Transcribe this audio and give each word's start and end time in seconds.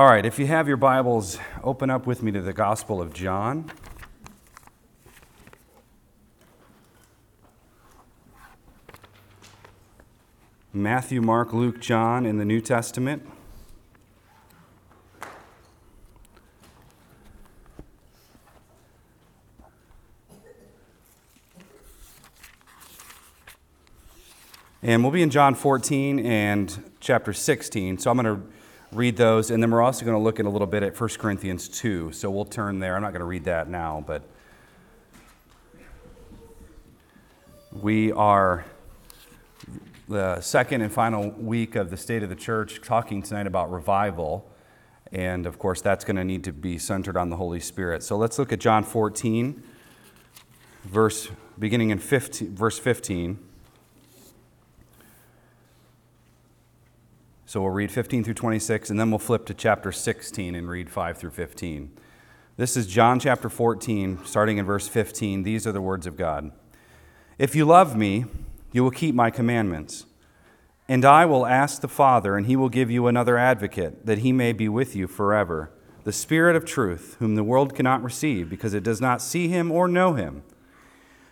All 0.00 0.06
right, 0.06 0.24
if 0.24 0.38
you 0.38 0.46
have 0.46 0.66
your 0.66 0.78
Bibles, 0.78 1.38
open 1.62 1.90
up 1.90 2.06
with 2.06 2.22
me 2.22 2.32
to 2.32 2.40
the 2.40 2.54
Gospel 2.54 3.02
of 3.02 3.12
John. 3.12 3.70
Matthew, 10.72 11.20
Mark, 11.20 11.52
Luke, 11.52 11.80
John 11.80 12.24
in 12.24 12.38
the 12.38 12.46
New 12.46 12.62
Testament. 12.62 13.28
And 24.82 25.02
we'll 25.02 25.12
be 25.12 25.20
in 25.20 25.28
John 25.28 25.54
14 25.54 26.20
and 26.20 26.90
chapter 27.00 27.34
16. 27.34 27.98
So 27.98 28.10
I'm 28.10 28.16
going 28.16 28.24
to 28.34 28.59
read 28.92 29.16
those, 29.16 29.50
and 29.50 29.62
then 29.62 29.70
we're 29.70 29.82
also 29.82 30.04
going 30.04 30.16
to 30.16 30.22
look 30.22 30.40
at 30.40 30.46
a 30.46 30.50
little 30.50 30.66
bit 30.66 30.82
at 30.82 30.98
1 30.98 31.10
Corinthians 31.10 31.68
2. 31.68 32.12
So 32.12 32.30
we'll 32.30 32.44
turn 32.44 32.80
there. 32.80 32.96
I'm 32.96 33.02
not 33.02 33.12
going 33.12 33.20
to 33.20 33.26
read 33.26 33.44
that 33.44 33.68
now, 33.68 34.02
but 34.06 34.22
we 37.72 38.10
are 38.12 38.64
the 40.08 40.40
second 40.40 40.82
and 40.82 40.92
final 40.92 41.30
week 41.30 41.76
of 41.76 41.90
the 41.90 41.96
State 41.96 42.24
of 42.24 42.28
the 42.28 42.34
Church 42.34 42.80
talking 42.82 43.22
tonight 43.22 43.46
about 43.46 43.70
revival. 43.70 44.50
And 45.12 45.46
of 45.46 45.58
course, 45.58 45.80
that's 45.80 46.04
going 46.04 46.16
to 46.16 46.24
need 46.24 46.42
to 46.44 46.52
be 46.52 46.78
centered 46.78 47.16
on 47.16 47.30
the 47.30 47.36
Holy 47.36 47.60
Spirit. 47.60 48.02
So 48.02 48.16
let's 48.16 48.38
look 48.38 48.52
at 48.52 48.58
John 48.58 48.82
14, 48.82 49.62
verse 50.84 51.28
beginning 51.58 51.90
in 51.90 51.98
15, 51.98 52.56
verse 52.56 52.78
15. 52.78 53.38
So 57.50 57.60
we'll 57.60 57.70
read 57.70 57.90
15 57.90 58.22
through 58.22 58.34
26, 58.34 58.90
and 58.90 59.00
then 59.00 59.10
we'll 59.10 59.18
flip 59.18 59.44
to 59.46 59.54
chapter 59.54 59.90
16 59.90 60.54
and 60.54 60.68
read 60.68 60.88
5 60.88 61.18
through 61.18 61.32
15. 61.32 61.90
This 62.56 62.76
is 62.76 62.86
John 62.86 63.18
chapter 63.18 63.48
14, 63.48 64.20
starting 64.24 64.58
in 64.58 64.64
verse 64.64 64.86
15. 64.86 65.42
These 65.42 65.66
are 65.66 65.72
the 65.72 65.82
words 65.82 66.06
of 66.06 66.16
God 66.16 66.52
If 67.38 67.56
you 67.56 67.64
love 67.64 67.96
me, 67.96 68.26
you 68.70 68.84
will 68.84 68.92
keep 68.92 69.16
my 69.16 69.30
commandments. 69.30 70.06
And 70.88 71.04
I 71.04 71.26
will 71.26 71.44
ask 71.44 71.80
the 71.80 71.88
Father, 71.88 72.36
and 72.36 72.46
he 72.46 72.54
will 72.54 72.68
give 72.68 72.88
you 72.88 73.08
another 73.08 73.36
advocate, 73.36 74.06
that 74.06 74.18
he 74.18 74.30
may 74.30 74.52
be 74.52 74.68
with 74.68 74.94
you 74.94 75.08
forever, 75.08 75.72
the 76.04 76.12
Spirit 76.12 76.54
of 76.54 76.64
truth, 76.64 77.16
whom 77.18 77.34
the 77.34 77.42
world 77.42 77.74
cannot 77.74 78.04
receive, 78.04 78.48
because 78.48 78.74
it 78.74 78.84
does 78.84 79.00
not 79.00 79.20
see 79.20 79.48
him 79.48 79.72
or 79.72 79.88
know 79.88 80.14
him. 80.14 80.44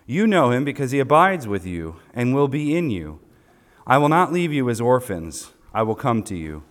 You 0.05 0.27
know 0.27 0.50
him 0.50 0.64
because 0.64 0.91
he 0.91 0.98
abides 0.98 1.47
with 1.47 1.64
you 1.64 2.00
and 2.12 2.34
will 2.34 2.48
be 2.48 2.77
in 2.77 2.91
you. 2.91 3.20
I 3.86 3.98
will 3.98 4.08
not 4.08 4.32
leave 4.32 4.53
you 4.53 4.69
as 4.69 4.80
orphans. 4.80 5.53
I 5.72 5.83
will 5.83 5.94
come 5.94 6.22
to 6.24 6.36
you. 6.36 6.62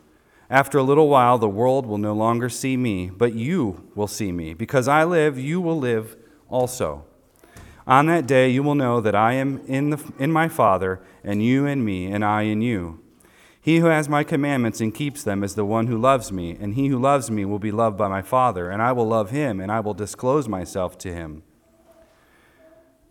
After 0.49 0.77
a 0.77 0.83
little 0.83 1.09
while, 1.09 1.37
the 1.37 1.49
world 1.49 1.85
will 1.85 1.97
no 1.97 2.13
longer 2.13 2.49
see 2.49 2.77
me, 2.77 3.09
but 3.09 3.33
you 3.33 3.89
will 3.95 4.07
see 4.07 4.31
me. 4.31 4.53
Because 4.53 4.87
I 4.87 5.03
live, 5.03 5.37
you 5.37 5.59
will 5.59 5.77
live 5.77 6.15
also. 6.49 7.05
On 7.85 8.05
that 8.07 8.27
day, 8.27 8.49
you 8.49 8.63
will 8.63 8.75
know 8.75 8.99
that 9.01 9.15
I 9.15 9.33
am 9.33 9.61
in, 9.67 9.89
the, 9.91 10.13
in 10.17 10.31
my 10.31 10.47
Father, 10.47 11.01
and 11.23 11.43
you 11.43 11.65
in 11.65 11.83
me, 11.83 12.05
and 12.07 12.23
I 12.23 12.43
in 12.43 12.61
you. 12.61 12.99
He 13.59 13.79
who 13.79 13.87
has 13.87 14.07
my 14.07 14.23
commandments 14.23 14.79
and 14.79 14.93
keeps 14.93 15.23
them 15.23 15.43
is 15.43 15.55
the 15.55 15.65
one 15.65 15.87
who 15.87 15.97
loves 15.97 16.31
me, 16.31 16.57
and 16.59 16.75
he 16.75 16.87
who 16.87 16.97
loves 16.97 17.29
me 17.29 17.43
will 17.43 17.59
be 17.59 17.71
loved 17.71 17.97
by 17.97 18.07
my 18.07 18.21
Father, 18.21 18.69
and 18.69 18.81
I 18.81 18.93
will 18.93 19.07
love 19.07 19.31
him, 19.31 19.59
and 19.59 19.69
I 19.69 19.81
will 19.81 19.93
disclose 19.93 20.47
myself 20.47 20.97
to 20.99 21.13
him. 21.13 21.43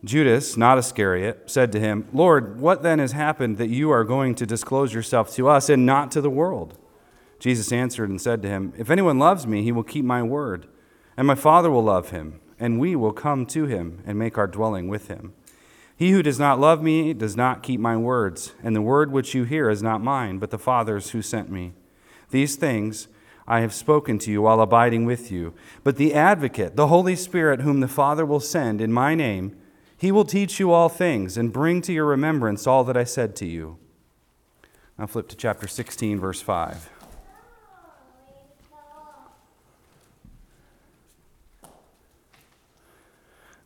Judas, 0.06 0.56
not 0.56 0.78
Iscariot, 0.78 1.50
said 1.50 1.72
to 1.72 1.80
him, 1.80 2.06
Lord, 2.12 2.60
what 2.60 2.82
then 2.82 3.00
has 3.00 3.12
happened 3.12 3.58
that 3.58 3.70
you 3.70 3.90
are 3.90 4.04
going 4.04 4.36
to 4.36 4.46
disclose 4.46 4.94
yourself 4.94 5.34
to 5.34 5.48
us 5.48 5.68
and 5.68 5.84
not 5.84 6.10
to 6.12 6.20
the 6.20 6.30
world? 6.30 6.78
Jesus 7.40 7.72
answered 7.72 8.08
and 8.08 8.20
said 8.20 8.40
to 8.42 8.48
him, 8.48 8.72
If 8.78 8.88
anyone 8.88 9.18
loves 9.18 9.46
me, 9.46 9.62
he 9.62 9.72
will 9.72 9.82
keep 9.82 10.04
my 10.04 10.22
word, 10.22 10.68
and 11.16 11.26
my 11.26 11.34
Father 11.34 11.70
will 11.70 11.82
love 11.82 12.10
him, 12.10 12.40
and 12.58 12.78
we 12.78 12.94
will 12.94 13.12
come 13.12 13.46
to 13.46 13.66
him 13.66 14.02
and 14.06 14.18
make 14.18 14.38
our 14.38 14.46
dwelling 14.46 14.88
with 14.88 15.08
him. 15.08 15.34
He 15.96 16.12
who 16.12 16.22
does 16.22 16.38
not 16.38 16.60
love 16.60 16.82
me 16.82 17.12
does 17.12 17.36
not 17.36 17.62
keep 17.62 17.80
my 17.80 17.96
words, 17.96 18.52
and 18.62 18.76
the 18.76 18.82
word 18.82 19.10
which 19.10 19.34
you 19.34 19.44
hear 19.44 19.68
is 19.68 19.82
not 19.82 20.02
mine, 20.02 20.38
but 20.38 20.50
the 20.50 20.58
Father's 20.58 21.10
who 21.10 21.20
sent 21.20 21.50
me. 21.50 21.72
These 22.30 22.56
things 22.56 23.08
I 23.48 23.60
have 23.60 23.74
spoken 23.74 24.18
to 24.20 24.30
you 24.30 24.42
while 24.42 24.60
abiding 24.60 25.04
with 25.04 25.32
you. 25.32 25.54
But 25.84 25.96
the 25.96 26.14
advocate, 26.14 26.76
the 26.76 26.88
Holy 26.88 27.16
Spirit, 27.16 27.60
whom 27.60 27.80
the 27.80 27.88
Father 27.88 28.26
will 28.26 28.40
send 28.40 28.80
in 28.80 28.92
my 28.92 29.14
name, 29.14 29.56
he 29.96 30.12
will 30.12 30.24
teach 30.24 30.60
you 30.60 30.72
all 30.72 30.88
things 30.88 31.36
and 31.36 31.52
bring 31.52 31.80
to 31.82 31.92
your 31.92 32.04
remembrance 32.04 32.66
all 32.66 32.84
that 32.84 32.96
I 32.96 33.04
said 33.04 33.34
to 33.36 33.46
you. 33.46 33.78
Now 34.98 35.06
flip 35.06 35.28
to 35.28 35.36
chapter 35.36 35.66
16, 35.66 36.20
verse 36.20 36.40
5. 36.40 36.90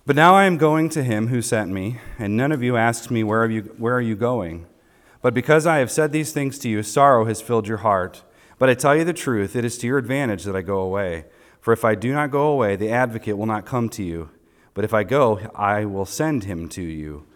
But 0.06 0.16
now 0.16 0.34
I 0.34 0.44
am 0.44 0.56
going 0.56 0.88
to 0.90 1.04
him 1.04 1.28
who 1.28 1.40
sent 1.40 1.70
me, 1.70 1.98
and 2.18 2.36
none 2.36 2.50
of 2.50 2.62
you 2.62 2.76
asks 2.76 3.10
me, 3.10 3.22
Where 3.22 3.44
are 3.44 3.50
you, 3.50 3.62
where 3.78 3.94
are 3.94 4.00
you 4.00 4.16
going? 4.16 4.66
But 5.22 5.34
because 5.34 5.66
I 5.66 5.78
have 5.78 5.90
said 5.90 6.10
these 6.10 6.32
things 6.32 6.58
to 6.60 6.68
you, 6.68 6.82
sorrow 6.82 7.26
has 7.26 7.40
filled 7.40 7.68
your 7.68 7.78
heart. 7.78 8.22
But 8.58 8.68
I 8.68 8.74
tell 8.74 8.96
you 8.96 9.04
the 9.04 9.12
truth, 9.12 9.54
it 9.54 9.64
is 9.64 9.78
to 9.78 9.86
your 9.86 9.98
advantage 9.98 10.44
that 10.44 10.56
I 10.56 10.62
go 10.62 10.80
away. 10.80 11.26
For 11.60 11.72
if 11.72 11.84
I 11.84 11.94
do 11.94 12.12
not 12.12 12.30
go 12.30 12.48
away, 12.48 12.74
the 12.76 12.90
advocate 12.90 13.36
will 13.36 13.46
not 13.46 13.66
come 13.66 13.88
to 13.90 14.02
you. 14.02 14.30
But 14.80 14.86
if 14.86 14.94
I 14.94 15.04
go, 15.04 15.40
I 15.54 15.84
will 15.84 16.06
send 16.06 16.44
him 16.44 16.66
to 16.70 16.80
you. 16.80 17.26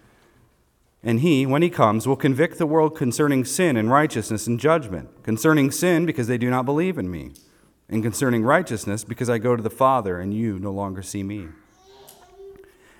And 1.03 1.21
he, 1.21 1.44
when 1.44 1.60
he 1.60 1.69
comes, 1.69 2.09
will 2.09 2.16
convict 2.16 2.56
the 2.56 2.65
world 2.65 2.97
concerning 2.97 3.44
sin 3.44 3.77
and 3.77 3.91
righteousness 3.91 4.47
and 4.47 4.59
judgment. 4.59 5.22
Concerning 5.22 5.71
sin, 5.71 6.06
because 6.06 6.27
they 6.27 6.38
do 6.38 6.49
not 6.49 6.65
believe 6.65 6.97
in 6.97 7.10
me. 7.10 7.33
And 7.87 8.03
concerning 8.03 8.44
righteousness, 8.44 9.04
because 9.04 9.28
I 9.28 9.37
go 9.37 9.56
to 9.56 9.62
the 9.62 9.69
Father, 9.69 10.19
and 10.19 10.33
you 10.33 10.59
no 10.59 10.71
longer 10.71 11.03
see 11.03 11.22
me. 11.22 11.49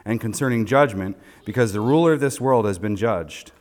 And 0.05 0.21
concerning 0.21 0.67
judgment, 0.67 1.17
because 1.47 1.73
the 1.73 1.81
ruler 1.81 2.13
of 2.13 2.21
this 2.21 2.39
world 2.39 2.67
has 2.67 2.79
been 2.79 2.97
judged. 2.97 3.53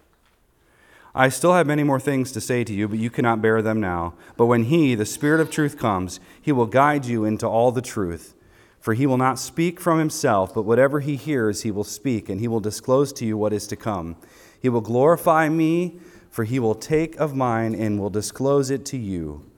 I 1.16 1.30
still 1.30 1.54
have 1.54 1.66
many 1.66 1.84
more 1.84 2.02
things 2.02 2.34
to 2.34 2.42
say 2.42 2.66
to 2.66 2.74
you, 2.74 2.90
but 2.90 3.00
you 3.00 3.10
cannot 3.10 3.42
bear 3.42 3.62
them 3.62 3.80
now. 3.80 4.16
But 4.36 4.48
when 4.48 4.66
he, 4.66 4.96
the 4.96 5.06
Spirit 5.06 5.40
of 5.40 5.50
truth, 5.50 5.80
comes, 5.80 6.20
he 6.42 6.52
will 6.52 6.66
guide 6.66 7.06
you 7.06 7.24
into 7.24 7.48
all 7.48 7.72
the 7.72 7.82
truth. 7.82 8.36
For 8.84 8.94
he 8.96 9.08
will 9.08 9.18
not 9.18 9.40
speak 9.40 9.80
from 9.80 9.98
himself, 9.98 10.54
but 10.54 10.64
whatever 10.64 11.00
he 11.00 11.16
hears, 11.16 11.62
he 11.62 11.72
will 11.72 11.86
speak, 11.86 12.28
and 12.28 12.42
he 12.42 12.50
will 12.50 12.60
disclose 12.60 13.14
to 13.14 13.26
you 13.26 13.38
what 13.38 13.54
is 13.54 13.66
to 13.68 13.78
come. 13.78 14.18
He 14.62 14.68
will 14.68 14.82
glorify 14.82 15.48
me, 15.48 16.02
for 16.30 16.44
he 16.44 16.60
will 16.60 16.76
take 16.76 17.16
of 17.16 17.34
mine 17.34 17.74
and 17.74 17.98
will 17.98 18.10
disclose 18.10 18.70
it 18.70 18.86
to 18.88 18.98
you. 18.98 19.50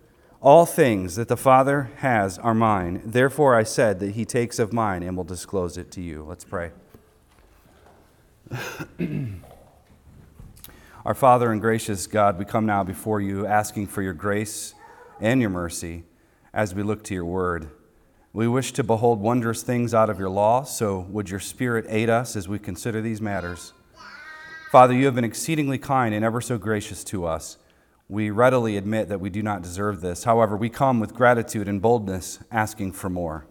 All 0.43 0.67
things 0.67 1.15
that 1.15 1.27
the 1.27 1.35
Father 1.35 1.89
has 1.95 2.37
are 2.37 2.53
mine. 2.53 3.01
Therefore 3.03 3.55
I 3.55 3.63
said 3.63 3.99
that 4.01 4.11
he 4.11 4.25
takes 4.25 4.59
of 4.59 4.71
mine 4.71 5.01
and 5.01 5.17
will 5.17 5.23
disclose 5.23 5.75
it 5.75 5.89
to 5.93 6.03
you. 6.03 6.23
Let's 6.23 6.45
pray. 6.45 6.69
Our 11.03 11.15
Father 11.15 11.51
and 11.51 11.59
gracious 11.59 12.05
God, 12.05 12.37
we 12.37 12.45
come 12.45 12.67
now 12.67 12.83
before 12.83 13.19
you 13.21 13.47
asking 13.47 13.87
for 13.87 14.03
your 14.03 14.13
grace 14.13 14.75
and 15.19 15.41
your 15.41 15.49
mercy 15.49 16.03
as 16.53 16.75
we 16.75 16.83
look 16.83 17.03
to 17.05 17.15
your 17.15 17.25
word. 17.25 17.71
We 18.35 18.49
wish 18.49 18.73
to 18.73 18.83
behold 18.83 19.21
wondrous 19.21 19.63
things 19.63 19.93
out 19.93 20.09
of 20.09 20.19
your 20.19 20.27
law, 20.29 20.63
so 20.63 20.99
would 21.09 21.29
your 21.29 21.39
Spirit 21.39 21.85
aid 21.87 22.09
us 22.09 22.35
as 22.35 22.49
we 22.49 22.59
consider 22.59 22.99
these 22.99 23.21
matters. 23.21 23.71
Father, 24.73 24.93
you 24.93 25.05
have 25.05 25.15
been 25.15 25.23
exceedingly 25.23 25.77
kind 25.77 26.13
and 26.13 26.25
ever 26.25 26.41
so 26.41 26.57
gracious 26.57 27.05
to 27.05 27.25
us. 27.25 27.57
We 28.09 28.31
readily 28.31 28.75
admit 28.75 29.07
that 29.07 29.21
we 29.21 29.29
do 29.29 29.41
not 29.41 29.61
deserve 29.61 30.01
this. 30.01 30.25
However, 30.25 30.57
we 30.57 30.67
come 30.67 30.99
with 30.99 31.13
gratitude 31.13 31.69
and 31.69 31.81
boldness, 31.81 32.39
asking 32.51 32.91
for 32.91 33.09
more. 33.09 33.47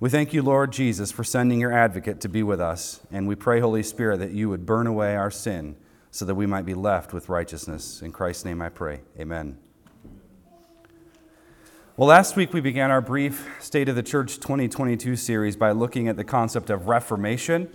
We 0.00 0.10
thank 0.10 0.34
you, 0.34 0.42
Lord 0.42 0.72
Jesus, 0.72 1.12
for 1.12 1.22
sending 1.22 1.60
your 1.60 1.72
advocate 1.72 2.20
to 2.22 2.28
be 2.28 2.42
with 2.42 2.60
us, 2.60 3.00
and 3.12 3.28
we 3.28 3.36
pray, 3.36 3.60
Holy 3.60 3.84
Spirit, 3.84 4.18
that 4.18 4.32
you 4.32 4.48
would 4.48 4.66
burn 4.66 4.88
away 4.88 5.14
our 5.14 5.30
sin 5.30 5.76
so 6.10 6.24
that 6.24 6.34
we 6.34 6.46
might 6.46 6.66
be 6.66 6.74
left 6.74 7.12
with 7.12 7.28
righteousness. 7.28 8.02
In 8.02 8.10
Christ's 8.10 8.44
name 8.44 8.60
I 8.60 8.70
pray. 8.70 9.02
Amen. 9.20 9.63
Well, 11.96 12.08
last 12.08 12.34
week 12.34 12.52
we 12.52 12.60
began 12.60 12.90
our 12.90 13.00
brief 13.00 13.48
State 13.60 13.88
of 13.88 13.94
the 13.94 14.02
Church 14.02 14.40
2022 14.40 15.14
series 15.14 15.54
by 15.54 15.70
looking 15.70 16.08
at 16.08 16.16
the 16.16 16.24
concept 16.24 16.68
of 16.68 16.88
Reformation 16.88 17.68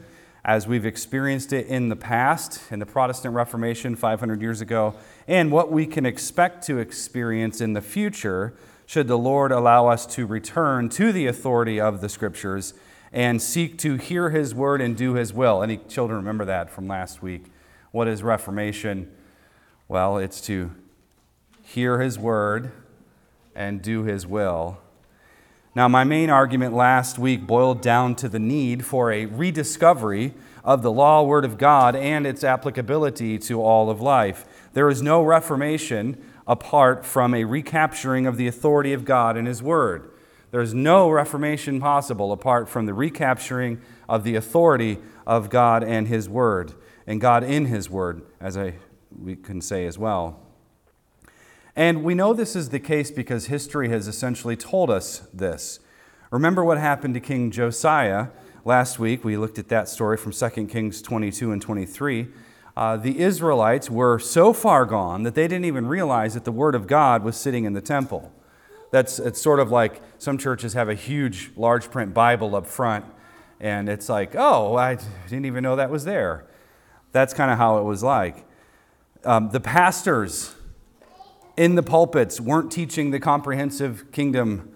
as 0.43 0.67
we've 0.67 0.85
experienced 0.85 1.53
it 1.53 1.67
in 1.67 1.87
the 1.87 1.95
past, 1.95 2.69
in 2.69 2.79
the 2.79 2.85
Protestant 2.85 3.33
Reformation 3.33 3.95
500 3.95 4.41
years 4.41 4.59
ago, 4.59 4.93
and 5.25 5.53
what 5.53 5.71
we 5.71 5.85
can 5.85 6.05
expect 6.05 6.65
to 6.65 6.79
experience 6.79 7.61
in 7.61 7.71
the 7.71 7.81
future 7.81 8.53
should 8.85 9.07
the 9.07 9.17
Lord 9.17 9.53
allow 9.53 9.87
us 9.87 10.05
to 10.07 10.25
return 10.25 10.89
to 10.89 11.13
the 11.13 11.25
authority 11.25 11.79
of 11.79 12.01
the 12.01 12.09
Scriptures 12.09 12.73
and 13.13 13.41
seek 13.41 13.77
to 13.77 13.95
hear 13.95 14.31
His 14.31 14.53
word 14.53 14.81
and 14.81 14.97
do 14.97 15.13
His 15.13 15.33
will. 15.33 15.63
Any 15.63 15.77
children 15.77 16.17
remember 16.17 16.43
that 16.43 16.69
from 16.69 16.89
last 16.89 17.21
week? 17.21 17.45
What 17.91 18.09
is 18.09 18.21
Reformation? 18.21 19.09
Well, 19.87 20.17
it's 20.17 20.41
to 20.41 20.75
hear 21.63 22.01
His 22.01 22.19
word 22.19 22.73
and 23.59 23.81
do 23.81 24.03
his 24.03 24.25
will. 24.25 24.79
Now, 25.75 25.89
my 25.89 26.05
main 26.05 26.29
argument 26.29 26.73
last 26.73 27.19
week 27.19 27.45
boiled 27.45 27.81
down 27.81 28.15
to 28.15 28.29
the 28.29 28.39
need 28.39 28.85
for 28.85 29.11
a 29.11 29.25
rediscovery 29.25 30.33
of 30.63 30.81
the 30.81 30.91
law, 30.91 31.23
word 31.23 31.43
of 31.43 31.57
God, 31.57 31.95
and 31.95 32.25
its 32.25 32.43
applicability 32.43 33.37
to 33.39 33.61
all 33.61 33.89
of 33.89 34.01
life. 34.01 34.45
There 34.73 34.89
is 34.89 35.01
no 35.01 35.21
reformation 35.21 36.17
apart 36.47 37.05
from 37.05 37.33
a 37.33 37.43
recapturing 37.43 38.25
of 38.25 38.37
the 38.37 38.47
authority 38.47 38.93
of 38.93 39.03
God 39.05 39.35
and 39.35 39.47
His 39.47 39.61
Word. 39.61 40.09
There's 40.51 40.73
no 40.73 41.09
reformation 41.09 41.79
possible 41.79 42.31
apart 42.31 42.67
from 42.69 42.85
the 42.87 42.93
recapturing 42.93 43.81
of 44.07 44.23
the 44.23 44.35
authority 44.35 44.97
of 45.27 45.49
God 45.49 45.83
and 45.83 46.07
His 46.07 46.27
Word, 46.27 46.73
and 47.05 47.21
God 47.21 47.43
in 47.43 47.65
His 47.65 47.89
Word, 47.89 48.23
as 48.39 48.57
I, 48.57 48.75
we 49.15 49.35
can 49.35 49.61
say 49.61 49.85
as 49.85 49.97
well. 49.99 50.39
And 51.75 52.03
we 52.03 52.15
know 52.15 52.33
this 52.33 52.55
is 52.55 52.69
the 52.69 52.79
case 52.79 53.11
because 53.11 53.45
history 53.45 53.89
has 53.89 54.07
essentially 54.07 54.55
told 54.55 54.89
us 54.89 55.27
this. 55.33 55.79
Remember 56.31 56.63
what 56.63 56.77
happened 56.77 57.13
to 57.15 57.19
King 57.19 57.51
Josiah 57.51 58.27
last 58.65 58.99
week. 58.99 59.23
We 59.23 59.37
looked 59.37 59.59
at 59.59 59.69
that 59.69 59.89
story 59.89 60.17
from 60.17 60.31
2 60.31 60.67
Kings 60.67 61.01
22 61.01 61.51
and 61.51 61.61
23. 61.61 62.27
Uh, 62.77 62.97
the 62.97 63.19
Israelites 63.19 63.89
were 63.89 64.19
so 64.19 64.53
far 64.53 64.85
gone 64.85 65.23
that 65.23 65.35
they 65.35 65.47
didn't 65.47 65.65
even 65.65 65.87
realize 65.87 66.33
that 66.33 66.45
the 66.45 66.51
Word 66.51 66.75
of 66.75 66.87
God 66.87 67.23
was 67.23 67.35
sitting 67.35 67.65
in 67.65 67.73
the 67.73 67.81
temple. 67.81 68.31
That's 68.91 69.19
it's 69.19 69.41
sort 69.41 69.59
of 69.59 69.69
like 69.69 70.01
some 70.17 70.37
churches 70.37 70.73
have 70.73 70.89
a 70.89 70.95
huge, 70.95 71.51
large 71.55 71.91
print 71.91 72.13
Bible 72.13 72.55
up 72.55 72.65
front, 72.65 73.05
and 73.59 73.89
it's 73.89 74.09
like, 74.09 74.35
oh, 74.35 74.75
I 74.75 74.97
didn't 75.27 75.45
even 75.45 75.63
know 75.63 75.75
that 75.75 75.89
was 75.89 76.05
there. 76.05 76.45
That's 77.11 77.33
kind 77.33 77.51
of 77.51 77.57
how 77.57 77.79
it 77.79 77.83
was 77.83 78.01
like. 78.01 78.45
Um, 79.25 79.49
the 79.49 79.59
pastors 79.59 80.55
in 81.59 81.75
the 81.75 81.83
pulpits 81.83 82.39
weren't 82.39 82.71
teaching 82.71 83.11
the 83.11 83.19
comprehensive 83.19 84.09
kingdom, 84.13 84.71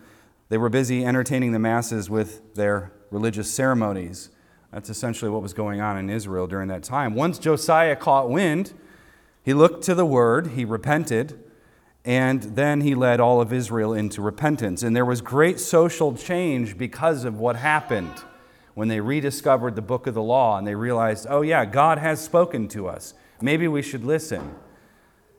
they 0.49 0.57
were 0.57 0.67
busy 0.67 1.05
entertaining 1.05 1.53
the 1.53 1.59
masses 1.59 2.09
with 2.09 2.55
their 2.55 2.91
religious 3.09 3.49
ceremonies. 3.49 4.29
That's 4.73 4.89
essentially 4.89 5.31
what 5.31 5.41
was 5.41 5.53
going 5.53 5.79
on 5.79 5.97
in 5.97 6.09
Israel 6.09 6.45
during 6.45 6.67
that 6.67 6.83
time. 6.83 7.15
Once 7.15 7.39
Josiah 7.39 7.95
caught 7.95 8.29
wind, 8.29 8.73
he 9.45 9.53
looked 9.53 9.85
to 9.85 9.95
the 9.95 10.05
word, 10.05 10.47
he 10.47 10.65
repented, 10.65 11.41
and 12.03 12.43
then 12.43 12.81
he 12.81 12.95
led 12.95 13.21
all 13.21 13.39
of 13.39 13.53
Israel 13.53 13.93
into 13.93 14.21
repentance. 14.21 14.83
And 14.83 14.93
there 14.93 15.05
was 15.05 15.21
great 15.21 15.61
social 15.61 16.13
change 16.13 16.77
because 16.77 17.23
of 17.23 17.39
what 17.39 17.55
happened 17.55 18.25
when 18.73 18.89
they 18.89 18.99
rediscovered 18.99 19.77
the 19.77 19.81
book 19.81 20.05
of 20.05 20.15
the 20.15 20.21
law 20.21 20.57
and 20.57 20.67
they 20.67 20.75
realized, 20.75 21.27
oh, 21.29 21.43
yeah, 21.43 21.63
God 21.63 21.97
has 21.97 22.21
spoken 22.21 22.67
to 22.69 22.89
us. 22.89 23.13
Maybe 23.39 23.69
we 23.69 23.81
should 23.81 24.03
listen. 24.03 24.53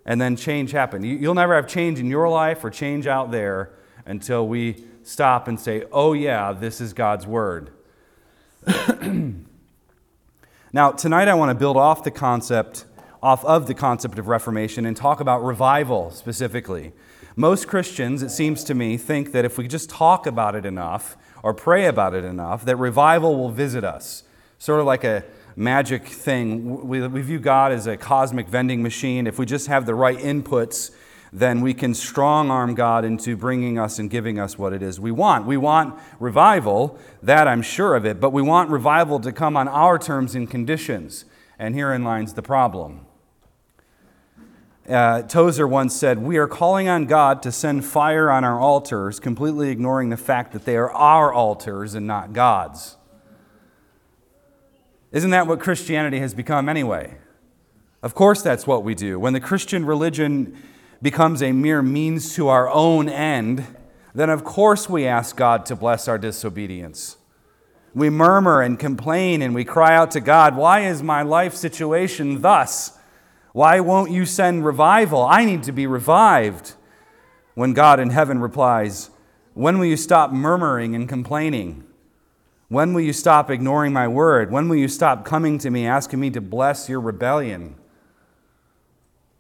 And 0.07 0.21
then 0.21 0.37
change 0.37 0.73
happened. 0.73 1.07
You'll 1.07 1.35
never 1.35 1.55
have 1.55 1.67
change 1.67 1.99
in 1.99 2.07
your 2.07 2.29
life 2.29 2.63
or 2.65 2.71
change 2.71 3.07
out 3.07 3.31
there 3.31 3.71
until 4.05 4.47
we 4.47 4.85
stop 5.03 5.49
and 5.49 5.59
say, 5.59 5.85
oh, 5.93 6.13
yeah, 6.13 6.53
this 6.53 6.81
is 6.81 6.93
God's 6.93 7.27
word. 7.27 7.71
now, 10.73 10.93
tonight 10.93 11.29
I 11.29 11.35
want 11.35 11.51
to 11.51 11.55
build 11.55 11.77
off 11.77 12.05
the 12.05 12.11
concept, 12.11 12.85
off 13.23 13.45
of 13.45 13.67
the 13.67 13.75
concept 13.75 14.19
of 14.19 14.29
Reformation 14.29 14.85
and 14.87 14.97
talk 14.97 15.21
about 15.21 15.43
revival 15.43 16.11
specifically. 16.11 16.93
Most 17.37 17.67
Christians, 17.67 18.23
it 18.23 18.31
seems 18.31 18.63
to 18.65 18.75
me, 18.75 18.97
think 18.97 19.33
that 19.33 19.45
if 19.45 19.59
we 19.59 19.67
just 19.67 19.91
talk 19.91 20.27
about 20.27 20.55
it 20.55 20.65
enough 20.65 21.17
or 21.43 21.53
pray 21.53 21.87
about 21.87 22.15
it 22.15 22.25
enough, 22.25 22.65
that 22.65 22.77
revival 22.77 23.37
will 23.37 23.51
visit 23.51 23.85
us. 23.85 24.23
Sort 24.59 24.81
of 24.81 24.87
like 24.87 25.05
a 25.05 25.25
magic 25.57 26.07
thing. 26.07 26.87
We, 26.87 27.07
we 27.07 27.23
view 27.23 27.39
God 27.39 27.73
as 27.73 27.87
a 27.87 27.97
cosmic 27.97 28.49
vending 28.49 28.83
machine. 28.83 29.27
If 29.27 29.39
we 29.39 29.47
just 29.47 29.69
have 29.69 29.87
the 29.87 29.95
right 29.95 30.19
inputs, 30.19 30.91
then 31.33 31.61
we 31.61 31.75
can 31.75 31.95
strong 31.95 32.51
arm 32.51 32.75
God 32.75 33.05
into 33.05 33.37
bringing 33.37 33.79
us 33.79 33.99
and 33.99 34.09
giving 34.09 34.39
us 34.39 34.57
what 34.57 34.73
it 34.73 34.83
is 34.83 35.01
we 35.01 35.11
want. 35.11 35.47
We 35.47 35.57
want 35.57 35.99
revival, 36.21 36.99
that 37.23 37.49
I'm 37.49 37.61
sure 37.63 37.97
of 37.97 38.07
it, 38.07 38.21
but 38.21 38.31
we 38.31 38.41
want 38.41 38.71
revival 38.71 39.19
to 39.21 39.33
come 39.33 39.57
on 39.57 39.67
our 39.67 39.99
terms 39.99 40.37
and 40.37 40.49
conditions. 40.49 41.25
And 41.59 41.75
herein 41.75 42.05
lies 42.05 42.35
the 42.35 42.43
problem. 42.43 43.07
Uh, 44.89 45.23
Tozer 45.23 45.67
once 45.67 45.97
said, 45.97 46.19
We 46.19 46.37
are 46.37 46.47
calling 46.47 46.89
on 46.89 47.07
God 47.07 47.43
to 47.43 47.51
send 47.51 47.85
fire 47.85 48.31
on 48.31 48.45
our 48.45 48.61
altars, 48.61 49.19
completely 49.19 49.71
ignoring 49.71 50.11
the 50.11 50.17
fact 50.17 50.53
that 50.53 50.67
they 50.67 50.77
are 50.77 50.93
our 50.93 51.33
altars 51.33 51.95
and 51.95 52.07
not 52.07 52.33
God's. 52.33 52.97
Isn't 55.15 55.31
that 55.31 55.47
what 55.47 55.61
Christianity 55.61 56.19
has 56.19 56.35
become 56.35 56.69
anyway? 56.69 57.17
Of 58.03 58.17
course, 58.17 58.43
that's 58.43 58.67
what 58.67 58.83
we 58.83 58.97
do. 58.97 59.19
When 59.21 59.33
the 59.33 59.41
Christian 59.41 59.87
religion 59.87 60.61
becomes 61.01 61.41
a 61.41 61.53
mere 61.53 61.83
means 61.83 62.35
to 62.35 62.49
our 62.49 62.69
own 62.69 63.09
end, 63.09 63.65
then 64.13 64.29
of 64.29 64.43
course 64.43 64.91
we 64.91 65.07
ask 65.07 65.37
God 65.37 65.67
to 65.67 65.77
bless 65.77 66.09
our 66.09 66.19
disobedience. 66.19 67.17
We 67.95 68.11
murmur 68.11 68.61
and 68.61 68.77
complain 68.77 69.41
and 69.41 69.55
we 69.55 69.65
cry 69.65 69.95
out 69.95 70.11
to 70.11 70.21
God, 70.21 70.57
Why 70.57 70.81
is 70.81 71.01
my 71.01 71.23
life 71.23 71.55
situation 71.55 72.41
thus? 72.41 72.99
Why 73.53 73.79
won't 73.79 74.11
you 74.11 74.27
send 74.27 74.67
revival? 74.67 75.23
I 75.23 75.45
need 75.45 75.63
to 75.63 75.73
be 75.73 75.87
revived. 75.87 76.75
When 77.55 77.73
God 77.73 78.01
in 78.01 78.11
heaven 78.11 78.41
replies, 78.41 79.11
When 79.53 79.79
will 79.79 79.87
you 79.87 79.97
stop 79.97 80.33
murmuring 80.33 80.97
and 80.97 81.09
complaining? 81.09 81.85
When 82.69 82.95
will 82.95 83.03
you 83.03 83.13
stop 83.13 83.51
ignoring 83.51 83.93
my 83.93 84.09
word? 84.09 84.51
When 84.51 84.69
will 84.69 84.77
you 84.77 84.89
stop 84.89 85.25
coming 85.25 85.59
to 85.59 85.71
me 85.71 85.87
asking 85.87 86.21
me 86.21 86.31
to 86.31 86.41
bless 86.41 86.89
your 86.89 87.01
rebellion? 87.01 87.77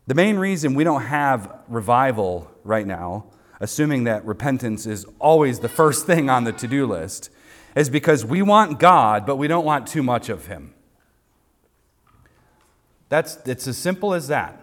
The 0.06 0.14
main 0.14 0.36
reason 0.36 0.74
we 0.74 0.84
don't 0.84 1.02
have 1.02 1.60
revival 1.68 2.50
right 2.62 2.86
now, 2.86 3.26
assuming 3.60 4.04
that 4.04 4.24
repentance 4.26 4.86
is 4.86 5.06
always 5.18 5.60
the 5.60 5.68
first 5.68 6.06
thing 6.06 6.28
on 6.28 6.44
the 6.44 6.52
to 6.52 6.68
do 6.68 6.86
list, 6.86 7.30
is 7.74 7.88
because 7.88 8.24
we 8.24 8.42
want 8.42 8.78
God, 8.78 9.26
but 9.26 9.36
we 9.36 9.48
don't 9.48 9.64
want 9.64 9.86
too 9.86 10.02
much 10.02 10.28
of 10.28 10.46
Him. 10.46 10.74
That's, 13.08 13.38
it's 13.46 13.66
as 13.66 13.78
simple 13.78 14.14
as 14.14 14.28
that. 14.28 14.60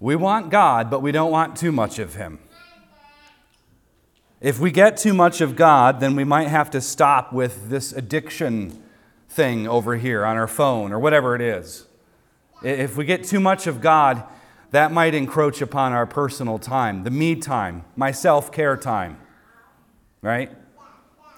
We 0.00 0.16
want 0.16 0.50
God, 0.50 0.90
but 0.90 1.02
we 1.02 1.12
don't 1.12 1.30
want 1.30 1.56
too 1.56 1.72
much 1.72 1.98
of 1.98 2.14
Him. 2.14 2.38
If 4.40 4.60
we 4.60 4.70
get 4.70 4.96
too 4.96 5.14
much 5.14 5.40
of 5.40 5.56
God, 5.56 5.98
then 5.98 6.14
we 6.14 6.22
might 6.22 6.46
have 6.46 6.70
to 6.70 6.80
stop 6.80 7.32
with 7.32 7.70
this 7.70 7.92
addiction 7.92 8.80
thing 9.28 9.66
over 9.66 9.96
here 9.96 10.24
on 10.24 10.36
our 10.36 10.46
phone 10.46 10.92
or 10.92 10.98
whatever 11.00 11.34
it 11.34 11.40
is. 11.40 11.86
If 12.62 12.96
we 12.96 13.04
get 13.04 13.24
too 13.24 13.40
much 13.40 13.66
of 13.66 13.80
God, 13.80 14.22
that 14.70 14.92
might 14.92 15.14
encroach 15.14 15.60
upon 15.60 15.92
our 15.92 16.06
personal 16.06 16.58
time, 16.58 17.02
the 17.02 17.10
me 17.10 17.34
time, 17.34 17.84
my 17.96 18.12
self 18.12 18.52
care 18.52 18.76
time, 18.76 19.18
right? 20.22 20.52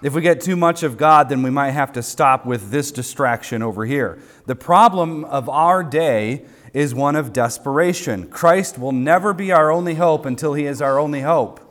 If 0.02 0.14
we 0.14 0.20
get 0.20 0.42
too 0.42 0.56
much 0.56 0.82
of 0.82 0.98
God, 0.98 1.28
then 1.30 1.42
we 1.42 1.50
might 1.50 1.70
have 1.70 1.92
to 1.92 2.02
stop 2.02 2.44
with 2.44 2.70
this 2.70 2.90
distraction 2.90 3.62
over 3.62 3.86
here. 3.86 4.18
The 4.46 4.56
problem 4.56 5.24
of 5.24 5.48
our 5.48 5.82
day 5.82 6.44
is 6.74 6.94
one 6.94 7.16
of 7.16 7.32
desperation. 7.32 8.28
Christ 8.28 8.78
will 8.78 8.92
never 8.92 9.32
be 9.32 9.52
our 9.52 9.70
only 9.70 9.94
hope 9.94 10.26
until 10.26 10.52
He 10.54 10.66
is 10.66 10.82
our 10.82 10.98
only 10.98 11.20
hope. 11.20 11.69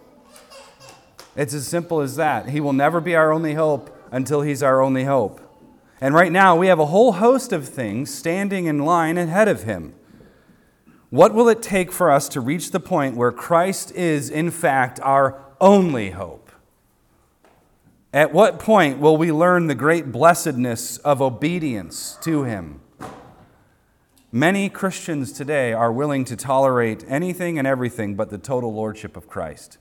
It's 1.40 1.54
as 1.54 1.66
simple 1.66 2.02
as 2.02 2.18
that. 2.18 2.50
He 2.50 2.60
will 2.60 2.74
never 2.74 3.00
be 3.00 3.16
our 3.16 3.32
only 3.32 3.54
hope 3.54 3.98
until 4.12 4.42
He's 4.42 4.62
our 4.62 4.82
only 4.82 5.06
hope. 5.06 5.40
And 6.02 6.14
right 6.14 6.34
now, 6.34 6.58
we 6.58 6.68
have 6.68 6.80
a 6.80 6.88
whole 6.88 7.14
host 7.14 7.54
of 7.54 7.66
things 7.66 8.14
standing 8.14 8.66
in 8.66 8.80
line 8.80 9.18
ahead 9.18 9.48
of 9.48 9.64
Him. 9.64 9.94
What 11.10 11.34
will 11.34 11.48
it 11.48 11.62
take 11.62 11.94
for 11.94 12.12
us 12.12 12.28
to 12.30 12.42
reach 12.42 12.72
the 12.72 12.80
point 12.82 13.16
where 13.16 13.32
Christ 13.32 13.94
is, 13.94 14.30
in 14.30 14.52
fact, 14.52 15.00
our 15.00 15.42
only 15.62 16.12
hope? 16.12 16.52
At 18.14 18.34
what 18.34 18.60
point 18.60 19.00
will 19.00 19.16
we 19.16 19.32
learn 19.32 19.68
the 19.68 19.76
great 19.76 20.12
blessedness 20.12 20.98
of 20.98 21.22
obedience 21.22 22.18
to 22.24 22.44
Him? 22.44 22.82
Many 24.30 24.68
Christians 24.68 25.32
today 25.32 25.72
are 25.72 25.92
willing 25.92 26.26
to 26.26 26.36
tolerate 26.36 27.06
anything 27.08 27.58
and 27.58 27.66
everything 27.66 28.16
but 28.16 28.30
the 28.30 28.38
total 28.38 28.74
lordship 28.74 29.16
of 29.16 29.30
Christ. 29.30 29.78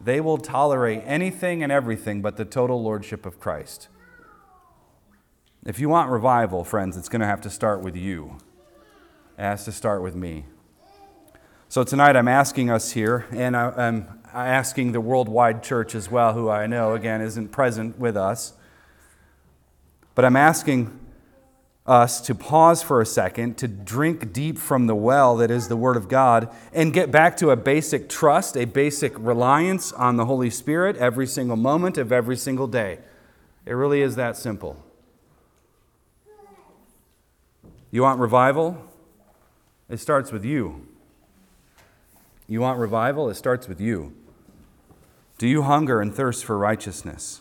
They 0.00 0.20
will 0.20 0.38
tolerate 0.38 1.02
anything 1.04 1.62
and 1.62 1.70
everything 1.70 2.22
but 2.22 2.36
the 2.36 2.44
total 2.44 2.82
lordship 2.82 3.26
of 3.26 3.38
Christ. 3.38 3.88
If 5.66 5.78
you 5.78 5.90
want 5.90 6.10
revival, 6.10 6.64
friends, 6.64 6.96
it's 6.96 7.10
going 7.10 7.20
to 7.20 7.26
have 7.26 7.42
to 7.42 7.50
start 7.50 7.82
with 7.82 7.94
you. 7.94 8.38
It 9.38 9.42
has 9.42 9.64
to 9.66 9.72
start 9.72 10.02
with 10.02 10.14
me. 10.14 10.46
So 11.68 11.84
tonight 11.84 12.16
I'm 12.16 12.28
asking 12.28 12.70
us 12.70 12.92
here, 12.92 13.26
and 13.30 13.56
I'm 13.56 14.20
asking 14.32 14.92
the 14.92 15.00
worldwide 15.00 15.62
church 15.62 15.94
as 15.94 16.10
well, 16.10 16.32
who 16.32 16.48
I 16.48 16.66
know, 16.66 16.94
again, 16.94 17.20
isn't 17.20 17.48
present 17.48 17.98
with 17.98 18.16
us. 18.16 18.54
But 20.14 20.24
I'm 20.24 20.36
asking 20.36 20.98
us 21.90 22.20
to 22.20 22.36
pause 22.36 22.84
for 22.84 23.00
a 23.00 23.06
second, 23.06 23.58
to 23.58 23.66
drink 23.66 24.32
deep 24.32 24.56
from 24.56 24.86
the 24.86 24.94
well 24.94 25.36
that 25.36 25.50
is 25.50 25.66
the 25.66 25.76
Word 25.76 25.96
of 25.96 26.08
God, 26.08 26.48
and 26.72 26.92
get 26.92 27.10
back 27.10 27.36
to 27.38 27.50
a 27.50 27.56
basic 27.56 28.08
trust, 28.08 28.56
a 28.56 28.64
basic 28.64 29.12
reliance 29.18 29.92
on 29.92 30.16
the 30.16 30.24
Holy 30.24 30.50
Spirit 30.50 30.96
every 30.98 31.26
single 31.26 31.56
moment 31.56 31.98
of 31.98 32.12
every 32.12 32.36
single 32.36 32.68
day. 32.68 33.00
It 33.66 33.72
really 33.72 34.02
is 34.02 34.14
that 34.14 34.36
simple. 34.36 34.80
You 37.90 38.02
want 38.02 38.20
revival? 38.20 38.86
It 39.88 39.98
starts 39.98 40.30
with 40.30 40.44
you. 40.44 40.86
You 42.46 42.60
want 42.60 42.78
revival? 42.78 43.28
It 43.28 43.34
starts 43.34 43.66
with 43.66 43.80
you. 43.80 44.14
Do 45.38 45.48
you 45.48 45.62
hunger 45.62 46.00
and 46.00 46.14
thirst 46.14 46.44
for 46.44 46.56
righteousness? 46.56 47.40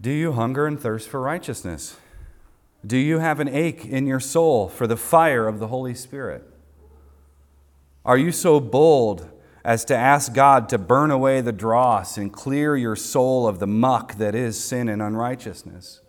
Do 0.00 0.10
you 0.10 0.32
hunger 0.32 0.68
and 0.68 0.78
thirst 0.78 1.08
for 1.08 1.20
righteousness? 1.20 1.96
Do 2.84 2.98
you 2.98 3.20
have 3.20 3.38
an 3.38 3.48
ache 3.48 3.84
in 3.84 4.06
your 4.06 4.20
soul 4.20 4.68
for 4.68 4.86
the 4.86 4.96
fire 4.96 5.46
of 5.46 5.58
the 5.60 5.68
Holy 5.68 5.94
Spirit? 5.94 6.48
Are 8.04 8.18
you 8.18 8.32
so 8.32 8.58
bold 8.58 9.28
as 9.64 9.84
to 9.84 9.96
ask 9.96 10.34
God 10.34 10.68
to 10.70 10.78
burn 10.78 11.12
away 11.12 11.40
the 11.40 11.52
dross 11.52 12.18
and 12.18 12.32
clear 12.32 12.76
your 12.76 12.96
soul 12.96 13.46
of 13.46 13.60
the 13.60 13.66
muck 13.66 14.14
that 14.14 14.34
is 14.34 14.62
sin 14.62 14.88
and 14.88 15.00
unrighteousness? 15.00 16.00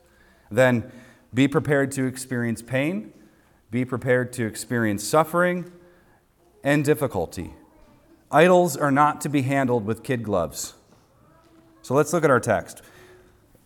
Then 0.50 0.92
be 1.34 1.48
prepared 1.48 1.92
to 1.94 2.06
experience 2.06 2.64
pain, 2.64 3.14
be 3.70 3.86
prepared 3.86 4.34
to 4.34 4.46
experience 4.46 5.04
suffering 5.04 5.72
and 6.64 6.84
difficulty. 6.84 7.54
Idols 8.32 8.76
are 8.76 8.92
not 8.92 9.22
to 9.22 9.30
be 9.30 9.44
handled 9.44 9.86
with 9.86 10.02
kid 10.02 10.24
gloves. 10.24 10.74
So 11.84 11.94
let's 11.94 12.14
look 12.14 12.24
at 12.24 12.32
our 12.32 12.40
text. 12.40 12.82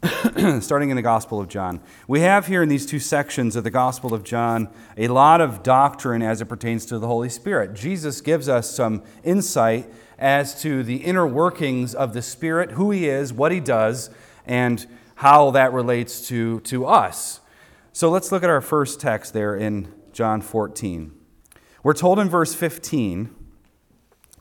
starting 0.60 0.92
in 0.92 0.96
the 0.96 1.02
Gospel 1.02 1.40
of 1.40 1.48
John. 1.48 1.82
We 2.08 2.20
have 2.22 2.46
here 2.46 2.62
in 2.62 2.70
these 2.70 2.86
two 2.86 3.00
sections 3.00 3.56
of 3.56 3.64
the 3.64 3.72
Gospel 3.72 4.14
of 4.14 4.24
John 4.24 4.70
a 4.96 5.08
lot 5.08 5.42
of 5.42 5.64
doctrine 5.64 6.22
as 6.22 6.40
it 6.40 6.46
pertains 6.46 6.86
to 6.88 7.00
the 7.00 7.08
Holy 7.08 7.30
Spirit. 7.30 7.74
Jesus 7.74 8.22
gives 8.22 8.48
us 8.48 8.70
some 8.70 9.02
insight 9.24 9.92
as 10.20 10.62
to 10.62 10.84
the 10.84 10.98
inner 10.98 11.26
workings 11.26 11.96
of 11.96 12.14
the 12.14 12.22
Spirit, 12.22 12.72
who 12.72 12.92
He 12.92 13.10
is, 13.10 13.34
what 13.34 13.52
He 13.52 13.60
does, 13.60 14.12
and 14.46 14.86
how 15.16 15.50
that 15.52 15.74
relates 15.74 16.28
to, 16.28 16.60
to 16.62 16.86
us. 16.86 17.40
So 17.92 18.12
let's 18.12 18.32
look 18.32 18.44
at 18.44 18.52
our 18.52 18.62
first 18.62 19.00
text 19.00 19.34
there 19.34 19.56
in 19.56 19.92
John 20.14 20.42
14. 20.42 21.12
We're 21.82 21.94
told 21.94 22.20
in 22.20 22.30
verse 22.30 22.54
15 22.54 23.34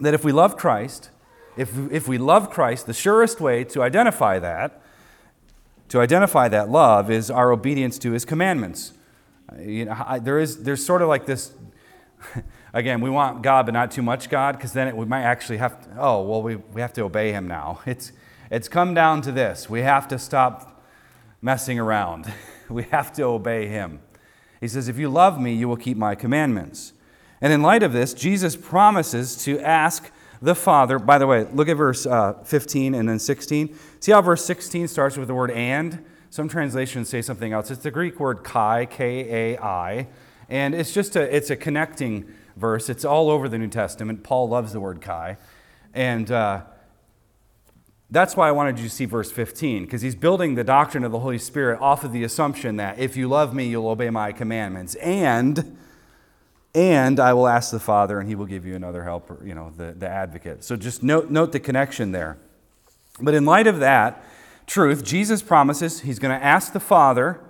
that 0.01 0.13
if 0.13 0.23
we 0.23 0.33
love 0.33 0.59
Christ, 0.59 1.09
if, 1.57 1.75
if 1.91 2.07
we 2.07 2.19
love 2.19 2.51
Christ, 2.51 2.85
the 2.85 2.93
surest 2.93 3.41
way 3.41 3.65
to 3.65 3.83
identify 3.83 4.39
that 4.39 4.83
to 5.89 6.01
identify 6.01 6.49
that 6.49 6.69
love 6.69 7.11
is 7.11 7.31
our 7.31 7.53
obedience 7.53 7.99
to 8.01 8.13
his 8.13 8.25
commandments. 8.25 8.93
Uh, 9.51 9.61
you 9.61 9.85
know, 9.85 9.97
I, 10.07 10.19
there 10.19 10.39
is, 10.39 10.63
there's 10.65 10.85
sort 10.85 11.03
of 11.03 11.09
like 11.09 11.27
this, 11.27 11.53
again, 12.73 13.01
we 13.01 13.11
want 13.11 13.43
God, 13.43 13.67
but 13.67 13.73
not 13.73 13.91
too 13.91 14.03
much 14.03 14.29
God, 14.29 14.57
because 14.57 14.73
then 14.73 14.89
it, 14.89 14.97
we 14.97 15.07
might 15.07 15.23
actually 15.23 15.59
have 15.59 15.83
to, 15.85 16.01
oh, 16.01 16.23
well, 16.23 16.43
we, 16.43 16.57
we 16.57 16.81
have 16.81 16.93
to 16.95 17.03
obey 17.03 17.33
him 17.33 17.47
now. 17.47 17.81
It's, 17.87 18.13
it's 18.51 18.69
come 18.69 18.95
down 18.95 19.23
to 19.23 19.33
this. 19.33 19.69
We 19.69 19.81
have 19.81 20.07
to 20.09 20.19
stop 20.19 20.85
messing 21.43 21.81
around. 21.81 22.33
we 22.69 22.85
have 22.85 23.13
to 23.15 23.23
obey 23.25 23.67
him. 23.67 24.01
He 24.61 24.69
says, 24.69 24.89
If 24.89 24.99
you 24.99 25.09
love 25.09 25.41
me, 25.41 25.53
you 25.53 25.69
will 25.69 25.77
keep 25.77 25.97
my 25.97 26.15
commandments. 26.15 26.93
And 27.41 27.53
in 27.53 27.63
light 27.63 27.83
of 27.83 27.93
this, 27.93 28.15
Jesus 28.15 28.57
promises 28.57 29.37
to 29.45 29.61
ask 29.61 30.11
the 30.43 30.55
Father, 30.55 30.99
by 30.99 31.19
the 31.19 31.27
way, 31.27 31.47
look 31.53 31.69
at 31.69 31.77
verse 31.77 32.07
uh, 32.07 32.35
15 32.45 32.95
and 32.95 33.09
then 33.09 33.19
16. 33.19 33.77
See 34.01 34.13
how 34.13 34.23
verse 34.23 34.45
16 34.45 34.89
starts 34.89 35.17
with 35.17 35.29
the 35.29 35.35
word 35.35 35.51
and? 35.51 36.05
Some 36.31 36.49
translations 36.49 37.09
say 37.09 37.23
something 37.23 37.53
else. 37.53 37.71
It's 37.71 37.83
the 37.83 37.91
Greek 37.91 38.21
word 38.21 38.45
kai, 38.45 38.87
K 38.87 39.55
A 39.55 39.59
I, 39.59 40.09
and 40.49 40.75
it's 40.75 40.93
just 40.93 41.17
a, 41.17 41.35
it's 41.35 41.51
a 41.51 41.57
connecting 41.57 42.31
verse. 42.57 42.89
It's 42.89 43.05
all 43.05 43.31
over 43.31 43.49
the 43.49 43.59
New 43.59 43.69
Testament. 43.69 44.23
Paul 44.23 44.49
loves 44.49 44.73
the 44.73 44.81
word 44.81 45.01
kai. 45.01 45.39
And 45.95 46.31
uh, 46.31 46.63
that's 48.11 48.37
why 48.37 48.49
I 48.49 48.53
wanted 48.53 48.79
you 48.79 48.85
to 48.85 48.91
see 48.91 49.05
verse 49.07 49.33
15, 49.33 49.85
because 49.85 50.03
he's 50.03 50.15
building 50.15 50.55
the 50.55 50.65
doctrine 50.65 51.05
of 51.05 51.13
the 51.13 51.21
Holy 51.21 51.39
Spirit 51.39 51.81
off 51.81 52.05
of 52.05 52.13
the 52.13 52.23
assumption 52.23 52.77
that 52.77 52.99
if 52.99 53.17
you 53.17 53.29
love 53.29 53.55
me, 53.55 53.67
you'll 53.69 53.89
obey 53.89 54.11
my 54.11 54.33
commandments. 54.33 54.95
And 54.97 55.79
and 56.77 57.19
I 57.19 57.33
will 57.33 57.49
ask 57.49 57.71
the 57.71 57.81
Father, 57.81 58.21
and 58.21 58.29
he 58.29 58.35
will 58.35 58.45
give 58.45 58.67
you 58.67 58.77
another 58.77 59.03
helper, 59.03 59.41
you 59.43 59.55
know, 59.55 59.73
the, 59.79 59.93
the 59.93 60.07
advocate. 60.07 60.63
So 60.63 60.77
just 60.77 61.03
note, 61.03 61.31
note 61.31 61.53
the 61.53 61.59
connection 61.59 62.13
there. 62.13 62.37
But 63.19 63.33
in 63.33 63.47
light 63.47 63.67
of 63.67 63.79
that 63.81 64.23
truth, 64.67 65.03
Jesus 65.03 65.41
promises 65.41 66.03
he's 66.03 66.19
going 66.19 66.39
to 66.39 66.45
ask 66.45 66.75
the 66.75 66.81
Father 66.81 67.41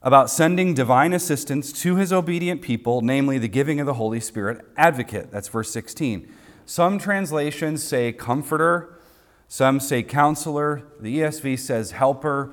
about 0.00 0.30
sending 0.30 0.74
divine 0.74 1.12
assistance 1.12 1.72
to 1.82 1.96
his 1.96 2.12
obedient 2.12 2.62
people, 2.62 3.00
namely 3.00 3.38
the 3.38 3.48
giving 3.48 3.80
of 3.80 3.86
the 3.86 3.94
Holy 3.94 4.20
Spirit 4.20 4.64
advocate. 4.76 5.32
That's 5.32 5.48
verse 5.48 5.72
16. 5.72 6.32
Some 6.66 7.00
translations 7.00 7.82
say 7.82 8.12
comforter, 8.12 9.00
some 9.48 9.80
say 9.80 10.04
counselor. 10.04 10.84
The 11.00 11.18
ESV 11.18 11.58
says 11.58 11.90
helper. 11.90 12.52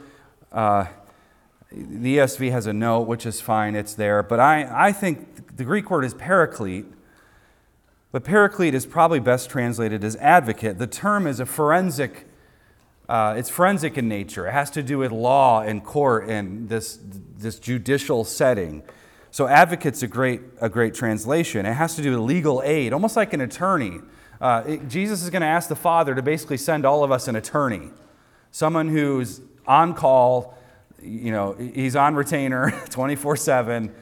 Uh, 0.52 0.86
the 1.72 2.18
ESV 2.18 2.52
has 2.52 2.68
a 2.68 2.74
note, 2.74 3.02
which 3.02 3.26
is 3.26 3.42
fine, 3.42 3.76
it's 3.76 3.96
there. 3.96 4.22
But 4.22 4.40
I, 4.40 4.88
I 4.88 4.92
think 4.92 5.33
the 5.56 5.64
Greek 5.64 5.90
word 5.90 6.04
is 6.04 6.14
paraclete, 6.14 6.86
but 8.12 8.24
paraclete 8.24 8.74
is 8.74 8.86
probably 8.86 9.20
best 9.20 9.50
translated 9.50 10.04
as 10.04 10.16
advocate. 10.18 10.78
The 10.78 10.88
term 10.88 11.28
is 11.28 11.40
a 11.40 11.46
forensic, 11.46 12.28
uh, 13.10 13.36
it's 13.38 13.50
forensic 13.50 13.98
in 13.98 14.08
nature. 14.08 14.48
It 14.48 14.52
has 14.52 14.70
to 14.72 14.84
do 14.84 15.00
with 15.00 15.12
law 15.12 15.62
and 15.62 15.84
court 15.84 16.30
and 16.30 16.70
this, 16.70 17.00
this 17.38 17.60
judicial 17.60 18.24
setting. 18.24 18.84
So 19.32 19.48
advocate's 19.48 20.04
a 20.04 20.08
great, 20.08 20.42
a 20.62 20.70
great 20.70 20.94
translation. 20.94 21.66
It 21.66 21.74
has 21.74 21.96
to 21.96 22.02
do 22.02 22.12
with 22.12 22.20
legal 22.20 22.62
aid, 22.64 22.94
almost 22.94 23.16
like 23.16 23.34
an 23.34 23.42
attorney. 23.42 24.00
Uh, 24.40 24.64
it, 24.68 24.88
Jesus 24.88 25.24
is 25.24 25.30
going 25.30 25.42
to 25.42 25.48
ask 25.48 25.70
the 25.70 25.76
Father 25.76 26.14
to 26.14 26.22
basically 26.22 26.58
send 26.58 26.86
all 26.86 27.04
of 27.04 27.12
us 27.12 27.28
an 27.28 27.36
attorney, 27.36 27.90
someone 28.52 28.90
who's 28.90 29.42
on 29.66 29.94
call 29.94 30.56
you 31.04 31.32
know, 31.32 31.54
he's 31.54 31.96
on 31.96 32.16
retainer 32.16 32.72
24 32.90 33.36
7 33.36 33.94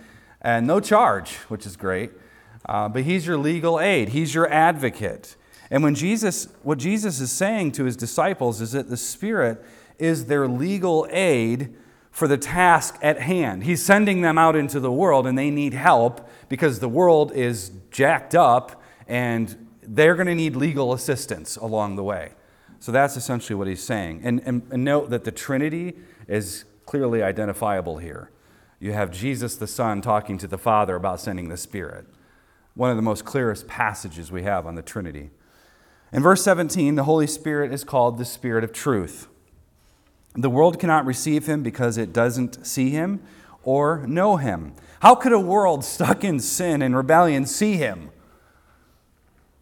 and 0.41 0.65
no 0.65 0.79
charge, 0.79 1.35
which 1.47 1.65
is 1.65 1.75
great. 1.75 2.11
Uh, 2.65 2.87
but 2.89 3.03
he's 3.03 3.25
your 3.25 3.37
legal 3.37 3.79
aid, 3.79 4.09
he's 4.09 4.35
your 4.35 4.51
advocate. 4.51 5.35
And 5.69 5.83
when 5.83 5.95
Jesus, 5.95 6.47
what 6.63 6.77
Jesus 6.77 7.19
is 7.19 7.31
saying 7.31 7.71
to 7.73 7.85
his 7.85 7.95
disciples 7.95 8.61
is 8.61 8.73
that 8.73 8.89
the 8.89 8.97
Spirit 8.97 9.63
is 9.97 10.25
their 10.25 10.47
legal 10.47 11.07
aid 11.09 11.73
for 12.11 12.27
the 12.27 12.37
task 12.37 12.97
at 13.01 13.21
hand. 13.21 13.63
He's 13.63 13.83
sending 13.83 14.21
them 14.21 14.37
out 14.37 14.55
into 14.55 14.79
the 14.79 14.91
world 14.91 15.25
and 15.25 15.37
they 15.37 15.49
need 15.49 15.73
help 15.73 16.29
because 16.49 16.79
the 16.79 16.89
world 16.89 17.31
is 17.31 17.71
jacked 17.89 18.35
up 18.35 18.81
and 19.07 19.69
they're 19.81 20.15
going 20.15 20.27
to 20.27 20.35
need 20.35 20.55
legal 20.55 20.93
assistance 20.93 21.55
along 21.55 21.95
the 21.95 22.03
way. 22.03 22.33
So 22.79 22.91
that's 22.91 23.15
essentially 23.15 23.55
what 23.55 23.67
he's 23.67 23.83
saying. 23.83 24.21
And, 24.23 24.41
and, 24.45 24.63
and 24.71 24.83
note 24.83 25.09
that 25.11 25.23
the 25.23 25.31
Trinity 25.31 25.95
is 26.27 26.65
clearly 26.85 27.23
identifiable 27.23 27.97
here. 27.97 28.29
You 28.81 28.93
have 28.93 29.11
Jesus 29.11 29.55
the 29.55 29.67
Son 29.67 30.01
talking 30.01 30.39
to 30.39 30.47
the 30.47 30.57
Father 30.57 30.95
about 30.95 31.19
sending 31.19 31.49
the 31.49 31.55
Spirit. 31.55 32.07
One 32.73 32.89
of 32.89 32.95
the 32.95 33.03
most 33.03 33.23
clearest 33.23 33.67
passages 33.67 34.31
we 34.31 34.41
have 34.41 34.65
on 34.65 34.73
the 34.73 34.81
Trinity. 34.81 35.29
In 36.11 36.23
verse 36.23 36.43
17, 36.43 36.95
the 36.95 37.03
Holy 37.03 37.27
Spirit 37.27 37.71
is 37.71 37.83
called 37.83 38.17
the 38.17 38.25
Spirit 38.25 38.63
of 38.63 38.73
truth. 38.73 39.27
The 40.33 40.49
world 40.49 40.79
cannot 40.79 41.05
receive 41.05 41.45
him 41.45 41.61
because 41.61 41.95
it 41.95 42.11
doesn't 42.11 42.65
see 42.65 42.89
him 42.89 43.21
or 43.61 44.03
know 44.07 44.37
him. 44.37 44.73
How 45.01 45.13
could 45.13 45.31
a 45.31 45.39
world 45.39 45.85
stuck 45.85 46.23
in 46.23 46.39
sin 46.39 46.81
and 46.81 46.95
rebellion 46.95 47.45
see 47.45 47.73
him? 47.73 48.09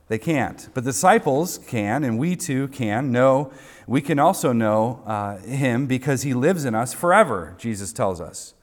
They 0.08 0.18
can't. 0.18 0.70
But 0.74 0.86
disciples 0.86 1.58
can, 1.58 2.06
and 2.06 2.18
we 2.18 2.38
too 2.38 2.70
can 2.70 3.12
know. 3.12 3.52
We 3.86 4.00
can 4.00 4.18
also 4.18 4.54
know 4.54 5.04
uh, 5.06 5.40
him 5.40 5.88
because 5.88 6.22
he 6.22 6.34
lives 6.34 6.64
in 6.64 6.74
us 6.74 6.94
forever, 6.94 7.56
Jesus 7.58 7.92
tells 7.92 8.22
us. 8.22 8.54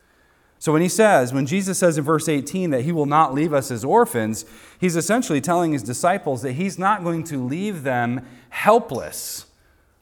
So 0.58 0.72
when 0.72 0.82
he 0.82 0.88
says, 0.88 1.32
when 1.32 1.46
Jesus 1.46 1.78
says 1.78 1.98
in 1.98 2.04
verse 2.04 2.28
18 2.28 2.70
that 2.70 2.82
he 2.82 2.92
will 2.92 3.06
not 3.06 3.34
leave 3.34 3.52
us 3.52 3.70
as 3.70 3.84
orphans, 3.84 4.44
he's 4.80 4.96
essentially 4.96 5.40
telling 5.40 5.72
his 5.72 5.82
disciples 5.82 6.42
that 6.42 6.52
he's 6.52 6.78
not 6.78 7.04
going 7.04 7.25
to 7.25 7.44
leave 7.44 7.82
them 7.82 8.26
helpless. 8.48 9.46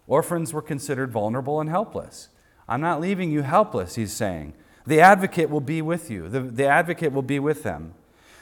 Orphans 0.07 0.53
were 0.53 0.63
considered 0.63 1.11
vulnerable 1.11 1.61
and 1.61 1.69
helpless. 1.69 2.29
I'm 2.69 2.81
not 2.81 3.01
leaving 3.01 3.31
you 3.31 3.43
helpless, 3.43 3.97
he's 3.97 4.13
saying. 4.13 4.55
The 4.87 5.01
advocate 5.01 5.51
will 5.51 5.61
be 5.61 5.83
with 5.83 6.11
you, 6.11 6.29
the, 6.29 6.41
the 6.41 6.67
advocate 6.67 7.13
will 7.13 7.23
be 7.23 7.39
with 7.39 7.63
them. 7.63 7.95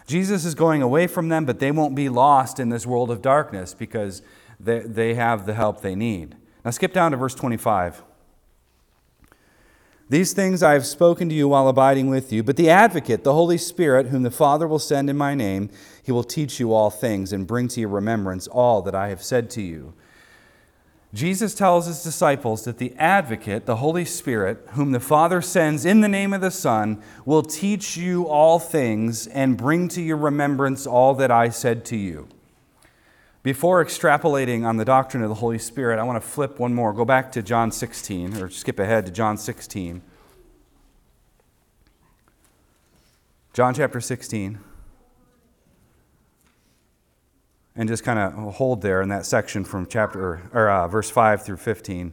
Jesus 0.07 0.45
is 0.45 0.54
going 0.54 0.83
away 0.83 1.07
from 1.07 1.28
them, 1.28 1.45
but 1.45 1.61
they 1.61 1.71
won't 1.71 1.95
be 1.95 2.09
lost 2.09 2.59
in 2.59 2.69
this 2.69 2.85
world 2.87 3.11
of 3.11 3.23
darkness 3.23 3.73
because 3.73 4.21
they, 4.59 4.81
they 4.81 5.14
have 5.14 5.47
the 5.47 5.54
help 5.54 5.81
they 5.81 5.95
need. 5.95 6.37
Now, 6.64 6.73
skip 6.73 6.92
down 6.92 7.12
to 7.12 7.16
verse 7.16 7.35
25. 7.35 8.02
These 10.12 10.35
things 10.35 10.62
I 10.62 10.75
have 10.75 10.85
spoken 10.85 11.31
to 11.31 11.35
you 11.35 11.49
while 11.49 11.69
abiding 11.69 12.11
with 12.11 12.35
you, 12.35 12.42
but 12.42 12.59
the 12.59 12.69
advocate, 12.69 13.25
the 13.25 13.33
Holy 13.33 13.57
Spirit, 13.57 14.09
whom 14.09 14.25
the 14.25 14.31
Father 14.31 14.69
will 14.69 14.78
send 14.78 15.09
in 15.09 15.16
my 15.16 15.35
name, 15.35 15.71
he 16.02 16.12
will 16.12 16.23
teach 16.23 16.61
you 16.61 16.75
all 16.75 16.90
things 16.90 17.33
and 17.33 17.47
bring 17.47 17.66
to 17.69 17.81
your 17.81 17.88
remembrance 17.88 18.47
all 18.47 18.83
that 18.83 18.95
I 18.95 19.09
have 19.09 19.23
said 19.23 19.49
to 19.52 19.62
you. 19.62 19.95
Jesus 21.14 21.54
tells 21.54 21.87
his 21.87 22.02
disciples 22.02 22.64
that 22.64 22.76
the 22.76 22.95
advocate, 22.99 23.64
the 23.64 23.76
Holy 23.76 24.04
Spirit, 24.04 24.62
whom 24.73 24.92
the 24.92 25.00
Father 25.00 25.40
sends 25.40 25.87
in 25.87 26.02
the 26.02 26.09
name 26.09 26.35
of 26.35 26.42
the 26.42 26.50
Son, 26.50 27.02
will 27.25 27.42
teach 27.42 27.97
you 27.97 28.28
all 28.28 28.59
things 28.59 29.26
and 29.26 29.57
bring 29.57 29.88
to 29.88 30.02
your 30.02 30.19
remembrance 30.19 30.87
all 30.87 31.14
that 31.14 31.31
I 31.31 31.49
said 31.49 31.87
to 31.87 31.97
you. 31.97 32.28
Before 33.42 33.84
extrapolating 33.84 34.64
on 34.64 34.76
the 34.76 34.84
doctrine 34.84 35.22
of 35.22 35.28
the 35.28 35.37
Holy 35.37 35.58
Spirit, 35.58 35.99
I 35.99 36.04
want 36.04 36.22
to 36.22 36.26
flip 36.26 36.61
one 36.61 36.75
more. 36.75 36.92
Go 36.92 37.04
back 37.04 37.32
to 37.32 37.42
John 37.42 37.72
16, 37.72 38.37
or 38.37 38.49
skip 38.49 38.78
ahead 38.78 39.04
to 39.06 39.12
John 39.12 39.37
16. 39.37 40.00
John 43.52 43.75
chapter 43.75 44.00
16 44.00 44.58
and 47.75 47.88
just 47.88 48.04
kind 48.04 48.18
of 48.18 48.54
hold 48.54 48.82
there 48.82 49.02
in 49.02 49.08
that 49.08 49.26
section 49.26 49.64
from 49.64 49.87
chapter 49.87 50.49
or 50.52 50.70
uh, 50.70 50.88
verse 50.88 51.11
5 51.11 51.44
through 51.44 51.58
15 51.58 52.12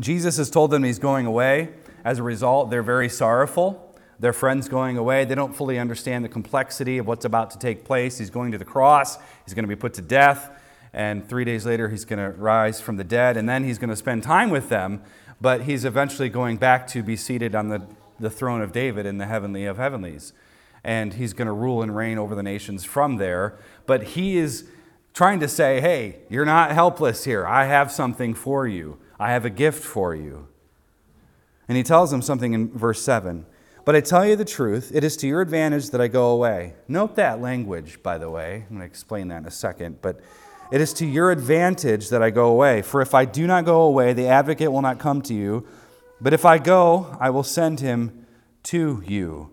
jesus 0.01 0.37
has 0.37 0.51
told 0.51 0.73
them 0.73 0.83
he's 0.83 0.99
going 0.99 1.27
away 1.27 1.71
as 2.05 2.19
a 2.19 2.23
result 2.23 2.71
they're 2.71 2.83
very 2.83 3.09
sorrowful 3.09 3.90
their 4.21 4.33
friend's 4.35 4.69
going 4.69 4.99
away. 4.99 5.25
They 5.25 5.35
don't 5.35 5.57
fully 5.57 5.79
understand 5.79 6.25
the 6.25 6.29
complexity 6.29 6.99
of 6.99 7.07
what's 7.07 7.25
about 7.25 7.51
to 7.53 7.59
take 7.59 7.85
place. 7.85 8.19
He's 8.19 8.31
going 8.31 8.53
to 8.53 8.59
the 8.59 8.65
cross, 8.65 9.19
he's 9.45 9.55
going 9.55 9.65
to 9.65 9.69
be 9.69 9.77
put 9.77 9.95
to 9.95 10.03
death, 10.03 10.51
and 10.93 11.29
three 11.29 11.45
days 11.45 11.65
later, 11.65 11.89
he's 11.89 12.05
going 12.05 12.19
to 12.19 12.37
rise 12.39 12.81
from 12.81 12.97
the 12.97 13.05
dead, 13.05 13.37
and 13.37 13.49
then 13.49 13.65
he's 13.65 13.79
going 13.79 13.91
to 13.91 13.97
spend 13.97 14.23
time 14.23 14.51
with 14.51 14.69
them, 14.69 15.03
but 15.41 15.63
he's 15.63 15.85
eventually 15.85 16.29
going 16.29 16.57
back 16.57 16.87
to 16.89 17.03
be 17.03 17.17
seated 17.17 17.55
on 17.55 17.69
the, 17.69 17.87
the 18.19 18.31
throne 18.31 18.61
of 18.61 18.73
David 18.73 19.07
in 19.07 19.19
the 19.19 19.27
heavenly 19.27 19.65
of 19.65 19.79
heavenlies. 19.79 20.33
And 20.83 21.15
he's 21.15 21.33
going 21.33 21.47
to 21.47 21.53
rule 21.53 21.83
and 21.83 21.95
reign 21.95 22.19
over 22.19 22.35
the 22.35 22.43
nations 22.43 22.85
from 22.85 23.17
there. 23.17 23.59
But 23.87 24.03
he 24.03 24.37
is 24.37 24.67
trying 25.13 25.41
to 25.41 25.49
say, 25.49 25.81
hey, 25.81 26.21
you're 26.29 26.47
not 26.47 26.73
helpless 26.73 27.25
here. 27.25 27.47
I 27.47 27.67
have 27.67 27.93
something 27.93 28.35
for 28.35 28.67
you, 28.67 28.99
I 29.19 29.33
have 29.33 29.45
a 29.45 29.51
gift 29.51 29.85
for 29.85 30.15
you. 30.15 30.49
And 31.69 31.77
he 31.77 31.85
tells 31.85 32.11
them 32.11 32.21
something 32.21 32.53
in 32.53 32.73
verse 32.73 33.01
7. 33.01 33.47
But 33.85 33.97
I 33.97 34.01
tell 34.01 34.27
you 34.27 34.37
the 34.37 34.45
truth, 34.45 34.93
it 34.95 35.05
is 35.05 35.17
to 35.19 35.27
your 35.27 35.41
advantage 35.41 35.91
that 35.91 36.01
I 36.01 36.09
go 36.09 36.29
away. 36.31 36.75
Note 36.87 37.17
that 37.17 37.41
language, 37.41 38.03
by 38.03 38.19
the 38.19 38.31
way. 38.31 38.65
I'm 38.69 38.77
going 38.77 38.81
to 38.81 38.87
explain 38.87 39.29
that 39.29 39.39
in 39.39 39.47
a 39.47 39.51
second. 39.51 40.03
But 40.03 40.21
it 40.71 40.81
is 40.81 40.93
to 40.95 41.07
your 41.07 41.31
advantage 41.31 42.11
that 42.11 42.23
I 42.23 42.31
go 42.31 42.49
away. 42.49 42.83
For 42.83 43.01
if 43.01 43.15
I 43.15 43.25
do 43.25 43.47
not 43.47 43.65
go 43.65 43.83
away, 43.83 44.13
the 44.13 44.29
advocate 44.29 44.71
will 44.71 44.83
not 44.83 44.99
come 44.99 45.23
to 45.23 45.35
you. 45.35 45.67
But 46.21 46.33
if 46.33 46.45
I 46.45 46.59
go, 46.59 47.17
I 47.19 47.31
will 47.31 47.43
send 47.43 47.81
him 47.81 48.27
to 48.65 49.03
you. 49.07 49.51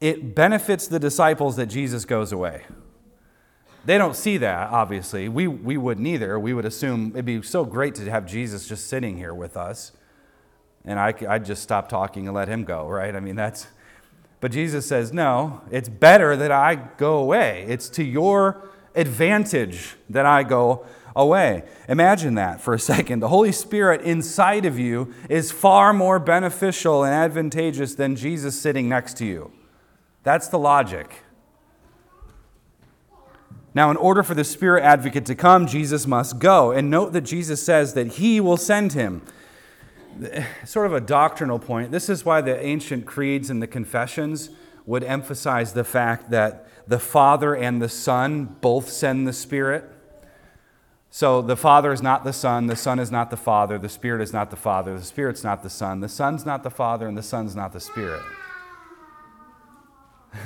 It 0.00 0.34
benefits 0.34 0.88
the 0.88 0.98
disciples 0.98 1.56
that 1.56 1.66
Jesus 1.66 2.04
goes 2.04 2.32
away. 2.32 2.64
They 3.86 3.98
don't 3.98 4.16
see 4.16 4.36
that, 4.38 4.70
obviously. 4.70 5.28
We, 5.28 5.46
we 5.46 5.76
wouldn't 5.76 6.06
either. 6.06 6.38
We 6.40 6.52
would 6.52 6.64
assume 6.64 7.12
it'd 7.12 7.24
be 7.24 7.40
so 7.42 7.64
great 7.64 7.94
to 7.94 8.10
have 8.10 8.26
Jesus 8.26 8.68
just 8.68 8.88
sitting 8.88 9.16
here 9.16 9.32
with 9.32 9.56
us. 9.56 9.92
And 10.86 10.98
I, 10.98 11.12
I'd 11.28 11.44
just 11.44 11.62
stop 11.62 11.88
talking 11.88 12.26
and 12.26 12.34
let 12.34 12.48
him 12.48 12.64
go, 12.64 12.86
right? 12.86 13.14
I 13.14 13.20
mean, 13.20 13.36
that's. 13.36 13.66
But 14.40 14.52
Jesus 14.52 14.86
says, 14.86 15.12
no, 15.12 15.62
it's 15.70 15.88
better 15.88 16.36
that 16.36 16.52
I 16.52 16.76
go 16.76 17.18
away. 17.18 17.64
It's 17.68 17.88
to 17.90 18.04
your 18.04 18.68
advantage 18.94 19.96
that 20.08 20.26
I 20.26 20.42
go 20.42 20.86
away. 21.16 21.64
Imagine 21.88 22.34
that 22.34 22.60
for 22.60 22.74
a 22.74 22.78
second. 22.78 23.20
The 23.20 23.28
Holy 23.28 23.50
Spirit 23.50 24.02
inside 24.02 24.66
of 24.66 24.78
you 24.78 25.12
is 25.28 25.50
far 25.50 25.92
more 25.92 26.18
beneficial 26.18 27.02
and 27.02 27.14
advantageous 27.14 27.94
than 27.94 28.14
Jesus 28.14 28.60
sitting 28.60 28.88
next 28.88 29.16
to 29.18 29.24
you. 29.24 29.50
That's 30.22 30.48
the 30.48 30.58
logic. 30.58 31.22
Now, 33.74 33.90
in 33.90 33.96
order 33.96 34.22
for 34.22 34.34
the 34.34 34.44
Spirit 34.44 34.82
advocate 34.82 35.26
to 35.26 35.34
come, 35.34 35.66
Jesus 35.66 36.06
must 36.06 36.38
go. 36.38 36.70
And 36.70 36.90
note 36.90 37.12
that 37.12 37.22
Jesus 37.22 37.62
says 37.62 37.94
that 37.94 38.14
he 38.14 38.40
will 38.40 38.56
send 38.56 38.92
him. 38.92 39.22
Sort 40.64 40.86
of 40.86 40.92
a 40.92 41.00
doctrinal 41.00 41.58
point. 41.58 41.90
This 41.90 42.08
is 42.08 42.24
why 42.24 42.40
the 42.40 42.58
ancient 42.64 43.06
creeds 43.06 43.50
and 43.50 43.62
the 43.62 43.66
confessions 43.66 44.50
would 44.84 45.02
emphasize 45.02 45.72
the 45.72 45.84
fact 45.84 46.30
that 46.30 46.66
the 46.86 46.98
Father 46.98 47.54
and 47.54 47.82
the 47.82 47.88
Son 47.88 48.56
both 48.60 48.88
send 48.88 49.26
the 49.26 49.32
Spirit. 49.32 49.84
So 51.10 51.42
the 51.42 51.56
Father 51.56 51.92
is 51.92 52.02
not 52.02 52.24
the 52.24 52.32
Son, 52.32 52.66
the 52.66 52.76
Son 52.76 52.98
is 52.98 53.10
not 53.10 53.30
the 53.30 53.36
Father, 53.36 53.78
the 53.78 53.88
Spirit 53.88 54.20
is 54.22 54.32
not 54.32 54.50
the 54.50 54.56
Father, 54.56 54.96
the 54.96 55.04
Spirit's 55.04 55.42
not 55.42 55.62
the 55.62 55.70
Son, 55.70 56.00
the 56.00 56.08
Son's 56.08 56.44
not 56.44 56.62
the 56.62 56.70
Father, 56.70 57.08
and 57.08 57.16
the 57.16 57.22
Son's 57.22 57.56
not 57.56 57.72
the 57.72 57.80
Spirit. 57.80 58.22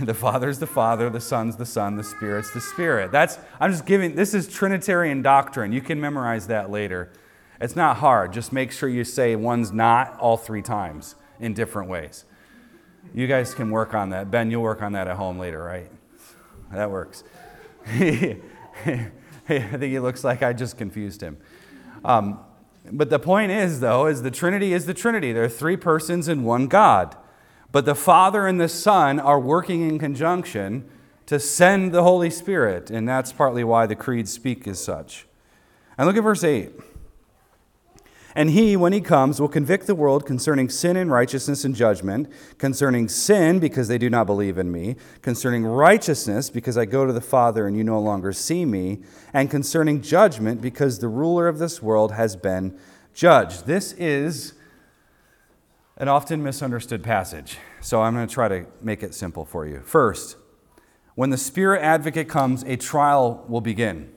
The 0.00 0.14
Father's 0.14 0.60
the 0.60 0.68
Father, 0.68 1.10
the 1.10 1.20
Son's 1.20 1.56
the 1.56 1.66
Son, 1.66 1.96
the 1.96 2.04
Spirit's 2.04 2.52
the 2.52 2.60
Spirit. 2.60 3.10
That's 3.10 3.38
I'm 3.58 3.72
just 3.72 3.86
giving 3.86 4.14
this 4.14 4.34
is 4.34 4.46
Trinitarian 4.46 5.20
doctrine. 5.20 5.72
You 5.72 5.80
can 5.80 6.00
memorize 6.00 6.46
that 6.46 6.70
later. 6.70 7.10
It's 7.60 7.76
not 7.76 7.98
hard. 7.98 8.32
Just 8.32 8.52
make 8.52 8.72
sure 8.72 8.88
you 8.88 9.04
say 9.04 9.36
one's 9.36 9.72
not 9.72 10.18
all 10.18 10.36
three 10.36 10.62
times 10.62 11.14
in 11.38 11.52
different 11.52 11.90
ways. 11.90 12.24
You 13.14 13.26
guys 13.26 13.54
can 13.54 13.70
work 13.70 13.94
on 13.94 14.10
that. 14.10 14.30
Ben, 14.30 14.50
you'll 14.50 14.62
work 14.62 14.82
on 14.82 14.92
that 14.92 15.08
at 15.08 15.16
home 15.16 15.38
later, 15.38 15.62
right? 15.62 15.90
That 16.72 16.90
works. 16.90 17.24
I 17.86 18.40
think 19.46 19.82
he 19.82 19.98
looks 19.98 20.22
like 20.22 20.42
I 20.42 20.52
just 20.52 20.78
confused 20.78 21.20
him. 21.20 21.36
Um, 22.04 22.38
but 22.90 23.10
the 23.10 23.18
point 23.18 23.52
is, 23.52 23.80
though, 23.80 24.06
is 24.06 24.22
the 24.22 24.30
Trinity 24.30 24.72
is 24.72 24.86
the 24.86 24.94
Trinity. 24.94 25.32
There 25.32 25.44
are 25.44 25.48
three 25.48 25.76
persons 25.76 26.28
in 26.28 26.44
one 26.44 26.66
God. 26.66 27.16
But 27.72 27.84
the 27.84 27.94
Father 27.94 28.46
and 28.46 28.60
the 28.60 28.68
Son 28.68 29.20
are 29.20 29.38
working 29.38 29.88
in 29.88 29.98
conjunction 29.98 30.88
to 31.26 31.38
send 31.38 31.92
the 31.92 32.02
Holy 32.02 32.30
Spirit, 32.30 32.90
and 32.90 33.08
that's 33.08 33.32
partly 33.32 33.62
why 33.62 33.86
the 33.86 33.94
creeds 33.94 34.32
speak 34.32 34.66
as 34.66 34.82
such. 34.82 35.26
And 35.96 36.06
look 36.06 36.16
at 36.16 36.22
verse 36.22 36.42
8. 36.42 36.72
And 38.34 38.50
he, 38.50 38.76
when 38.76 38.92
he 38.92 39.00
comes, 39.00 39.40
will 39.40 39.48
convict 39.48 39.86
the 39.86 39.94
world 39.94 40.24
concerning 40.24 40.68
sin 40.68 40.96
and 40.96 41.10
righteousness 41.10 41.64
and 41.64 41.74
judgment, 41.74 42.30
concerning 42.58 43.08
sin, 43.08 43.58
because 43.58 43.88
they 43.88 43.98
do 43.98 44.08
not 44.08 44.26
believe 44.26 44.56
in 44.56 44.70
me, 44.70 44.96
concerning 45.20 45.66
righteousness, 45.66 46.48
because 46.48 46.78
I 46.78 46.84
go 46.84 47.06
to 47.06 47.12
the 47.12 47.20
Father 47.20 47.66
and 47.66 47.76
you 47.76 47.82
no 47.82 48.00
longer 48.00 48.32
see 48.32 48.64
me, 48.64 49.00
and 49.32 49.50
concerning 49.50 50.00
judgment, 50.00 50.62
because 50.62 51.00
the 51.00 51.08
ruler 51.08 51.48
of 51.48 51.58
this 51.58 51.82
world 51.82 52.12
has 52.12 52.36
been 52.36 52.78
judged. 53.14 53.66
This 53.66 53.92
is 53.94 54.54
an 55.96 56.08
often 56.08 56.42
misunderstood 56.42 57.02
passage, 57.02 57.58
so 57.80 58.00
I'm 58.00 58.14
going 58.14 58.26
to 58.28 58.32
try 58.32 58.48
to 58.48 58.66
make 58.80 59.02
it 59.02 59.12
simple 59.12 59.44
for 59.44 59.66
you. 59.66 59.80
First, 59.80 60.36
when 61.16 61.30
the 61.30 61.36
Spirit 61.36 61.82
advocate 61.82 62.28
comes, 62.28 62.62
a 62.62 62.76
trial 62.76 63.44
will 63.48 63.60
begin. 63.60 64.12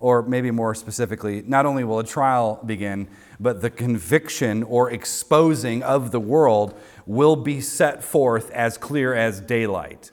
Or 0.00 0.22
maybe 0.22 0.52
more 0.52 0.76
specifically, 0.76 1.42
not 1.44 1.66
only 1.66 1.82
will 1.82 1.98
a 1.98 2.04
trial 2.04 2.60
begin, 2.64 3.08
but 3.40 3.60
the 3.60 3.70
conviction 3.70 4.62
or 4.62 4.90
exposing 4.90 5.82
of 5.82 6.10
the 6.10 6.20
world 6.20 6.78
will 7.06 7.36
be 7.36 7.60
set 7.60 8.02
forth 8.02 8.50
as 8.50 8.76
clear 8.76 9.14
as 9.14 9.40
daylight. 9.40 10.10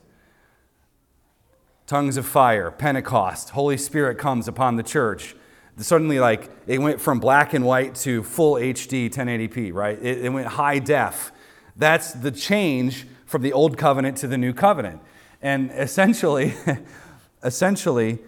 Tongues 1.87 2.17
of 2.17 2.25
fire, 2.25 2.71
Pentecost, 2.71 3.51
Holy 3.51 3.77
Spirit 3.77 4.17
comes 4.17 4.47
upon 4.47 4.75
the 4.75 4.83
church 4.83 5.35
suddenly 5.83 6.19
like 6.19 6.49
it 6.67 6.79
went 6.79 7.01
from 7.01 7.19
black 7.19 7.53
and 7.53 7.65
white 7.65 7.95
to 7.95 8.23
full 8.23 8.55
HD 8.55 9.09
1080p, 9.13 9.73
right? 9.73 9.97
It, 10.01 10.25
it, 10.25 10.29
went 10.29 10.47
high 10.47 10.79
def. 10.79 11.31
That's 11.75 12.13
the 12.13 12.31
change 12.31 13.05
from 13.25 13.41
the 13.41 13.51
old 13.51 13.77
covenant 13.77 14.17
to 14.17 14.27
the 14.27 14.37
new 14.37 14.53
covenant. 14.53 15.01
And 15.41 15.71
essentially, 15.71 16.53
essentially, 17.43 18.19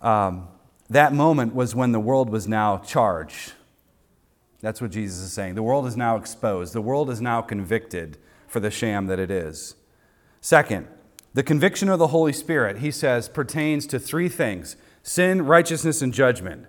um, 0.00 0.48
that 0.88 1.12
moment 1.12 1.54
was 1.54 1.74
when 1.74 1.92
the 1.92 2.00
world 2.00 2.30
was 2.30 2.48
now 2.48 2.78
charged. 2.78 3.52
That's 4.60 4.80
what 4.80 4.90
Jesus 4.90 5.20
is 5.20 5.32
saying. 5.32 5.54
The 5.54 5.62
world 5.62 5.86
is 5.86 5.96
now 5.96 6.16
exposed. 6.16 6.72
The 6.72 6.82
world 6.82 7.10
is 7.10 7.20
now 7.20 7.40
convicted 7.40 8.18
for 8.46 8.60
the 8.60 8.70
sham 8.70 9.06
that 9.06 9.18
it 9.18 9.30
is. 9.30 9.74
Second, 10.40 10.86
the 11.32 11.42
conviction 11.42 11.88
of 11.88 11.98
the 11.98 12.08
Holy 12.08 12.32
Spirit, 12.32 12.78
he 12.78 12.90
says, 12.90 13.28
pertains 13.28 13.86
to 13.86 13.98
three 13.98 14.28
things 14.28 14.76
sin, 15.02 15.42
righteousness, 15.42 16.02
and 16.02 16.12
judgment. 16.12 16.66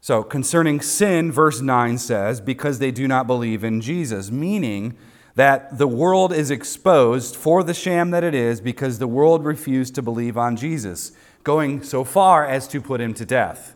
So, 0.00 0.22
concerning 0.22 0.80
sin, 0.80 1.32
verse 1.32 1.60
9 1.60 1.98
says, 1.98 2.40
because 2.40 2.78
they 2.78 2.90
do 2.90 3.08
not 3.08 3.26
believe 3.26 3.64
in 3.64 3.80
Jesus, 3.80 4.30
meaning 4.30 4.96
that 5.34 5.78
the 5.78 5.88
world 5.88 6.32
is 6.32 6.50
exposed 6.50 7.36
for 7.36 7.62
the 7.62 7.74
sham 7.74 8.10
that 8.10 8.24
it 8.24 8.34
is 8.34 8.60
because 8.60 8.98
the 8.98 9.08
world 9.08 9.44
refused 9.44 9.94
to 9.94 10.02
believe 10.02 10.36
on 10.36 10.56
Jesus, 10.56 11.12
going 11.42 11.82
so 11.82 12.04
far 12.04 12.46
as 12.46 12.68
to 12.68 12.80
put 12.80 13.00
him 13.00 13.14
to 13.14 13.24
death. 13.24 13.74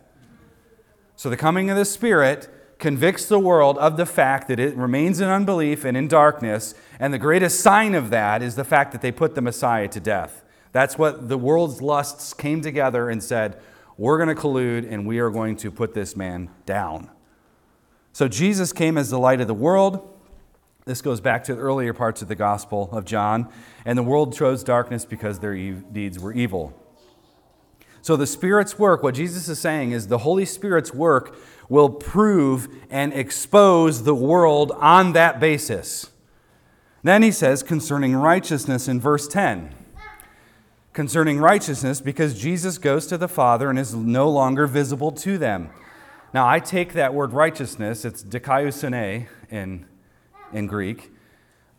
So, 1.16 1.30
the 1.30 1.36
coming 1.36 1.70
of 1.70 1.76
the 1.76 1.84
Spirit 1.84 2.48
convicts 2.82 3.26
the 3.26 3.38
world 3.38 3.78
of 3.78 3.96
the 3.96 4.04
fact 4.04 4.48
that 4.48 4.58
it 4.58 4.76
remains 4.76 5.20
in 5.20 5.28
unbelief 5.28 5.84
and 5.84 5.96
in 5.96 6.08
darkness, 6.08 6.74
and 6.98 7.14
the 7.14 7.18
greatest 7.18 7.60
sign 7.60 7.94
of 7.94 8.10
that 8.10 8.42
is 8.42 8.56
the 8.56 8.64
fact 8.64 8.90
that 8.90 9.00
they 9.00 9.12
put 9.12 9.36
the 9.36 9.40
Messiah 9.40 9.86
to 9.86 10.00
death. 10.00 10.44
That's 10.72 10.98
what 10.98 11.28
the 11.28 11.38
world's 11.38 11.80
lusts 11.80 12.34
came 12.34 12.60
together 12.60 13.08
and 13.08 13.22
said, 13.22 13.60
we're 13.96 14.16
going 14.16 14.34
to 14.34 14.42
collude 14.42 14.90
and 14.90 15.06
we 15.06 15.20
are 15.20 15.30
going 15.30 15.54
to 15.58 15.70
put 15.70 15.94
this 15.94 16.16
man 16.16 16.50
down. 16.66 17.08
So 18.12 18.26
Jesus 18.26 18.72
came 18.72 18.98
as 18.98 19.10
the 19.10 19.18
light 19.18 19.40
of 19.40 19.46
the 19.46 19.54
world. 19.54 20.18
This 20.84 21.00
goes 21.00 21.20
back 21.20 21.44
to 21.44 21.54
the 21.54 21.60
earlier 21.60 21.94
parts 21.94 22.20
of 22.20 22.26
the 22.26 22.34
Gospel 22.34 22.88
of 22.90 23.04
John. 23.04 23.48
And 23.84 23.96
the 23.96 24.02
world 24.02 24.34
chose 24.34 24.64
darkness 24.64 25.04
because 25.04 25.38
their 25.38 25.54
deeds 25.54 26.18
were 26.18 26.32
evil. 26.32 26.76
So 28.00 28.16
the 28.16 28.26
Spirit's 28.26 28.76
work, 28.76 29.04
what 29.04 29.14
Jesus 29.14 29.48
is 29.48 29.60
saying 29.60 29.92
is 29.92 30.08
the 30.08 30.18
Holy 30.18 30.44
Spirit's 30.44 30.92
work 30.92 31.36
will 31.68 31.90
prove 31.90 32.68
and 32.90 33.12
expose 33.12 34.04
the 34.04 34.14
world 34.14 34.72
on 34.76 35.12
that 35.12 35.40
basis. 35.40 36.10
Then 37.02 37.22
he 37.22 37.30
says 37.30 37.62
concerning 37.62 38.14
righteousness 38.14 38.88
in 38.88 39.00
verse 39.00 39.26
10 39.28 39.74
concerning 40.92 41.38
righteousness 41.38 42.00
because 42.00 42.38
Jesus 42.38 42.78
goes 42.78 43.06
to 43.06 43.16
the 43.16 43.28
Father 43.28 43.70
and 43.70 43.78
is 43.78 43.94
no 43.94 44.28
longer 44.28 44.66
visible 44.66 45.10
to 45.12 45.38
them. 45.38 45.70
Now, 46.34 46.48
I 46.48 46.60
take 46.60 46.94
that 46.94 47.14
word 47.14 47.32
righteousness, 47.32 48.04
it's 48.04 48.22
dikaiosune 48.22 49.26
in, 49.50 49.86
in 50.52 50.66
Greek. 50.66 51.10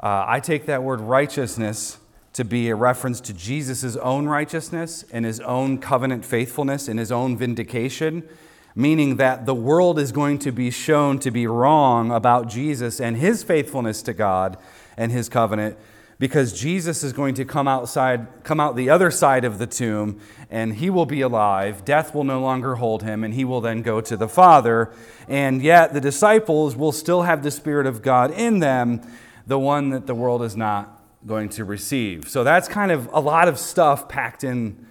Uh, 0.01 0.25
I 0.27 0.39
take 0.39 0.65
that 0.65 0.83
word 0.83 0.99
righteousness 0.99 1.97
to 2.33 2.43
be 2.43 2.69
a 2.69 2.75
reference 2.75 3.21
to 3.21 3.33
Jesus' 3.33 3.95
own 3.97 4.27
righteousness 4.27 5.05
and 5.11 5.25
his 5.25 5.39
own 5.41 5.77
covenant 5.77 6.25
faithfulness 6.25 6.87
and 6.87 6.99
his 6.99 7.11
own 7.11 7.37
vindication, 7.37 8.27
meaning 8.75 9.17
that 9.17 9.45
the 9.45 9.55
world 9.55 9.99
is 9.99 10.11
going 10.11 10.39
to 10.39 10.51
be 10.51 10.71
shown 10.71 11.19
to 11.19 11.31
be 11.31 11.47
wrong 11.47 12.11
about 12.11 12.47
Jesus 12.47 12.99
and 12.99 13.17
his 13.17 13.43
faithfulness 13.43 14.01
to 14.03 14.13
God 14.13 14.57
and 14.97 15.11
his 15.11 15.29
covenant 15.29 15.77
because 16.19 16.57
Jesus 16.57 17.03
is 17.03 17.11
going 17.11 17.35
to 17.35 17.43
come 17.43 17.67
outside, 17.67 18.27
come 18.43 18.59
out 18.59 18.75
the 18.75 18.89
other 18.89 19.11
side 19.11 19.43
of 19.43 19.57
the 19.57 19.67
tomb, 19.67 20.21
and 20.49 20.75
he 20.75 20.89
will 20.89 21.05
be 21.05 21.19
alive. 21.19 21.83
Death 21.83 22.15
will 22.15 22.23
no 22.23 22.39
longer 22.39 22.75
hold 22.75 23.03
him, 23.03 23.23
and 23.23 23.33
he 23.33 23.43
will 23.43 23.59
then 23.59 23.81
go 23.81 23.99
to 23.99 24.15
the 24.15 24.29
Father. 24.29 24.93
And 25.27 25.61
yet, 25.61 25.93
the 25.93 25.99
disciples 25.99 26.77
will 26.77 26.93
still 26.93 27.23
have 27.23 27.43
the 27.43 27.51
Spirit 27.51 27.87
of 27.87 28.01
God 28.01 28.31
in 28.31 28.59
them, 28.59 29.01
the 29.45 29.59
one 29.59 29.89
that 29.89 30.07
the 30.07 30.15
world 30.15 30.43
is 30.43 30.55
not 30.55 31.01
going 31.25 31.49
to 31.49 31.65
receive. 31.65 32.29
So 32.29 32.43
that's 32.43 32.69
kind 32.69 32.91
of 32.91 33.09
a 33.11 33.19
lot 33.19 33.47
of 33.47 33.59
stuff 33.59 34.07
packed 34.07 34.43
in 34.43 34.87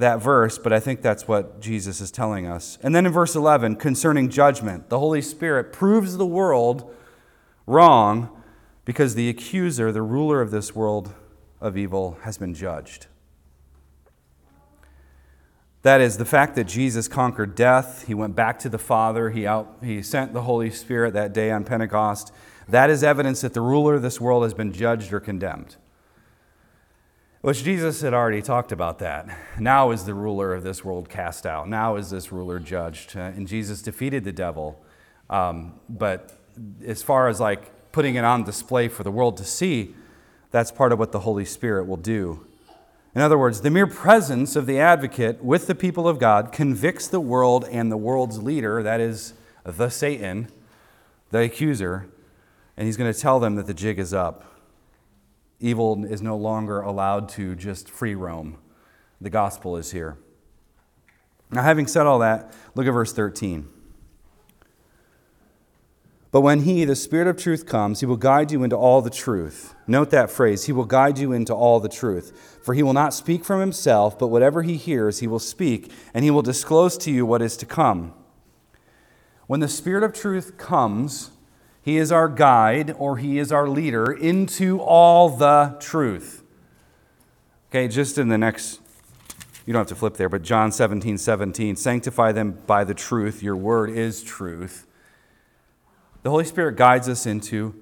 that 0.00 0.20
verse, 0.20 0.58
but 0.58 0.72
I 0.72 0.80
think 0.80 1.02
that's 1.02 1.28
what 1.28 1.60
Jesus 1.60 2.00
is 2.00 2.10
telling 2.10 2.46
us. 2.46 2.78
And 2.82 2.94
then 2.94 3.06
in 3.06 3.12
verse 3.12 3.34
11, 3.34 3.76
concerning 3.76 4.28
judgment, 4.28 4.88
the 4.88 4.98
Holy 4.98 5.22
Spirit 5.22 5.72
proves 5.72 6.16
the 6.16 6.26
world 6.26 6.94
wrong 7.66 8.28
because 8.84 9.14
the 9.14 9.28
accuser, 9.28 9.92
the 9.92 10.02
ruler 10.02 10.40
of 10.40 10.50
this 10.50 10.74
world 10.74 11.14
of 11.60 11.76
evil, 11.76 12.18
has 12.22 12.38
been 12.38 12.54
judged. 12.54 13.06
That 15.82 16.00
is, 16.00 16.18
the 16.18 16.26
fact 16.26 16.56
that 16.56 16.64
Jesus 16.64 17.08
conquered 17.08 17.54
death, 17.54 18.06
he 18.06 18.12
went 18.12 18.36
back 18.36 18.58
to 18.60 18.68
the 18.68 18.78
Father, 18.78 19.30
he, 19.30 19.46
out, 19.46 19.78
he 19.82 20.02
sent 20.02 20.34
the 20.34 20.42
Holy 20.42 20.70
Spirit 20.70 21.14
that 21.14 21.32
day 21.32 21.50
on 21.50 21.64
Pentecost. 21.64 22.32
That 22.68 22.90
is 22.90 23.02
evidence 23.02 23.40
that 23.40 23.54
the 23.54 23.62
ruler 23.62 23.94
of 23.94 24.02
this 24.02 24.20
world 24.20 24.42
has 24.42 24.52
been 24.52 24.72
judged 24.72 25.12
or 25.12 25.20
condemned. 25.20 25.76
Which 27.42 27.64
Jesus 27.64 28.02
had 28.02 28.12
already 28.12 28.42
talked 28.42 28.70
about 28.70 28.98
that. 28.98 29.26
Now 29.58 29.92
is 29.92 30.04
the 30.04 30.12
ruler 30.12 30.52
of 30.52 30.62
this 30.62 30.84
world 30.84 31.08
cast 31.08 31.46
out. 31.46 31.70
Now 31.70 31.96
is 31.96 32.10
this 32.10 32.30
ruler 32.30 32.58
judged. 32.58 33.16
Uh, 33.16 33.20
and 33.20 33.48
Jesus 33.48 33.80
defeated 33.80 34.24
the 34.24 34.32
devil. 34.32 34.78
Um, 35.30 35.80
but 35.88 36.34
as 36.86 37.02
far 37.02 37.28
as 37.28 37.40
like 37.40 37.92
putting 37.92 38.16
it 38.16 38.24
on 38.24 38.44
display 38.44 38.88
for 38.88 39.04
the 39.04 39.10
world 39.10 39.38
to 39.38 39.44
see, 39.44 39.94
that's 40.50 40.70
part 40.70 40.92
of 40.92 40.98
what 40.98 41.12
the 41.12 41.20
Holy 41.20 41.46
Spirit 41.46 41.86
will 41.86 41.96
do. 41.96 42.46
In 43.14 43.22
other 43.22 43.38
words, 43.38 43.62
the 43.62 43.70
mere 43.70 43.86
presence 43.86 44.54
of 44.54 44.66
the 44.66 44.78
advocate 44.78 45.42
with 45.42 45.66
the 45.66 45.74
people 45.74 46.06
of 46.06 46.18
God 46.18 46.52
convicts 46.52 47.08
the 47.08 47.20
world 47.20 47.64
and 47.70 47.90
the 47.90 47.96
world's 47.96 48.42
leader, 48.42 48.82
that 48.82 49.00
is 49.00 49.32
the 49.64 49.88
Satan, 49.88 50.48
the 51.30 51.38
accuser, 51.38 52.06
and 52.76 52.86
he's 52.86 52.98
going 52.98 53.10
to 53.10 53.18
tell 53.18 53.40
them 53.40 53.54
that 53.54 53.66
the 53.66 53.74
jig 53.74 53.98
is 53.98 54.12
up. 54.12 54.44
Evil 55.60 56.04
is 56.04 56.22
no 56.22 56.36
longer 56.36 56.80
allowed 56.80 57.28
to 57.30 57.54
just 57.54 57.88
free 57.88 58.14
roam. 58.14 58.56
The 59.20 59.30
gospel 59.30 59.76
is 59.76 59.92
here. 59.92 60.16
Now, 61.50 61.62
having 61.62 61.86
said 61.86 62.06
all 62.06 62.20
that, 62.20 62.52
look 62.74 62.86
at 62.86 62.92
verse 62.92 63.12
13. 63.12 63.68
But 66.32 66.42
when 66.42 66.60
He, 66.60 66.84
the 66.84 66.96
Spirit 66.96 67.26
of 67.26 67.36
truth, 67.36 67.66
comes, 67.66 68.00
He 68.00 68.06
will 68.06 68.16
guide 68.16 68.52
you 68.52 68.62
into 68.62 68.76
all 68.76 69.02
the 69.02 69.10
truth. 69.10 69.74
Note 69.86 70.10
that 70.10 70.30
phrase 70.30 70.64
He 70.64 70.72
will 70.72 70.84
guide 70.84 71.18
you 71.18 71.32
into 71.32 71.54
all 71.54 71.80
the 71.80 71.88
truth. 71.88 72.58
For 72.62 72.72
He 72.72 72.82
will 72.82 72.92
not 72.92 73.12
speak 73.12 73.44
from 73.44 73.60
Himself, 73.60 74.18
but 74.18 74.28
whatever 74.28 74.62
He 74.62 74.76
hears, 74.76 75.18
He 75.18 75.26
will 75.26 75.40
speak, 75.40 75.92
and 76.14 76.24
He 76.24 76.30
will 76.30 76.42
disclose 76.42 76.96
to 76.98 77.10
you 77.10 77.26
what 77.26 77.42
is 77.42 77.56
to 77.58 77.66
come. 77.66 78.14
When 79.48 79.60
the 79.60 79.68
Spirit 79.68 80.04
of 80.04 80.12
truth 80.12 80.56
comes, 80.56 81.32
He 81.82 81.96
is 81.96 82.12
our 82.12 82.28
guide 82.28 82.94
or 82.98 83.16
He 83.16 83.38
is 83.38 83.52
our 83.52 83.68
leader 83.68 84.12
into 84.12 84.80
all 84.80 85.28
the 85.30 85.76
truth. 85.80 86.42
Okay, 87.70 87.88
just 87.88 88.18
in 88.18 88.28
the 88.28 88.38
next, 88.38 88.80
you 89.64 89.72
don't 89.72 89.80
have 89.80 89.88
to 89.88 89.94
flip 89.94 90.16
there, 90.16 90.28
but 90.28 90.42
John 90.42 90.72
17, 90.72 91.16
17, 91.18 91.76
sanctify 91.76 92.32
them 92.32 92.58
by 92.66 92.84
the 92.84 92.94
truth. 92.94 93.42
Your 93.42 93.56
word 93.56 93.90
is 93.90 94.22
truth. 94.22 94.86
The 96.22 96.30
Holy 96.30 96.44
Spirit 96.44 96.76
guides 96.76 97.08
us 97.08 97.26
into, 97.26 97.80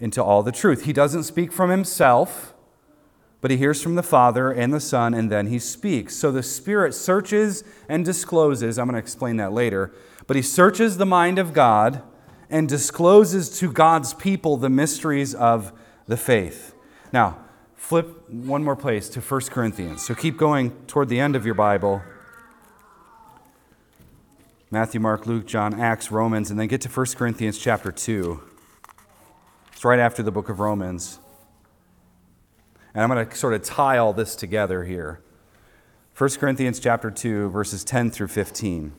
into 0.00 0.24
all 0.24 0.42
the 0.42 0.52
truth. 0.52 0.86
He 0.86 0.92
doesn't 0.92 1.24
speak 1.24 1.52
from 1.52 1.70
himself, 1.70 2.54
but 3.40 3.50
he 3.50 3.58
hears 3.58 3.82
from 3.82 3.94
the 3.94 4.02
Father 4.02 4.50
and 4.50 4.72
the 4.72 4.80
Son, 4.80 5.14
and 5.14 5.30
then 5.30 5.48
he 5.48 5.58
speaks. 5.58 6.16
So 6.16 6.32
the 6.32 6.42
Spirit 6.42 6.94
searches 6.94 7.62
and 7.88 8.04
discloses. 8.04 8.78
I'm 8.78 8.86
going 8.86 8.94
to 8.94 8.98
explain 8.98 9.36
that 9.36 9.52
later. 9.52 9.92
But 10.26 10.36
he 10.36 10.42
searches 10.42 10.96
the 10.96 11.06
mind 11.06 11.38
of 11.38 11.52
God 11.52 12.02
and 12.50 12.68
discloses 12.68 13.58
to 13.58 13.72
God's 13.72 14.14
people 14.14 14.56
the 14.56 14.70
mysteries 14.70 15.34
of 15.34 15.72
the 16.06 16.16
faith. 16.16 16.74
Now, 17.12 17.38
flip 17.74 18.28
one 18.30 18.62
more 18.62 18.76
place 18.76 19.08
to 19.10 19.20
1 19.20 19.40
Corinthians. 19.50 20.04
So 20.04 20.14
keep 20.14 20.36
going 20.36 20.70
toward 20.86 21.08
the 21.08 21.20
end 21.20 21.36
of 21.36 21.44
your 21.44 21.54
Bible. 21.54 22.02
Matthew, 24.70 25.00
Mark, 25.00 25.26
Luke, 25.26 25.46
John, 25.46 25.80
Acts, 25.80 26.10
Romans, 26.10 26.50
and 26.50 26.58
then 26.58 26.66
get 26.66 26.80
to 26.82 26.88
1 26.88 27.06
Corinthians 27.16 27.58
chapter 27.58 27.92
2. 27.92 28.40
It's 29.72 29.84
right 29.84 29.98
after 29.98 30.22
the 30.22 30.32
book 30.32 30.48
of 30.48 30.58
Romans. 30.58 31.20
And 32.94 33.02
I'm 33.02 33.10
going 33.10 33.28
to 33.28 33.36
sort 33.36 33.54
of 33.54 33.62
tie 33.62 33.98
all 33.98 34.12
this 34.12 34.34
together 34.34 34.84
here. 34.84 35.20
1 36.16 36.30
Corinthians 36.30 36.80
chapter 36.80 37.10
2, 37.10 37.50
verses 37.50 37.84
10 37.84 38.10
through 38.10 38.28
15. 38.28 38.92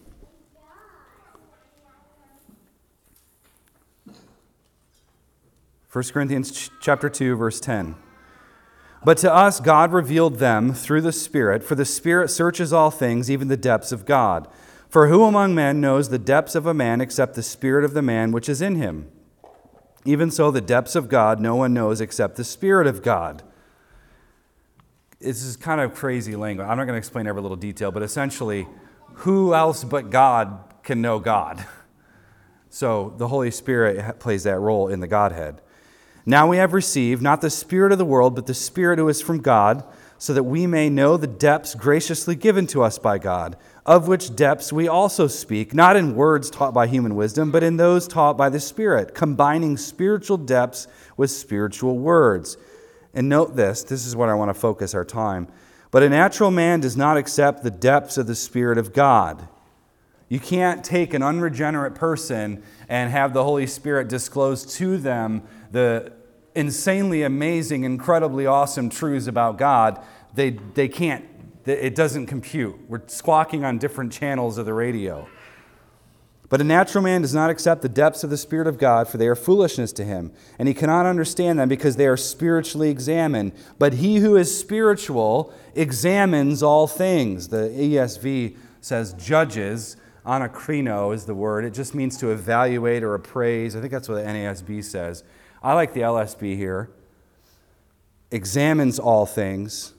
First 5.98 6.14
Corinthians 6.14 6.70
chapter 6.80 7.10
2 7.10 7.36
verse 7.38 7.60
10. 7.60 7.96
But 9.04 9.18
to 9.18 9.34
us 9.34 9.60
God 9.60 9.92
revealed 9.92 10.36
them 10.36 10.72
through 10.72 11.02
the 11.02 11.12
Spirit, 11.12 11.64
for 11.64 11.74
the 11.74 11.86
Spirit 11.86 12.30
searches 12.30 12.72
all 12.72 12.92
things, 12.92 13.32
even 13.32 13.48
the 13.48 13.58
depths 13.58 13.92
of 13.92 14.06
God. 14.06 14.48
For 14.88 15.08
who 15.08 15.24
among 15.24 15.56
men 15.56 15.82
knows 15.82 16.10
the 16.10 16.20
depths 16.20 16.54
of 16.54 16.68
a 16.68 16.74
man 16.76 17.02
except 17.02 17.34
the 17.34 17.42
spirit 17.42 17.84
of 17.84 17.96
the 17.96 18.04
man 18.04 18.32
which 18.32 18.48
is 18.48 18.62
in 18.62 18.76
him? 18.76 19.10
Even 20.06 20.30
so, 20.30 20.52
the 20.52 20.62
depths 20.62 20.96
of 20.96 21.10
God 21.10 21.40
no 21.40 21.56
one 21.56 21.74
knows 21.74 22.00
except 22.00 22.36
the 22.36 22.44
Spirit 22.44 22.86
of 22.86 23.02
God. 23.02 23.42
This 25.20 25.42
is 25.42 25.58
kind 25.58 25.82
of 25.82 25.96
crazy 25.96 26.36
language. 26.36 26.68
I'm 26.68 26.78
not 26.78 26.86
going 26.86 26.94
to 26.94 27.00
explain 27.00 27.26
every 27.26 27.42
little 27.42 27.58
detail, 27.58 27.92
but 27.92 28.04
essentially, 28.04 28.68
who 29.16 29.56
else 29.56 29.84
but 29.84 30.12
God 30.12 30.60
can 30.84 31.02
know 31.02 31.18
God? 31.20 31.66
So 32.70 33.16
the 33.18 33.28
Holy 33.28 33.50
Spirit 33.50 34.20
plays 34.20 34.44
that 34.44 34.60
role 34.60 34.88
in 34.90 35.00
the 35.00 35.08
Godhead. 35.08 35.62
Now 36.28 36.48
we 36.48 36.58
have 36.58 36.74
received 36.74 37.24
not 37.24 37.42
the 37.42 37.50
Spirit 37.50 37.92
of 37.92 37.98
the 37.98 38.06
world, 38.06 38.36
but 38.36 38.46
the 38.46 38.54
Spirit 38.54 39.00
who 39.00 39.10
is 39.10 39.20
from 39.20 39.42
God, 39.42 39.84
so 40.20 40.34
that 40.34 40.44
we 40.44 40.68
may 40.68 40.90
know 40.90 41.18
the 41.18 41.26
depths 41.26 41.74
graciously 41.74 42.36
given 42.36 42.68
to 42.68 42.84
us 42.84 43.00
by 43.00 43.18
God 43.18 43.58
of 43.88 44.10
which 44.10 44.36
depths 44.36 44.74
we 44.74 44.90
also 44.90 45.28
speak, 45.28 45.74
not 45.74 45.96
in 45.96 46.14
words 46.14 46.50
taught 46.50 46.74
by 46.74 46.86
human 46.86 47.16
wisdom, 47.16 47.52
but 47.52 47.64
in 47.64 47.78
those 47.78 48.06
taught 48.06 48.38
by 48.38 48.50
the 48.50 48.60
Spirit, 48.60 49.16
combining 49.16 49.78
spiritual 49.78 50.38
depths 50.38 50.88
with 51.16 51.32
spiritual 51.32 51.98
words. 51.98 52.58
And 53.14 53.30
note 53.30 53.56
this 53.56 53.84
this 53.84 54.06
is 54.06 54.16
what 54.16 54.28
I 54.28 54.36
want 54.36 54.50
to 54.50 54.54
focus 54.54 54.94
our 54.94 55.06
time. 55.06 55.48
But 55.90 56.04
a 56.04 56.10
natural 56.10 56.52
man 56.52 56.82
does 56.82 56.98
not 56.98 57.16
accept 57.16 57.64
the 57.64 57.72
depths 57.72 58.18
of 58.18 58.28
the 58.28 58.36
Spirit 58.36 58.78
of 58.78 58.92
God. 58.92 59.48
You 60.28 60.42
can't 60.42 60.84
take 60.84 61.14
an 61.14 61.24
unregenerate 61.24 61.96
person 61.96 62.62
and 62.90 63.10
have 63.10 63.34
the 63.34 63.46
Holy 63.46 63.66
Spirit 63.66 64.10
disclose 64.10 64.76
to 64.76 64.98
them 64.98 65.44
the 65.72 66.12
insanely 66.58 67.24
amazing, 67.24 67.84
incredibly 67.84 68.46
awesome 68.46 68.90
truths 68.90 69.28
about 69.28 69.58
God. 69.58 70.04
They, 70.34 70.52
they 70.52 70.88
can't 70.88 71.26
it 71.68 71.96
doesn't 71.96 72.28
compute. 72.28 72.80
We're 72.88 73.02
squawking 73.08 73.66
on 73.66 73.78
different 73.78 74.14
channels 74.14 74.58
of 74.58 74.66
the 74.66 74.74
radio. 74.74 75.28
But 76.50 76.62
a 76.62 76.64
natural 76.64 77.04
man 77.04 77.24
does 77.24 77.34
not 77.34 77.50
accept 77.50 77.82
the 77.82 77.90
depths 77.90 78.24
of 78.24 78.30
the 78.30 78.38
Spirit 78.38 78.68
of 78.68 78.78
God, 78.78 79.10
for 79.10 79.18
they 79.18 79.28
are 79.28 79.36
foolishness 79.36 79.92
to 79.94 80.06
him, 80.06 80.32
and 80.58 80.70
he 80.70 80.74
cannot 80.74 81.06
understand 81.06 81.60
them 81.60 81.68
because 81.68 81.98
they 81.98 82.08
are 82.08 82.16
spiritually 82.16 82.90
examined. 82.90 83.52
But 83.78 83.94
he 83.94 84.18
who 84.18 84.38
is 84.38 84.58
spiritual 84.58 85.54
examines 85.76 86.64
all 86.64 86.88
things. 86.88 87.50
The 87.50 87.70
ESV 87.70 88.56
says 88.80 89.14
judges. 89.14 89.98
Anakrino 90.26 91.14
is 91.14 91.26
the 91.26 91.36
word. 91.36 91.66
It 91.66 91.74
just 91.74 91.94
means 91.94 92.18
to 92.18 92.32
evaluate 92.32 93.04
or 93.04 93.14
appraise. 93.14 93.76
I 93.76 93.82
think 93.82 93.92
that's 93.92 94.08
what 94.08 94.16
the 94.16 94.22
NASB 94.30 94.84
says. 94.86 95.26
I 95.62 95.74
like 95.74 95.94
the 95.94 96.02
LSB 96.02 96.56
here. 96.56 96.90
Examines 98.32 99.00
all 99.00 99.26
things 99.26 99.94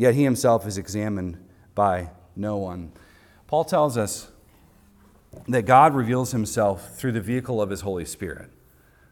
yet 0.00 0.14
he 0.14 0.24
himself 0.24 0.66
is 0.66 0.78
examined 0.78 1.36
by 1.74 2.08
no 2.34 2.56
one. 2.56 2.90
Paul 3.46 3.64
tells 3.64 3.98
us 3.98 4.30
that 5.46 5.66
God 5.66 5.94
reveals 5.94 6.32
himself 6.32 6.96
through 6.96 7.12
the 7.12 7.20
vehicle 7.20 7.60
of 7.60 7.68
his 7.68 7.82
Holy 7.82 8.06
Spirit. 8.06 8.48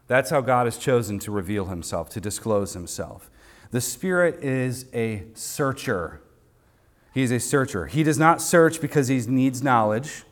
That's 0.07 0.31
how 0.31 0.41
God 0.41 0.65
has 0.65 0.79
chosen 0.79 1.19
to 1.19 1.31
reveal 1.31 1.65
himself, 1.65 2.09
to 2.09 2.19
disclose 2.19 2.73
himself. 2.73 3.29
The 3.69 3.81
Spirit 3.81 4.43
is 4.43 4.87
a 4.91 5.25
searcher. 5.35 6.21
He's 7.13 7.31
a 7.31 7.39
searcher. 7.39 7.85
He 7.85 8.01
does 8.01 8.17
not 8.17 8.41
search 8.41 8.81
because 8.81 9.09
he 9.09 9.19
needs 9.27 9.61
knowledge. 9.61 10.23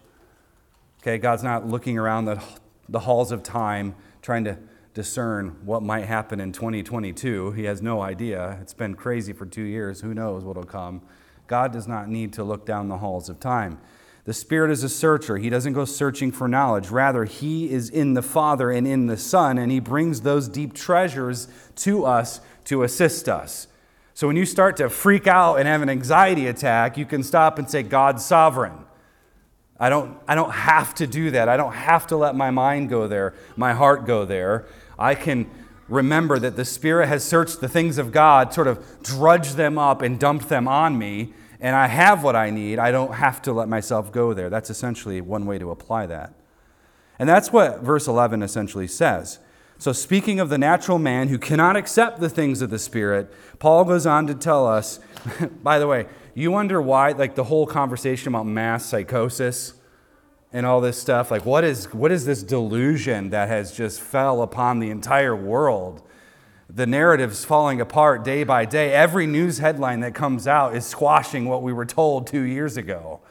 Okay, 1.04 1.20
God's 1.20 1.44
not 1.44 1.68
looking 1.68 2.00
around 2.00 2.26
the, 2.26 2.44
the 2.90 3.02
halls 3.02 3.32
of 3.32 3.44
time 3.44 3.94
trying 4.24 4.44
to 4.46 4.58
discern 4.98 5.56
what 5.64 5.84
might 5.84 6.06
happen 6.06 6.40
in 6.40 6.52
2022. 6.52 7.52
He 7.52 7.66
has 7.66 7.84
no 7.84 8.02
idea. 8.02 8.58
It's 8.64 8.74
been 8.74 8.96
crazy 8.96 9.32
for 9.32 9.46
two 9.46 9.62
years. 9.62 10.02
Who 10.02 10.12
knows 10.12 10.44
what 10.44 10.56
will 10.56 10.64
come? 10.64 11.04
God 11.46 11.72
does 11.72 11.88
not 11.88 12.10
need 12.10 12.34
to 12.34 12.44
look 12.44 12.66
down 12.66 12.88
the 12.88 12.98
halls 12.98 13.30
of 13.30 13.40
time. 13.40 13.80
The 14.24 14.34
Spirit 14.34 14.72
is 14.72 14.84
a 14.84 14.90
searcher. 14.90 15.38
He 15.38 15.52
doesn't 15.52 15.74
go 15.74 15.86
searching 15.86 16.32
for 16.32 16.48
knowledge. 16.48 16.90
Rather, 16.90 17.26
He 17.26 17.70
is 17.70 17.92
in 17.92 18.16
the 18.16 18.24
Father 18.24 18.72
and 18.72 18.88
in 18.88 19.06
the 19.06 19.18
Son, 19.18 19.60
and 19.60 19.72
He 19.72 19.80
brings 19.80 20.22
those 20.22 20.48
deep 20.48 20.74
treasures 20.74 21.48
to 21.76 22.04
us 22.04 22.42
to 22.66 22.82
assist 22.82 23.30
us. 23.30 23.68
So 24.16 24.26
when 24.26 24.36
you 24.36 24.48
start 24.48 24.78
to 24.78 24.90
freak 24.90 25.28
out 25.28 25.58
and 25.58 25.68
have 25.68 25.84
an 25.84 25.92
anxiety 25.92 26.48
attack, 26.48 26.98
you 26.98 27.06
can 27.06 27.22
stop 27.22 27.60
and 27.60 27.70
say, 27.70 27.84
God's 27.84 28.26
sovereign. 28.26 28.84
I 29.80 29.90
don't, 29.90 30.18
I 30.28 30.34
don't 30.34 30.52
have 30.52 30.96
to 30.96 31.06
do 31.06 31.30
that. 31.32 31.50
I 31.50 31.56
don't 31.56 31.74
have 31.74 32.08
to 32.08 32.18
let 32.18 32.36
my 32.36 32.50
mind 32.50 32.90
go 32.90 33.08
there, 33.08 33.36
my 33.56 33.74
heart 33.74 34.08
go 34.08 34.26
there. 34.26 34.66
I 34.98 35.16
can 35.16 35.50
remember 35.88 36.40
that 36.40 36.56
the 36.56 36.66
Spirit 36.66 37.08
has 37.08 37.24
searched 37.24 37.62
the 37.62 37.70
things 37.70 37.98
of 37.98 38.12
God, 38.12 38.54
sort 38.54 38.68
of 38.68 39.04
drudged 39.04 39.56
them 39.56 39.78
up 39.78 40.02
and 40.02 40.20
dumped 40.20 40.50
them 40.50 40.68
on 40.68 40.98
me, 40.98 41.34
and 41.60 41.76
I 41.76 41.88
have 41.88 42.24
what 42.24 42.36
I 42.36 42.50
need. 42.50 42.80
I 42.80 42.92
don't 42.92 43.16
have 43.16 43.42
to 43.44 43.54
let 43.54 43.68
myself 43.68 44.12
go 44.12 44.34
there. 44.34 44.50
That's 44.50 44.70
essentially 44.70 45.22
one 45.22 45.46
way 45.46 45.58
to 45.58 45.72
apply 45.72 46.06
that. 46.08 46.34
And 47.20 47.28
that's 47.28 47.52
what 47.52 47.82
verse 47.82 48.08
11 48.08 48.44
essentially 48.44 48.88
says. 48.88 49.40
So, 49.80 49.92
speaking 49.92 50.40
of 50.40 50.50
the 50.50 50.58
natural 50.58 50.98
man 50.98 51.28
who 51.28 51.38
cannot 51.38 51.76
accept 51.76 52.20
the 52.20 52.30
things 52.30 52.64
of 52.64 52.72
the 52.72 52.80
Spirit, 52.80 53.32
Paul 53.60 53.86
goes 53.86 54.08
on 54.08 54.26
to 54.28 54.34
tell 54.34 54.66
us, 54.66 55.00
by 55.64 55.78
the 55.78 55.88
way, 55.88 56.08
you 56.34 56.52
wonder 56.52 56.82
why, 56.82 57.12
like 57.12 57.36
the 57.36 57.44
whole 57.44 57.68
conversation 57.68 58.30
about 58.30 58.48
mass 58.48 58.86
psychosis 58.86 59.74
and 60.54 60.66
all 60.66 60.82
this 60.82 61.00
stuff, 61.00 61.30
like 61.32 61.46
what 61.46 61.64
is, 61.64 61.94
what 61.94 62.12
is 62.12 62.26
this 62.26 62.44
delusion 62.44 63.30
that 63.32 63.50
has 63.50 63.72
just 63.72 64.00
fell 64.02 64.42
upon 64.42 64.80
the 64.80 64.90
entire 64.90 65.36
world? 65.36 66.02
the 66.70 66.86
narrative's 66.86 67.46
falling 67.46 67.80
apart 67.80 68.24
day 68.24 68.44
by 68.44 68.66
day. 68.66 68.94
Every 68.94 69.26
news 69.26 69.60
headline 69.60 70.02
that 70.02 70.14
comes 70.14 70.48
out 70.48 70.76
is 70.76 70.86
squashing 70.86 71.46
what 71.46 71.64
we 71.64 71.72
were 71.72 71.86
told 71.86 72.28
two 72.28 72.42
years 72.42 72.76
ago. 72.76 73.22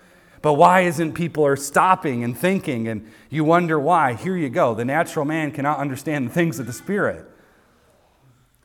But 0.40 0.54
why 0.54 0.82
isn't 0.82 1.12
people 1.12 1.44
are 1.44 1.56
stopping 1.56 2.24
and 2.24 2.36
thinking 2.36 2.88
and 2.88 3.10
you 3.28 3.44
wonder 3.44 3.78
why? 3.78 4.14
Here 4.14 4.36
you 4.36 4.48
go. 4.48 4.74
The 4.74 4.84
natural 4.84 5.24
man 5.24 5.50
cannot 5.50 5.78
understand 5.78 6.28
the 6.28 6.32
things 6.32 6.58
of 6.58 6.66
the 6.66 6.72
Spirit. 6.72 7.26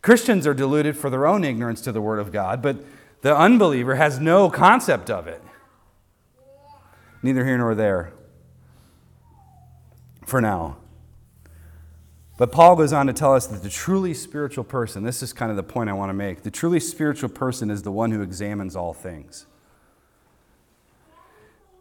Christians 0.02 0.48
are 0.48 0.54
deluded 0.54 0.96
for 0.98 1.10
their 1.10 1.28
own 1.28 1.44
ignorance 1.44 1.82
to 1.82 1.92
the 1.92 2.02
Word 2.02 2.20
of 2.20 2.32
God, 2.32 2.62
but 2.62 2.78
the 3.22 3.36
unbeliever 3.36 3.96
has 3.96 4.20
no 4.20 4.50
concept 4.50 5.10
of 5.10 5.28
it. 5.28 5.44
Neither 7.22 7.46
here 7.46 7.58
nor 7.58 7.76
there. 7.76 8.14
For 10.32 10.40
now. 10.40 10.78
But 12.38 12.54
Paul 12.54 12.78
goes 12.78 12.94
on 12.94 13.08
to 13.08 13.12
tell 13.12 13.36
us 13.36 13.48
that 13.48 13.64
the 13.64 13.70
truly 13.70 14.14
spiritual 14.14 14.64
person, 14.64 15.04
this 15.04 15.22
is 15.22 15.34
kind 15.34 15.52
of 15.52 15.58
the 15.58 15.64
point 15.64 15.90
I 15.90 15.94
want 15.94 16.10
to 16.10 16.14
make, 16.14 16.44
the 16.44 16.50
truly 16.50 16.80
spiritual 16.80 17.28
person 17.28 17.70
is 17.70 17.84
the 17.84 17.92
one 17.92 18.12
who 18.12 18.22
examines 18.22 18.74
all 18.74 18.94
things. 18.94 19.46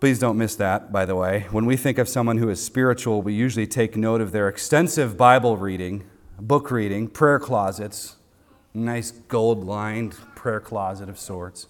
Please 0.00 0.18
don't 0.18 0.36
miss 0.36 0.56
that, 0.56 0.90
by 0.90 1.04
the 1.04 1.14
way. 1.14 1.46
When 1.52 1.64
we 1.64 1.76
think 1.76 1.96
of 1.96 2.08
someone 2.08 2.38
who 2.38 2.48
is 2.48 2.60
spiritual, 2.60 3.22
we 3.22 3.34
usually 3.34 3.68
take 3.68 3.96
note 3.96 4.20
of 4.20 4.32
their 4.32 4.48
extensive 4.48 5.16
Bible 5.16 5.56
reading, 5.56 6.02
book 6.36 6.72
reading, 6.72 7.06
prayer 7.06 7.38
closets, 7.38 8.16
nice 8.74 9.12
gold 9.12 9.62
lined 9.62 10.16
prayer 10.34 10.58
closet 10.58 11.08
of 11.08 11.20
sorts 11.20 11.68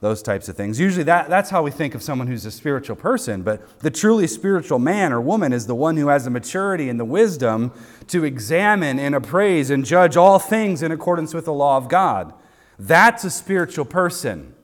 those 0.00 0.22
types 0.22 0.48
of 0.48 0.56
things. 0.56 0.78
Usually 0.78 1.02
that, 1.04 1.28
that's 1.28 1.50
how 1.50 1.62
we 1.62 1.72
think 1.72 1.94
of 1.94 2.02
someone 2.02 2.28
who's 2.28 2.46
a 2.46 2.52
spiritual 2.52 2.94
person, 2.94 3.42
but 3.42 3.80
the 3.80 3.90
truly 3.90 4.28
spiritual 4.28 4.78
man 4.78 5.12
or 5.12 5.20
woman 5.20 5.52
is 5.52 5.66
the 5.66 5.74
one 5.74 5.96
who 5.96 6.08
has 6.08 6.24
the 6.24 6.30
maturity 6.30 6.88
and 6.88 7.00
the 7.00 7.04
wisdom 7.04 7.72
to 8.06 8.24
examine 8.24 9.00
and 9.00 9.14
appraise 9.14 9.70
and 9.70 9.84
judge 9.84 10.16
all 10.16 10.38
things 10.38 10.82
in 10.82 10.92
accordance 10.92 11.34
with 11.34 11.46
the 11.46 11.52
law 11.52 11.76
of 11.76 11.88
God. 11.88 12.32
That's 12.78 13.24
a 13.24 13.30
spiritual 13.30 13.84
person. 13.84 14.54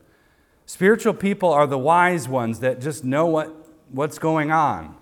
Spiritual 0.67 1.15
people 1.15 1.51
are 1.51 1.67
the 1.67 1.79
wise 1.79 2.29
ones 2.29 2.61
that 2.61 2.81
just 2.81 3.05
know 3.05 3.27
what, 3.27 3.53
what's 3.91 4.19
going 4.19 4.53
on. 4.53 4.95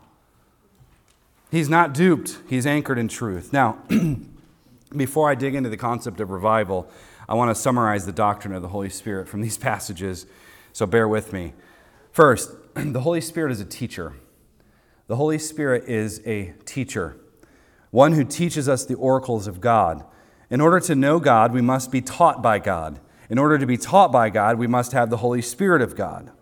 He's 1.51 1.69
not 1.69 1.93
duped, 1.93 2.39
he's 2.49 2.67
anchored 2.67 2.99
in 2.99 3.09
truth. 3.09 3.53
Now, 3.53 3.79
before 4.97 5.31
I 5.31 5.35
dig 5.35 5.55
into 5.55 5.69
the 5.69 5.77
concept 5.77 6.21
of 6.21 6.31
revival, 6.31 6.91
I 7.33 7.35
want 7.35 7.49
to 7.49 7.55
summarize 7.55 8.05
the 8.05 8.13
doctrine 8.13 8.53
of 8.53 8.61
the 8.61 8.69
Holy 8.69 8.91
Spirit 8.91 9.27
from 9.27 9.41
these 9.41 9.57
passages, 9.71 10.27
so 10.75 10.85
bear 10.85 11.09
with 11.09 11.33
me. 11.33 11.55
First, 12.11 12.51
the 12.75 13.01
Holy 13.01 13.23
Spirit 13.23 13.53
is 13.53 13.59
a 13.59 13.65
teacher. 13.65 14.13
The 15.07 15.17
Holy 15.17 15.39
Spirit 15.39 15.89
is 15.89 16.21
a 16.27 16.53
teacher, 16.67 17.17
one 17.91 18.13
who 18.13 18.25
teaches 18.25 18.69
us 18.69 18.85
the 18.85 18.97
oracles 18.97 19.47
of 19.47 19.63
God. 19.63 20.05
In 20.51 20.61
order 20.61 20.79
to 20.81 20.95
know 20.95 21.19
God, 21.21 21.55
we 21.55 21.63
must 21.63 21.91
be 21.91 22.03
taught 22.03 22.43
by 22.43 22.59
God. 22.59 23.01
In 23.31 23.39
order 23.39 23.57
to 23.57 23.65
be 23.65 23.79
taught 23.79 24.13
by 24.13 24.29
God, 24.29 24.59
we 24.59 24.67
must 24.67 24.93
have 24.93 25.09
the 25.09 25.17
Holy 25.17 25.41
Spirit 25.41 25.81
of 25.81 25.97
God. 25.97 26.33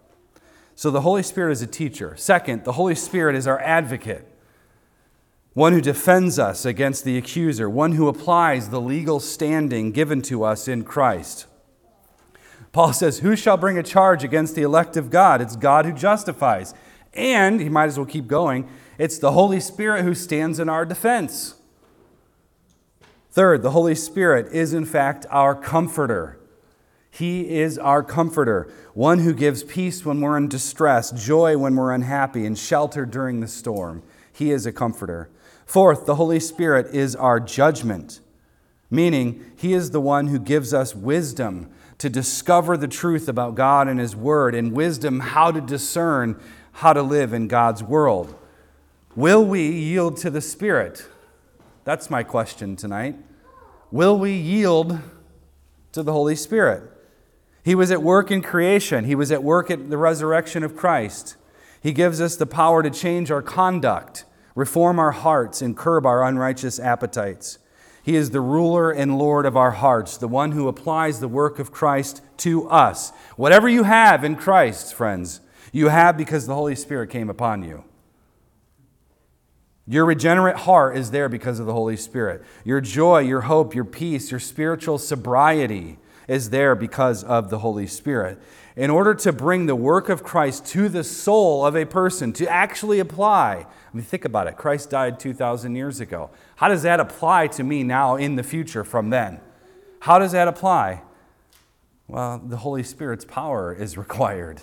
So 0.74 0.90
the 0.90 1.03
Holy 1.03 1.22
Spirit 1.22 1.53
is 1.53 1.62
a 1.62 1.68
teacher. 1.68 2.16
Second, 2.16 2.64
the 2.64 2.72
Holy 2.72 2.96
Spirit 2.96 3.37
is 3.37 3.46
our 3.46 3.61
advocate 3.61 4.26
one 5.55 5.73
who 5.73 5.81
defends 5.81 6.39
us 6.39 6.65
against 6.65 7.05
the 7.05 7.19
accuser, 7.19 7.69
one 7.69 7.93
who 7.93 8.09
applies 8.09 8.69
the 8.69 8.81
legal 8.81 9.19
standing 9.19 9.91
given 9.91 10.23
to 10.23 10.45
us 10.45 10.69
in 10.69 10.85
Christ. 10.85 11.47
Paul 12.73 12.93
says, 12.93 13.19
Who 13.19 13.35
shall 13.35 13.57
bring 13.57 13.77
a 13.79 13.83
charge 13.83 14.23
against 14.23 14.55
the 14.55 14.63
elect 14.63 14.97
of 14.97 15.11
God? 15.11 15.41
It's 15.41 15.57
God 15.57 15.85
who 15.85 15.93
justifies. 15.93 16.73
And, 17.13 17.61
he 17.61 17.69
might 17.69 17.87
as 17.87 17.99
well 17.99 18.07
keep 18.07 18.29
going, 18.29 18.69
it's 18.97 19.19
the 19.19 19.33
Holy 19.33 19.61
Spirit 19.61 20.05
who 20.05 20.15
stands 20.15 20.61
in 20.61 20.69
our 20.69 20.85
defense. 20.85 21.55
Third, 23.31 23.63
the 23.63 23.71
Holy 23.71 23.95
Spirit 23.95 24.53
is 24.53 24.73
in 24.73 24.85
fact 24.85 25.27
our 25.31 25.55
comforter. 25.55 26.39
He 27.11 27.59
is 27.59 27.77
our 27.79 28.05
comforter, 28.05 28.73
one 28.95 29.21
who 29.21 29.35
gives 29.35 29.65
peace 29.65 30.05
when 30.05 30.21
we're 30.21 30.37
in 30.37 30.49
distress, 30.49 31.11
joy 31.11 31.59
when 31.59 31.75
we're 31.75 31.93
unhappy, 31.93 32.47
and 32.47 32.57
shelter 32.57 33.05
during 33.05 33.41
the 33.41 33.49
storm. 33.49 34.03
He 34.33 34.53
is 34.53 34.65
a 34.65 34.73
comforter. 34.73 35.29
Fourth, 35.70 36.04
the 36.04 36.16
Holy 36.16 36.40
Spirit 36.40 36.92
is 36.92 37.14
our 37.14 37.38
judgment, 37.38 38.18
meaning 38.90 39.52
He 39.54 39.72
is 39.72 39.92
the 39.92 40.00
one 40.00 40.26
who 40.26 40.40
gives 40.40 40.74
us 40.74 40.96
wisdom 40.96 41.70
to 41.98 42.11
discover 42.11 42.76
the 42.76 42.88
truth 42.88 43.28
about 43.28 43.54
God 43.54 43.87
and 43.87 44.00
His 44.00 44.16
Word, 44.16 44.56
and 44.56 44.72
wisdom 44.72 45.20
how 45.20 45.52
to 45.52 45.61
discern 45.61 46.40
how 46.72 46.92
to 46.92 47.02
live 47.02 47.33
in 47.33 47.46
God's 47.46 47.85
world. 47.85 48.35
Will 49.14 49.44
we 49.44 49.70
yield 49.70 50.16
to 50.16 50.28
the 50.28 50.40
Spirit? 50.40 51.06
That's 51.85 52.11
my 52.11 52.24
question 52.24 52.74
tonight. 52.74 53.14
Will 53.92 54.18
we 54.18 54.33
yield 54.33 54.98
to 55.92 56.02
the 56.02 56.12
Holy 56.12 56.35
Spirit? 56.35 56.83
He 57.62 57.76
was 57.76 57.92
at 57.92 58.02
work 58.02 58.33
in 58.33 58.42
creation, 58.42 59.04
He 59.04 59.14
was 59.14 59.30
at 59.30 59.44
work 59.44 59.70
at 59.70 59.88
the 59.88 59.98
resurrection 59.98 60.64
of 60.64 60.74
Christ. 60.74 61.37
He 61.80 61.92
gives 61.92 62.20
us 62.20 62.35
the 62.35 62.44
power 62.44 62.83
to 62.83 62.90
change 62.90 63.30
our 63.30 63.40
conduct 63.40 64.24
reform 64.55 64.99
our 64.99 65.13
hearts, 65.13 65.63
and 65.63 65.77
curb 65.77 66.07
our 66.07 66.25
unrighteous 66.25 66.79
appetites. 66.79 67.59
He 68.03 68.17
is 68.17 68.31
the 68.31 68.41
ruler 68.41 68.91
and 68.91 69.19
Lord 69.19 69.47
of 69.47 69.57
our 69.57 69.73
hearts, 69.73 70.17
the 70.17 70.29
one 70.29 70.53
who 70.53 70.69
applies 70.69 71.21
the 71.21 71.29
work 71.29 71.59
of 71.59 71.71
Christ 71.71 72.23
to 72.39 72.69
us. 72.69 73.13
Whatever 73.37 73.69
you 73.69 73.85
have 73.85 74.25
in 74.25 74.37
Christ, 74.37 74.95
friends, 74.95 75.41
you 75.73 75.89
have 75.89 76.17
because 76.17 76.47
the 76.47 76.55
Holy 76.55 76.75
Spirit 76.75 77.11
came 77.11 77.29
upon 77.29 77.63
you. 77.63 77.85
Your 79.87 80.05
regenerate 80.05 80.57
heart 80.57 80.97
is 80.97 81.11
there 81.11 81.29
because 81.29 81.59
of 81.59 81.67
the 81.67 81.73
Holy 81.73 81.97
Spirit. 81.97 82.43
Your 82.65 82.81
joy, 82.81 83.21
your 83.21 83.43
hope, 83.43 83.75
your 83.75 83.85
peace, 83.85 84.31
your 84.31 84.41
spiritual 84.41 84.99
sobriety 84.99 85.99
is 86.29 86.51
there 86.51 86.77
because 86.77 87.25
of 87.25 87.51
the 87.51 87.59
Holy 87.59 87.89
Spirit. 87.89 88.41
In 88.81 88.88
order 88.88 89.12
to 89.14 89.31
bring 89.31 89.66
the 89.66 89.77
work 89.77 90.09
of 90.09 90.23
Christ 90.23 90.64
to 90.69 90.88
the 90.88 91.05
soul 91.05 91.66
of 91.66 91.77
a 91.77 91.85
person, 91.85 92.33
to 92.33 92.51
actually 92.51 92.99
apply, 92.99 93.66
I 93.66 93.95
mean, 93.97 94.05
think 94.05 94.25
about 94.25 94.47
it. 94.47 94.57
Christ 94.57 94.88
died 94.88 95.21
2,000 95.21 95.77
years 95.77 96.01
ago. 96.01 96.31
How 96.57 96.69
does 96.69 96.83
that 96.85 96.99
apply 96.99 97.49
to 97.49 97.62
me 97.62 97.83
now 97.83 98.16
in 98.16 98.37
the 98.37 98.43
future 98.43 98.83
from 98.83 99.11
then? 99.11 99.43
How 99.99 100.19
does 100.19 100.33
that 100.33 100.49
apply? 100.49 101.03
Well, 102.09 102.38
the 102.38 102.57
Holy 102.57 102.83
Spirit's 102.83 103.27
power 103.27 103.75
is 103.75 103.99
required. 103.99 104.62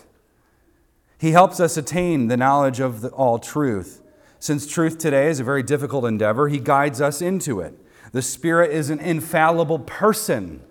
He 1.19 1.29
helps 1.29 1.59
us 1.59 1.77
attain 1.77 2.27
the 2.27 2.37
knowledge 2.37 2.79
of 2.79 3.01
the, 3.01 3.09
all 3.09 3.37
truth. 3.37 4.01
Since 4.39 4.65
truth 4.65 4.97
today 4.97 5.27
is 5.27 5.39
a 5.39 5.43
very 5.43 5.61
difficult 5.61 6.05
endeavor, 6.05 6.47
He 6.47 6.59
guides 6.59 7.01
us 7.01 7.21
into 7.21 7.59
it. 7.59 7.75
The 8.13 8.23
Spirit 8.23 8.71
is 8.71 8.89
an 8.89 8.97
infallible 8.97 9.77
person. 9.77 10.63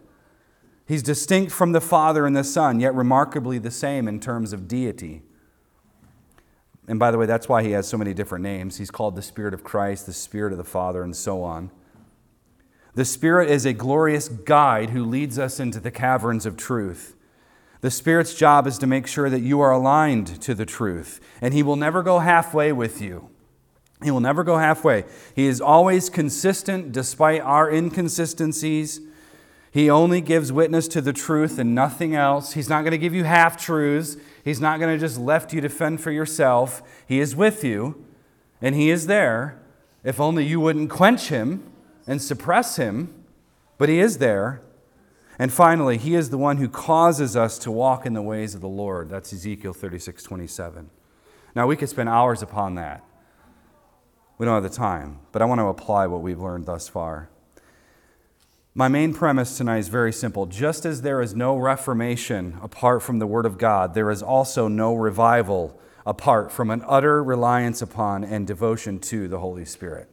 He's 0.87 1.03
distinct 1.03 1.51
from 1.51 1.73
the 1.73 1.81
Father 1.81 2.27
and 2.27 2.37
the 2.37 2.45
Son, 2.45 2.79
yet 2.79 2.95
remarkably 2.95 3.59
the 3.59 3.71
same 3.71 4.07
in 4.07 4.21
terms 4.21 4.53
of 4.53 4.69
deity. 4.69 5.23
And 6.89 6.99
by 6.99 7.11
the 7.11 7.19
way, 7.19 7.27
that's 7.27 7.49
why 7.49 7.65
he 7.65 7.73
has 7.73 7.89
so 7.89 7.99
many 7.99 8.15
different 8.15 8.45
names. 8.45 8.79
He's 8.79 8.93
called 8.93 9.17
the 9.17 9.23
Spirit 9.23 9.53
of 9.53 9.65
Christ, 9.65 10.07
the 10.07 10.13
Spirit 10.13 10.53
of 10.53 10.59
the 10.59 10.65
Father, 10.65 11.03
and 11.03 11.17
so 11.17 11.43
on. 11.43 11.73
The 12.95 13.05
Spirit 13.05 13.51
is 13.51 13.67
a 13.67 13.73
glorious 13.73 14.29
guide 14.29 14.91
who 14.91 15.05
leads 15.05 15.39
us 15.39 15.59
into 15.59 15.81
the 15.81 15.91
caverns 15.91 16.47
of 16.47 16.57
truth. 16.57 17.17
The 17.81 17.91
Spirit's 17.91 18.35
job 18.35 18.67
is 18.67 18.79
to 18.79 18.87
make 18.87 19.09
sure 19.09 19.29
that 19.29 19.43
you 19.43 19.61
are 19.61 19.73
aligned 19.73 20.41
to 20.43 20.55
the 20.55 20.65
truth, 20.65 21.21
and 21.41 21.53
He 21.53 21.63
will 21.63 21.77
never 21.77 22.03
go 22.03 22.21
halfway 22.21 22.73
with 22.73 23.03
you. 23.03 23.29
He 24.03 24.11
will 24.11 24.21
never 24.21 24.45
go 24.45 24.59
halfway. 24.59 25.05
He 25.35 25.47
is 25.47 25.61
always 25.61 26.09
consistent 26.09 26.93
despite 26.93 27.41
our 27.41 27.71
inconsistencies 27.71 29.01
He 29.77 29.91
only 29.91 30.23
gives 30.23 30.51
witness 30.51 30.89
to 30.89 31.03
the 31.03 31.13
truth 31.13 31.59
and 31.59 31.75
nothing 31.75 32.15
else. 32.15 32.55
He's 32.55 32.71
not 32.71 32.81
going 32.81 32.93
to 32.93 32.99
give 32.99 33.15
you 33.15 33.25
half 33.25 33.63
truths. 33.63 34.17
He's 34.43 34.59
not 34.59 34.81
going 34.81 34.95
to 34.95 34.99
just 34.99 35.19
left 35.19 35.53
you 35.53 35.61
to 35.61 35.69
fend 35.69 36.01
for 36.01 36.11
yourself. 36.11 36.81
He 37.07 37.21
is 37.21 37.37
with 37.37 37.63
you, 37.63 38.03
and 38.63 38.75
He 38.75 38.89
is 38.89 39.07
there. 39.07 39.61
If 40.03 40.19
only 40.19 40.47
you 40.47 40.61
wouldn't 40.61 40.89
quench 40.89 41.29
Him 41.29 41.63
and 42.07 42.23
suppress 42.23 42.77
Him, 42.77 43.13
but 43.77 43.91
He 43.91 43.99
is 43.99 44.17
there. 44.17 44.63
And 45.39 45.53
finally, 45.53 45.99
He 45.99 46.15
is 46.15 46.31
the 46.31 46.39
one 46.39 46.57
who 46.57 46.71
causes 46.71 47.37
us 47.37 47.59
to 47.59 47.71
walk 47.71 48.07
in 48.07 48.15
the 48.15 48.23
ways 48.23 48.55
of 48.55 48.63
the 48.63 48.69
Lord. 48.69 49.11
That's 49.11 49.31
Ezekiel 49.31 49.75
36 49.75 50.23
27. 50.23 50.89
Now, 51.55 51.67
we 51.67 51.77
could 51.77 51.91
spend 51.91 52.09
hours 52.09 52.41
upon 52.41 52.77
that. 52.77 53.05
We 54.39 54.47
don't 54.47 54.55
have 54.55 54.63
the 54.63 54.75
time, 54.75 55.19
but 55.33 55.43
I 55.43 55.45
want 55.45 55.59
to 55.59 55.67
apply 55.67 56.07
what 56.07 56.23
we've 56.23 56.41
learned 56.41 56.65
thus 56.65 56.89
far. 56.89 57.29
My 58.79 58.89
main 58.89 59.15
premise 59.15 59.57
tonight 59.57 59.79
is 59.79 59.89
very 59.89 60.13
simple. 60.13 60.45
Just 60.45 60.85
as 60.85 61.01
there 61.01 61.23
is 61.23 61.35
no 61.35 61.57
reformation 61.57 62.59
apart 62.61 63.03
from 63.03 63.21
the 63.21 63.27
Word 63.27 63.47
of 63.47 63.57
God, 63.57 63.95
there 63.95 64.11
is 64.11 64.23
also 64.23 64.69
no 64.69 64.95
revival 64.95 65.81
apart 66.05 66.53
from 66.53 66.71
an 66.71 66.85
utter 66.87 67.25
reliance 67.25 67.81
upon 67.81 68.23
and 68.23 68.47
devotion 68.47 68.99
to 68.99 69.29
the 69.29 69.39
Holy 69.39 69.65
Spirit. 69.65 70.11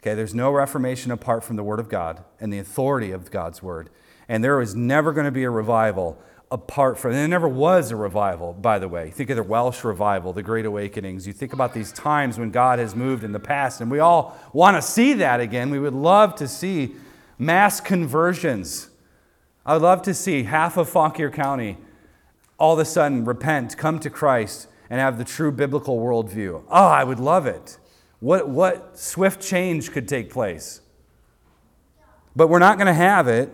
Okay, 0.00 0.14
there's 0.14 0.34
no 0.34 0.50
reformation 0.50 1.12
apart 1.12 1.44
from 1.44 1.56
the 1.56 1.62
Word 1.62 1.78
of 1.78 1.90
God 1.90 2.24
and 2.40 2.50
the 2.50 2.58
authority 2.58 3.10
of 3.10 3.30
God's 3.30 3.62
Word. 3.62 3.90
And 4.30 4.42
there 4.42 4.62
is 4.62 4.74
never 4.74 5.12
going 5.12 5.26
to 5.26 5.30
be 5.30 5.44
a 5.44 5.50
revival 5.50 6.18
apart 6.50 6.96
from, 6.96 7.12
there 7.12 7.28
never 7.28 7.48
was 7.48 7.90
a 7.90 7.96
revival, 7.96 8.54
by 8.54 8.78
the 8.78 8.88
way. 8.88 9.10
Think 9.10 9.28
of 9.28 9.36
the 9.36 9.42
Welsh 9.42 9.84
revival, 9.84 10.32
the 10.32 10.42
Great 10.42 10.64
Awakenings. 10.64 11.26
You 11.26 11.34
think 11.34 11.52
about 11.52 11.74
these 11.74 11.92
times 11.92 12.38
when 12.38 12.50
God 12.50 12.78
has 12.78 12.96
moved 12.96 13.24
in 13.24 13.32
the 13.32 13.38
past, 13.38 13.82
and 13.82 13.90
we 13.90 13.98
all 13.98 14.38
want 14.54 14.78
to 14.78 14.80
see 14.80 15.12
that 15.12 15.40
again. 15.40 15.68
We 15.68 15.78
would 15.78 15.92
love 15.92 16.34
to 16.36 16.48
see 16.48 16.96
mass 17.38 17.80
conversions. 17.80 18.90
I 19.64 19.74
would 19.74 19.82
love 19.82 20.02
to 20.02 20.14
see 20.14 20.44
half 20.44 20.76
of 20.76 20.88
Fauquier 20.88 21.30
County 21.30 21.78
all 22.58 22.74
of 22.74 22.78
a 22.80 22.84
sudden 22.84 23.24
repent, 23.24 23.76
come 23.76 24.00
to 24.00 24.10
Christ, 24.10 24.66
and 24.90 25.00
have 25.00 25.18
the 25.18 25.24
true 25.24 25.52
biblical 25.52 25.98
worldview. 25.98 26.64
Oh, 26.68 26.86
I 26.86 27.04
would 27.04 27.20
love 27.20 27.46
it. 27.46 27.78
What, 28.20 28.48
what 28.48 28.98
swift 28.98 29.40
change 29.40 29.92
could 29.92 30.08
take 30.08 30.30
place? 30.30 30.80
But 32.34 32.48
we're 32.48 32.58
not 32.58 32.78
going 32.78 32.86
to 32.86 32.94
have 32.94 33.28
it 33.28 33.50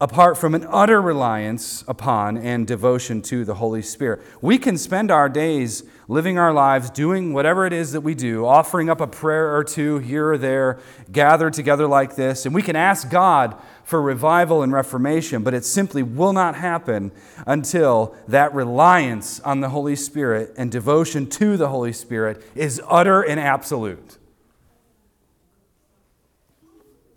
apart 0.00 0.36
from 0.36 0.54
an 0.54 0.66
utter 0.68 1.00
reliance 1.00 1.82
upon 1.88 2.36
and 2.36 2.66
devotion 2.66 3.22
to 3.22 3.44
the 3.44 3.54
Holy 3.54 3.82
Spirit. 3.82 4.20
We 4.40 4.58
can 4.58 4.76
spend 4.76 5.10
our 5.10 5.28
days 5.28 5.82
living 6.08 6.38
our 6.38 6.52
lives 6.52 6.90
doing 6.90 7.32
whatever 7.32 7.66
it 7.66 7.72
is 7.72 7.92
that 7.92 8.00
we 8.00 8.14
do, 8.14 8.46
offering 8.46 8.88
up 8.88 9.00
a 9.00 9.06
prayer 9.06 9.56
or 9.56 9.64
two 9.64 9.98
here 9.98 10.30
or 10.32 10.38
there, 10.38 10.78
gathered 11.10 11.52
together 11.52 11.86
like 11.86 12.16
this, 12.16 12.46
and 12.46 12.54
we 12.54 12.62
can 12.62 12.76
ask 12.76 13.10
God 13.10 13.56
for 13.82 14.00
revival 14.00 14.62
and 14.62 14.72
reformation, 14.72 15.42
but 15.42 15.54
it 15.54 15.64
simply 15.64 16.02
will 16.02 16.32
not 16.32 16.54
happen 16.56 17.12
until 17.46 18.16
that 18.28 18.52
reliance 18.54 19.40
on 19.40 19.60
the 19.60 19.68
Holy 19.68 19.96
Spirit 19.96 20.52
and 20.56 20.70
devotion 20.70 21.28
to 21.28 21.56
the 21.56 21.68
Holy 21.68 21.92
Spirit 21.92 22.42
is 22.54 22.80
utter 22.88 23.22
and 23.22 23.38
absolute. 23.38 24.18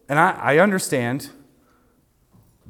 And 0.08 0.18
I, 0.18 0.32
I 0.32 0.58
understand 0.58 1.30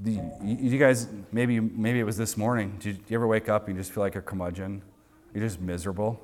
you 0.06 0.78
guys, 0.80 1.08
maybe, 1.32 1.60
maybe 1.60 2.00
it 2.00 2.06
was 2.06 2.18
this 2.18 2.38
morning. 2.38 2.78
Did 2.80 3.00
you 3.10 3.16
ever 3.16 3.28
wake 3.28 3.50
up 3.50 3.68
and 3.68 3.76
you 3.76 3.82
just 3.82 3.94
feel 3.94 4.04
like 4.04 4.16
a 4.16 4.22
curmudgeon? 4.22 4.82
You're 5.34 5.44
just 5.44 5.60
miserable. 5.60 6.20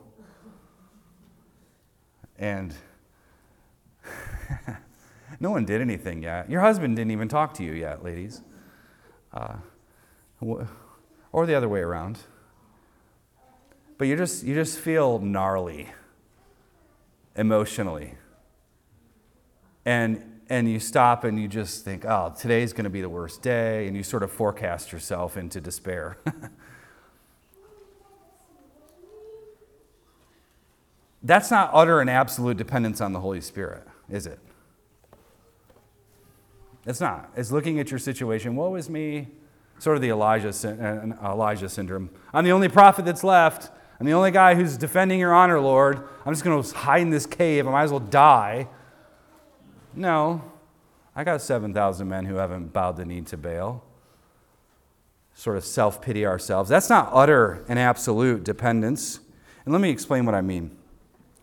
And 2.37 2.73
no 5.39 5.51
one 5.51 5.65
did 5.65 5.81
anything 5.81 6.23
yet. 6.23 6.49
Your 6.49 6.61
husband 6.61 6.95
didn't 6.95 7.11
even 7.11 7.27
talk 7.27 7.53
to 7.55 7.63
you 7.63 7.73
yet, 7.73 8.03
ladies. 8.03 8.41
Uh, 9.33 9.55
or 11.31 11.45
the 11.45 11.55
other 11.55 11.69
way 11.69 11.79
around. 11.79 12.19
But 13.97 14.07
you 14.07 14.15
just, 14.15 14.43
you 14.43 14.53
just 14.53 14.77
feel 14.77 15.19
gnarly 15.19 15.89
emotionally. 17.35 18.15
And 19.85 20.35
and 20.49 20.69
you 20.69 20.79
stop 20.79 21.23
and 21.23 21.39
you 21.39 21.47
just 21.47 21.83
think, 21.83 22.05
oh, 22.05 22.33
today's 22.37 22.71
going 22.73 22.83
to 22.83 22.89
be 22.89 23.01
the 23.01 23.09
worst 23.09 23.41
day, 23.41 23.87
and 23.87 23.97
you 23.97 24.03
sort 24.03 24.23
of 24.23 24.31
forecast 24.31 24.91
yourself 24.91 25.37
into 25.37 25.59
despair. 25.59 26.17
That's 31.25 31.49
not 31.49 31.71
utter 31.73 32.01
and 32.01 32.09
absolute 32.09 32.55
dependence 32.55 33.01
on 33.01 33.11
the 33.11 33.19
Holy 33.19 33.41
Spirit, 33.41 33.81
is 34.07 34.27
it? 34.27 34.39
It's 36.85 37.01
not. 37.01 37.31
It's 37.35 37.51
looking 37.51 37.79
at 37.79 37.89
your 37.89 37.97
situation. 37.97 38.55
Woe 38.55 38.75
is 38.75 38.91
me. 38.91 39.29
Sort 39.79 39.95
of 39.95 40.03
the 40.03 40.09
Elijah, 40.09 40.49
uh, 40.49 41.31
Elijah 41.31 41.67
syndrome. 41.67 42.11
I'm 42.31 42.45
the 42.45 42.51
only 42.51 42.69
prophet 42.69 43.05
that's 43.05 43.23
left. 43.23 43.71
I'm 43.99 44.05
the 44.05 44.13
only 44.13 44.29
guy 44.29 44.53
who's 44.53 44.77
defending 44.77 45.19
your 45.19 45.33
honor, 45.33 45.59
Lord. 45.59 46.07
I'm 46.25 46.31
just 46.31 46.43
going 46.43 46.61
to 46.61 46.77
hide 46.77 47.01
in 47.01 47.09
this 47.09 47.25
cave. 47.25 47.67
I 47.67 47.71
might 47.71 47.83
as 47.83 47.91
well 47.91 47.99
die. 47.99 48.67
No, 49.95 50.43
I 51.15 51.23
got 51.23 51.41
7,000 51.41 52.07
men 52.07 52.25
who 52.25 52.35
haven't 52.35 52.71
bowed 52.71 52.97
the 52.97 53.05
knee 53.05 53.21
to 53.21 53.37
Baal. 53.37 53.83
Sort 55.33 55.57
of 55.57 55.65
self 55.65 56.03
pity 56.03 56.23
ourselves. 56.23 56.69
That's 56.69 56.89
not 56.89 57.09
utter 57.11 57.65
and 57.67 57.79
absolute 57.79 58.43
dependence. 58.43 59.19
And 59.65 59.73
let 59.73 59.81
me 59.81 59.89
explain 59.89 60.27
what 60.27 60.35
I 60.35 60.41
mean. 60.41 60.77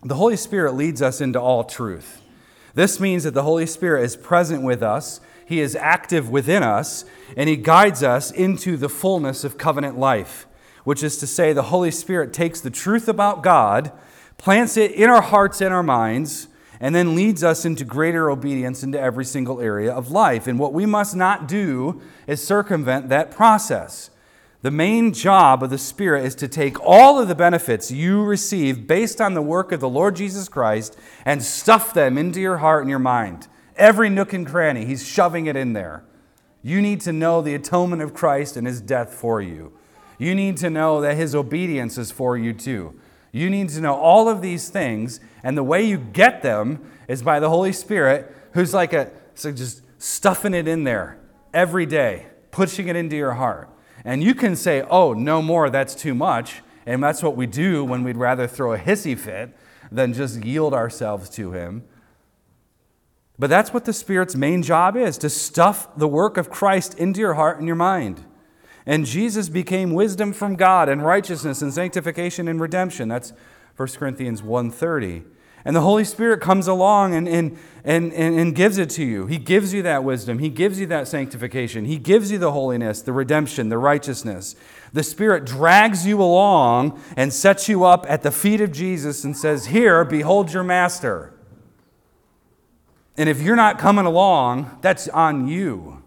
The 0.05 0.17
Holy 0.17 0.37
Spirit 0.37 0.75
leads 0.75 1.01
us 1.01 1.21
into 1.21 1.41
all 1.41 1.63
truth. 1.63 2.23
This 2.75 2.99
means 2.99 3.23
that 3.23 3.35
the 3.35 3.45
Holy 3.45 3.67
Spirit 3.67 4.03
is 4.03 4.17
present 4.17 4.63
with 4.63 4.83
us, 4.83 5.21
He 5.47 5.61
is 5.61 5.77
active 5.77 6.29
within 6.29 6.65
us, 6.65 7.05
and 7.37 7.49
He 7.49 7.57
guides 7.57 8.03
us 8.03 8.33
into 8.33 8.77
the 8.77 8.89
fullness 8.89 9.45
of 9.45 9.59
covenant 9.59 9.97
life, 9.99 10.47
which 10.83 11.05
is 11.05 11.19
to 11.19 11.27
say, 11.27 11.53
the 11.53 11.65
Holy 11.65 11.93
Spirit 11.93 12.33
takes 12.33 12.61
the 12.61 12.71
truth 12.71 13.07
about 13.07 13.45
God, 13.45 13.93
plants 14.39 14.77
it 14.77 14.91
in 14.91 15.09
our 15.09 15.23
hearts 15.23 15.61
and 15.61 15.73
our 15.73 15.85
minds, 15.85 16.49
and 16.81 16.97
then 16.97 17.15
leads 17.15 17.45
us 17.45 17.65
into 17.65 17.85
greater 17.85 18.29
obedience 18.29 18.83
into 18.83 18.99
every 18.99 19.25
single 19.25 19.61
area 19.61 19.93
of 19.93 20.11
life. 20.11 20.49
And 20.49 20.59
what 20.59 20.73
we 20.73 20.85
must 20.85 21.15
not 21.15 21.47
do 21.47 22.03
is 22.27 22.45
circumvent 22.45 23.09
that 23.11 23.31
process. 23.31 24.11
The 24.63 24.71
main 24.71 25.13
job 25.13 25.65
of 25.65 25.71
the 25.71 25.79
Spirit 25.79 26.25
is 26.25 26.37
to 26.37 26.47
take 26.47 26.81
all 26.81 27.21
of 27.21 27.27
the 27.27 27.35
benefits 27.35 27.91
you 27.91 28.23
receive 28.23 28.87
based 28.87 29.21
on 29.21 29.35
the 29.35 29.43
work 29.43 29.73
of 29.73 29.81
the 29.81 29.89
Lord 29.89 30.15
Jesus 30.15 30.49
Christ 30.49 30.97
and 31.25 31.43
stuff 31.43 31.93
them 31.93 32.17
into 32.17 32.41
your 32.41 32.59
heart 32.59 32.83
and 32.83 32.91
your 32.91 33.01
mind. 33.01 33.49
Every 33.75 34.09
nook 34.09 34.33
and 34.33 34.47
cranny, 34.47 34.85
He's 34.85 35.05
shoving 35.05 35.47
it 35.47 35.57
in 35.57 35.73
there. 35.73 36.05
You 36.63 36.81
need 36.81 37.01
to 37.01 37.13
know 37.13 37.43
the 37.43 37.57
atonement 37.57 38.03
of 38.03 38.15
Christ 38.15 38.57
and 38.57 38.65
His 38.65 38.81
death 38.81 39.13
for 39.13 39.43
you. 39.43 39.73
You 40.17 40.33
need 40.33 40.59
to 40.59 40.71
know 40.71 41.01
that 41.01 41.17
His 41.17 41.35
obedience 41.35 41.99
is 41.99 42.13
for 42.13 42.39
you 42.39 42.53
too. 42.53 43.01
You 43.33 43.51
need 43.51 43.71
to 43.71 43.81
know 43.81 43.97
all 43.97 44.29
of 44.29 44.43
these 44.43 44.69
things, 44.69 45.19
and 45.43 45.59
the 45.59 45.65
way 45.65 45.83
you 45.83 45.99
get 45.99 46.43
them 46.43 46.89
is 47.09 47.21
by 47.23 47.41
the 47.41 47.49
Holy 47.49 47.73
Spirit, 47.73 48.33
who's 48.53 48.73
like 48.73 48.93
a 48.93 49.11
just 49.35 49.83
stuffing 50.01 50.55
it 50.55 50.69
in 50.69 50.85
there 50.85 51.19
every 51.53 51.87
day, 51.87 52.27
pushing 52.53 52.87
it 52.87 52.95
into 52.95 53.17
your 53.17 53.33
heart. 53.33 53.69
And 54.05 54.23
you 54.23 54.35
can 54.35 54.57
say, 54.57 54.83
"Oh, 54.91 55.13
no 55.13 55.43
more, 55.43 55.71
that's 55.71 55.95
too 55.95 56.15
much." 56.15 56.63
And 56.87 57.03
that's 57.03 57.23
what 57.23 57.37
we 57.37 57.47
do 57.47 57.85
when 57.85 58.03
we'd 58.03 58.17
rather 58.17 58.47
throw 58.47 58.73
a 58.73 58.79
hissy 58.79 59.17
fit 59.17 59.57
than 59.91 60.13
just 60.13 60.45
yield 60.45 60.75
ourselves 60.75 61.29
to 61.31 61.53
him. 61.53 61.85
But 63.39 63.51
that's 63.51 63.73
what 63.73 63.85
the 63.85 63.93
Spirit's 63.93 64.37
main 64.37 64.63
job 64.63 64.97
is 64.97 65.19
to 65.19 65.31
stuff 65.31 65.89
the 65.97 66.09
work 66.09 66.37
of 66.37 66.51
Christ 66.51 66.99
into 66.99 67.21
your 67.21 67.35
heart 67.35 67.59
and 67.59 67.67
your 67.67 67.77
mind. 67.77 68.25
And 68.85 69.07
Jesus 69.07 69.49
became 69.49 69.93
wisdom 69.93 70.33
from 70.33 70.57
God 70.57 70.89
and 70.89 71.05
righteousness 71.05 71.63
and 71.63 71.73
sanctification 71.73 72.49
and 72.49 72.61
redemption. 72.61 73.09
That's 73.09 73.33
1 73.77 73.89
Corinthians 73.97 74.43
1.30. 74.43 75.25
And 75.65 75.77
the 75.77 75.81
Holy 75.81 76.05
Spirit 76.05 76.41
comes 76.41 76.67
along 76.67 77.15
and, 77.15 77.29
and, 77.29 77.57
and, 77.85 78.13
and, 78.13 78.55
gives 78.55 78.79
it 78.79 78.91
to 78.91 79.05
you. 79.05 79.27
He 79.27 79.39
gives 79.39 79.73
you 79.73 79.83
that 79.83 80.03
wisdom. 80.03 80.41
He 80.41 80.49
gives 80.49 80.81
you 80.81 80.87
that 80.87 81.07
sanctification. 81.07 81.85
He 81.85 81.99
gives 81.99 82.33
you 82.33 82.39
the 82.39 82.53
holiness, 82.53 83.01
the 83.01 83.13
redemption, 83.13 83.69
the 83.69 83.79
righteousness. 83.79 84.57
The 84.93 85.05
Spirit 85.05 85.45
drags 85.45 86.07
you 86.07 86.21
along 86.21 87.01
and 87.17 87.33
sets 87.33 87.69
you 87.69 87.85
up 87.85 88.07
at 88.09 88.23
the 88.23 88.33
feet 88.33 88.61
of 88.61 88.73
Jesus 88.73 89.23
and 89.23 89.37
says, 89.37 89.67
Here, 89.67 90.05
behold 90.05 90.53
your 90.53 90.65
master. 90.65 91.33
And 93.17 93.29
if 93.29 93.41
you're 93.41 93.57
not 93.57 93.79
coming 93.79 94.07
along, 94.07 94.79
that's 94.81 95.09
on 95.09 95.47
you. 95.47 96.02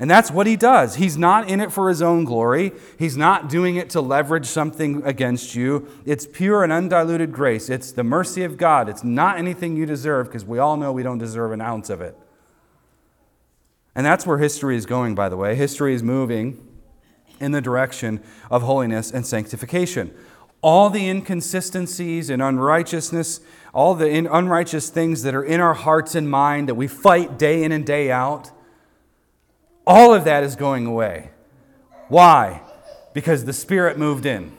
And 0.00 0.08
that's 0.08 0.30
what 0.30 0.46
he 0.46 0.54
does. 0.54 0.94
He's 0.94 1.18
not 1.18 1.48
in 1.48 1.60
it 1.60 1.72
for 1.72 1.88
his 1.88 2.00
own 2.00 2.24
glory. 2.24 2.72
He's 2.98 3.16
not 3.16 3.48
doing 3.48 3.74
it 3.76 3.90
to 3.90 4.00
leverage 4.00 4.46
something 4.46 5.02
against 5.04 5.56
you. 5.56 5.88
It's 6.06 6.24
pure 6.24 6.62
and 6.62 6.72
undiluted 6.72 7.32
grace. 7.32 7.68
It's 7.68 7.90
the 7.90 8.04
mercy 8.04 8.44
of 8.44 8.56
God. 8.56 8.88
It's 8.88 9.02
not 9.02 9.38
anything 9.38 9.76
you 9.76 9.86
deserve 9.86 10.28
because 10.28 10.44
we 10.44 10.60
all 10.60 10.76
know 10.76 10.92
we 10.92 11.02
don't 11.02 11.18
deserve 11.18 11.50
an 11.50 11.60
ounce 11.60 11.90
of 11.90 12.00
it. 12.00 12.16
And 13.96 14.06
that's 14.06 14.24
where 14.24 14.38
history 14.38 14.76
is 14.76 14.86
going, 14.86 15.16
by 15.16 15.28
the 15.28 15.36
way. 15.36 15.56
History 15.56 15.92
is 15.94 16.04
moving 16.04 16.64
in 17.40 17.50
the 17.50 17.60
direction 17.60 18.20
of 18.52 18.62
holiness 18.62 19.10
and 19.10 19.26
sanctification. 19.26 20.14
All 20.60 20.90
the 20.90 21.08
inconsistencies 21.08 22.30
and 22.30 22.40
unrighteousness, 22.40 23.40
all 23.74 23.96
the 23.96 24.08
unrighteous 24.08 24.90
things 24.90 25.24
that 25.24 25.34
are 25.34 25.42
in 25.42 25.60
our 25.60 25.74
hearts 25.74 26.14
and 26.14 26.30
mind 26.30 26.68
that 26.68 26.76
we 26.76 26.86
fight 26.86 27.36
day 27.36 27.64
in 27.64 27.72
and 27.72 27.84
day 27.84 28.12
out, 28.12 28.52
All 29.88 30.12
of 30.12 30.24
that 30.24 30.44
is 30.44 30.54
going 30.54 30.84
away. 30.84 31.30
Why? 32.08 32.60
Because 33.14 33.46
the 33.46 33.54
Spirit 33.54 33.96
moved 33.96 34.26
in. 34.26 34.52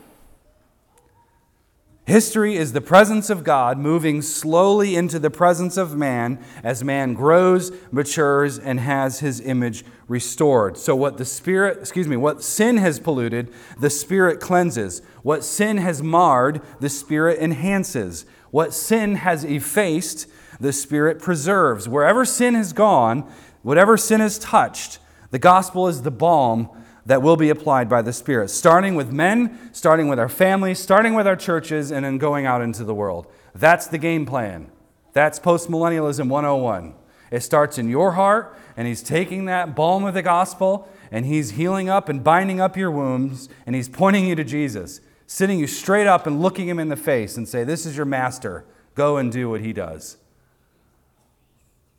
History 2.05 2.55
is 2.55 2.73
the 2.73 2.81
presence 2.81 3.29
of 3.29 3.43
God 3.43 3.77
moving 3.77 4.23
slowly 4.23 4.95
into 4.95 5.19
the 5.19 5.29
presence 5.29 5.77
of 5.77 5.95
man 5.95 6.43
as 6.63 6.83
man 6.83 7.13
grows, 7.13 7.71
matures, 7.91 8.57
and 8.57 8.79
has 8.79 9.19
his 9.19 9.39
image 9.41 9.85
restored. 10.07 10.75
So, 10.79 10.95
what 10.95 11.19
the 11.19 11.25
Spirit, 11.25 11.77
excuse 11.77 12.07
me, 12.07 12.17
what 12.17 12.43
sin 12.43 12.77
has 12.77 12.99
polluted, 12.99 13.53
the 13.79 13.91
Spirit 13.91 14.39
cleanses. 14.39 15.03
What 15.21 15.43
sin 15.43 15.77
has 15.77 16.01
marred, 16.01 16.63
the 16.79 16.89
Spirit 16.89 17.37
enhances. 17.37 18.25
What 18.49 18.73
sin 18.73 19.13
has 19.13 19.43
effaced, 19.43 20.27
the 20.59 20.73
Spirit 20.73 21.19
preserves. 21.21 21.87
Wherever 21.87 22.25
sin 22.25 22.55
has 22.55 22.73
gone, 22.73 23.31
whatever 23.61 23.95
sin 23.95 24.21
has 24.21 24.39
touched, 24.39 24.97
the 25.31 25.39
gospel 25.39 25.87
is 25.87 26.01
the 26.01 26.11
balm 26.11 26.69
that 27.05 27.21
will 27.21 27.37
be 27.37 27.49
applied 27.49 27.89
by 27.89 28.01
the 28.01 28.13
Spirit, 28.13 28.49
starting 28.49 28.95
with 28.95 29.11
men, 29.11 29.57
starting 29.71 30.07
with 30.07 30.19
our 30.19 30.29
families, 30.29 30.79
starting 30.79 31.13
with 31.13 31.25
our 31.25 31.35
churches, 31.35 31.91
and 31.91 32.05
then 32.05 32.17
going 32.17 32.45
out 32.45 32.61
into 32.61 32.83
the 32.83 32.93
world. 32.93 33.25
That's 33.55 33.87
the 33.87 33.97
game 33.97 34.25
plan. 34.25 34.71
That's 35.13 35.39
postmillennialism 35.39 36.29
101. 36.29 36.93
It 37.31 37.41
starts 37.41 37.77
in 37.77 37.89
your 37.89 38.11
heart, 38.11 38.55
and 38.77 38.87
He's 38.87 39.03
taking 39.03 39.45
that 39.45 39.75
balm 39.75 40.05
of 40.05 40.13
the 40.13 40.21
gospel, 40.21 40.87
and 41.11 41.25
He's 41.25 41.51
healing 41.51 41.89
up 41.89 42.09
and 42.09 42.23
binding 42.23 42.61
up 42.61 42.77
your 42.77 42.91
wounds, 42.91 43.49
and 43.65 43.75
He's 43.75 43.89
pointing 43.89 44.27
you 44.27 44.35
to 44.35 44.43
Jesus, 44.43 45.01
sitting 45.27 45.59
you 45.59 45.67
straight 45.67 46.07
up 46.07 46.27
and 46.27 46.41
looking 46.41 46.67
Him 46.67 46.79
in 46.79 46.89
the 46.89 46.95
face 46.95 47.37
and 47.37 47.47
say, 47.47 47.63
This 47.63 47.85
is 47.85 47.97
your 47.97 48.05
master. 48.05 48.65
Go 48.95 49.17
and 49.17 49.31
do 49.31 49.49
what 49.49 49.61
He 49.61 49.73
does. 49.73 50.17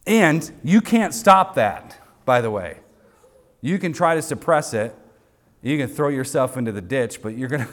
And 0.06 0.50
you 0.62 0.80
can't 0.80 1.14
stop 1.14 1.54
that, 1.54 1.98
by 2.24 2.40
the 2.40 2.50
way. 2.50 2.78
You 3.60 3.78
can 3.78 3.92
try 3.92 4.14
to 4.14 4.22
suppress 4.22 4.74
it, 4.74 4.94
you 5.62 5.76
can 5.76 5.88
throw 5.88 6.08
yourself 6.08 6.56
into 6.56 6.72
the 6.72 6.80
ditch, 6.80 7.20
but 7.22 7.36
you're 7.36 7.48
going 7.48 7.66
to 7.66 7.72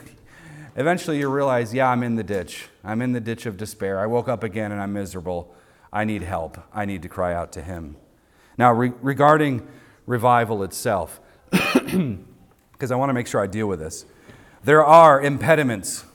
eventually 0.76 1.20
you 1.20 1.30
realize, 1.30 1.74
yeah, 1.74 1.90
I'm 1.90 2.04
in 2.04 2.16
the 2.16 2.24
ditch. 2.24 2.68
I'm 2.84 3.02
in 3.02 3.14
the 3.14 3.20
ditch 3.20 3.46
of 3.46 3.58
despair. 3.58 4.00
I 4.00 4.06
woke 4.06 4.28
up 4.28 4.44
again 4.44 4.72
and 4.72 4.82
I'm 4.82 4.94
miserable. 4.94 5.54
I 5.92 6.04
need 6.04 6.22
help. 6.22 6.58
I 6.74 6.86
need 6.86 7.02
to 7.02 7.10
cry 7.10 7.34
out 7.34 7.52
to 7.54 7.62
him. 7.62 7.98
Now, 8.58 8.74
re- 8.74 8.94
regarding 9.02 9.68
revival 10.06 10.64
itself, 10.64 11.20
because 11.52 12.92
I 12.92 12.96
want 12.96 13.10
to 13.10 13.14
make 13.14 13.28
sure 13.28 13.42
I 13.42 13.48
deal 13.48 13.68
with 13.68 13.80
this, 13.80 14.06
there 14.64 14.84
are 14.84 15.22
impediments. 15.22 16.06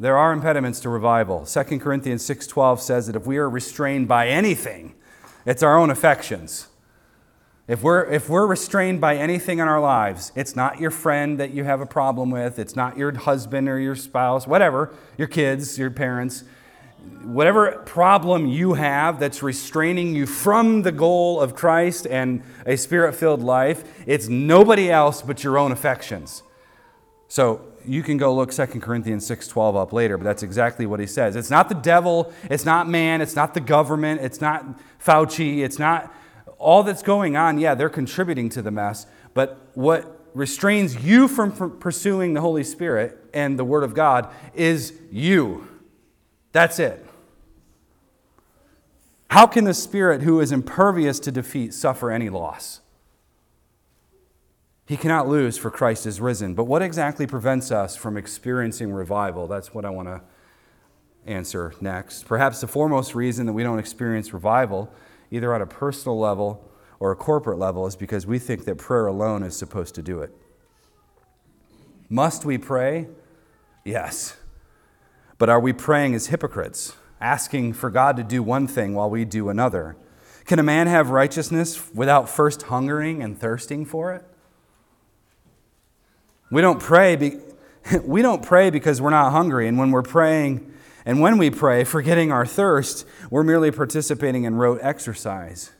There 0.00 0.16
are 0.16 0.32
impediments 0.32 0.80
to 0.80 0.88
revival. 0.88 1.44
2 1.44 1.78
Corinthians 1.78 2.22
6:12 2.28 2.80
says 2.80 3.06
that 3.06 3.16
if 3.16 3.26
we 3.26 3.36
are 3.38 3.48
restrained 3.48 4.08
by 4.08 4.28
anything, 4.28 4.94
it's 5.44 5.62
our 5.62 5.76
own 5.76 5.90
affections. 5.90 6.68
If 7.68 7.82
we're, 7.82 8.06
if 8.06 8.30
we're 8.30 8.46
restrained 8.46 8.98
by 8.98 9.16
anything 9.16 9.58
in 9.58 9.68
our 9.68 9.80
lives, 9.80 10.32
it's 10.34 10.56
not 10.56 10.80
your 10.80 10.90
friend 10.90 11.38
that 11.38 11.50
you 11.50 11.64
have 11.64 11.82
a 11.82 11.86
problem 11.86 12.30
with, 12.30 12.58
it's 12.58 12.74
not 12.74 12.96
your 12.96 13.14
husband 13.14 13.68
or 13.68 13.78
your 13.78 13.94
spouse, 13.94 14.46
whatever, 14.46 14.94
your 15.18 15.28
kids, 15.28 15.78
your 15.78 15.90
parents, 15.90 16.44
whatever 17.22 17.72
problem 17.84 18.46
you 18.46 18.72
have 18.72 19.20
that's 19.20 19.42
restraining 19.42 20.14
you 20.14 20.24
from 20.24 20.80
the 20.80 20.92
goal 20.92 21.40
of 21.42 21.54
Christ 21.54 22.06
and 22.06 22.42
a 22.64 22.76
spirit 22.76 23.14
filled 23.14 23.42
life, 23.42 23.84
it's 24.06 24.28
nobody 24.28 24.90
else 24.90 25.20
but 25.20 25.44
your 25.44 25.58
own 25.58 25.70
affections. 25.70 26.42
So 27.28 27.60
you 27.84 28.02
can 28.02 28.16
go 28.16 28.34
look 28.34 28.50
2 28.50 28.80
Corinthians 28.80 29.26
6:12 29.26 29.76
up 29.76 29.92
later, 29.92 30.16
but 30.16 30.24
that's 30.24 30.42
exactly 30.42 30.86
what 30.86 31.00
he 31.00 31.06
says. 31.06 31.36
It's 31.36 31.50
not 31.50 31.68
the 31.68 31.74
devil, 31.74 32.32
it's 32.50 32.64
not 32.64 32.88
man, 32.88 33.20
it's 33.20 33.36
not 33.36 33.52
the 33.52 33.60
government, 33.60 34.22
it's 34.22 34.40
not 34.40 34.64
Fauci, 34.98 35.58
it's 35.58 35.78
not 35.78 36.14
all 36.58 36.82
that's 36.82 37.02
going 37.02 37.36
on, 37.36 37.58
yeah, 37.58 37.74
they're 37.74 37.88
contributing 37.88 38.48
to 38.50 38.62
the 38.62 38.70
mess, 38.70 39.06
but 39.34 39.70
what 39.74 40.26
restrains 40.34 41.04
you 41.04 41.28
from 41.28 41.78
pursuing 41.78 42.34
the 42.34 42.40
Holy 42.40 42.64
Spirit 42.64 43.18
and 43.32 43.58
the 43.58 43.64
Word 43.64 43.84
of 43.84 43.94
God 43.94 44.32
is 44.54 44.92
you. 45.10 45.66
That's 46.52 46.78
it. 46.78 47.04
How 49.30 49.46
can 49.46 49.64
the 49.64 49.74
Spirit, 49.74 50.22
who 50.22 50.40
is 50.40 50.52
impervious 50.52 51.20
to 51.20 51.32
defeat, 51.32 51.74
suffer 51.74 52.10
any 52.10 52.30
loss? 52.30 52.80
He 54.86 54.96
cannot 54.96 55.28
lose, 55.28 55.58
for 55.58 55.70
Christ 55.70 56.06
is 56.06 56.18
risen. 56.18 56.54
But 56.54 56.64
what 56.64 56.80
exactly 56.80 57.26
prevents 57.26 57.70
us 57.70 57.94
from 57.94 58.16
experiencing 58.16 58.90
revival? 58.90 59.46
That's 59.46 59.74
what 59.74 59.84
I 59.84 59.90
want 59.90 60.08
to 60.08 60.22
answer 61.26 61.74
next. 61.80 62.24
Perhaps 62.26 62.62
the 62.62 62.66
foremost 62.66 63.14
reason 63.14 63.44
that 63.46 63.52
we 63.52 63.62
don't 63.62 63.78
experience 63.78 64.32
revival 64.32 64.90
either 65.30 65.54
on 65.54 65.62
a 65.62 65.66
personal 65.66 66.18
level 66.18 66.70
or 67.00 67.12
a 67.12 67.16
corporate 67.16 67.58
level, 67.58 67.86
is 67.86 67.96
because 67.96 68.26
we 68.26 68.38
think 68.38 68.64
that 68.64 68.76
prayer 68.76 69.06
alone 69.06 69.42
is 69.42 69.56
supposed 69.56 69.94
to 69.94 70.02
do 70.02 70.20
it. 70.20 70.34
Must 72.08 72.44
we 72.44 72.58
pray? 72.58 73.06
Yes. 73.84 74.36
But 75.36 75.48
are 75.48 75.60
we 75.60 75.72
praying 75.72 76.14
as 76.14 76.26
hypocrites, 76.26 76.94
asking 77.20 77.74
for 77.74 77.90
God 77.90 78.16
to 78.16 78.24
do 78.24 78.42
one 78.42 78.66
thing 78.66 78.94
while 78.94 79.10
we 79.10 79.24
do 79.24 79.48
another? 79.48 79.96
Can 80.44 80.58
a 80.58 80.62
man 80.62 80.86
have 80.86 81.10
righteousness 81.10 81.92
without 81.94 82.28
first 82.28 82.62
hungering 82.62 83.22
and 83.22 83.38
thirsting 83.38 83.84
for 83.84 84.14
it? 84.14 84.24
We 86.50 86.62
don't 86.62 86.80
pray, 86.80 87.16
be, 87.16 87.36
we 88.02 88.22
don't 88.22 88.42
pray 88.42 88.70
because 88.70 89.00
we're 89.00 89.10
not 89.10 89.30
hungry, 89.30 89.68
and 89.68 89.78
when 89.78 89.90
we're 89.90 90.02
praying, 90.02 90.72
and 91.08 91.20
when 91.20 91.38
we 91.38 91.48
pray, 91.48 91.84
forgetting 91.84 92.30
our 92.30 92.44
thirst, 92.44 93.06
we're 93.30 93.42
merely 93.42 93.70
participating 93.70 94.44
in 94.44 94.56
rote 94.56 94.78
exercise. 94.82 95.70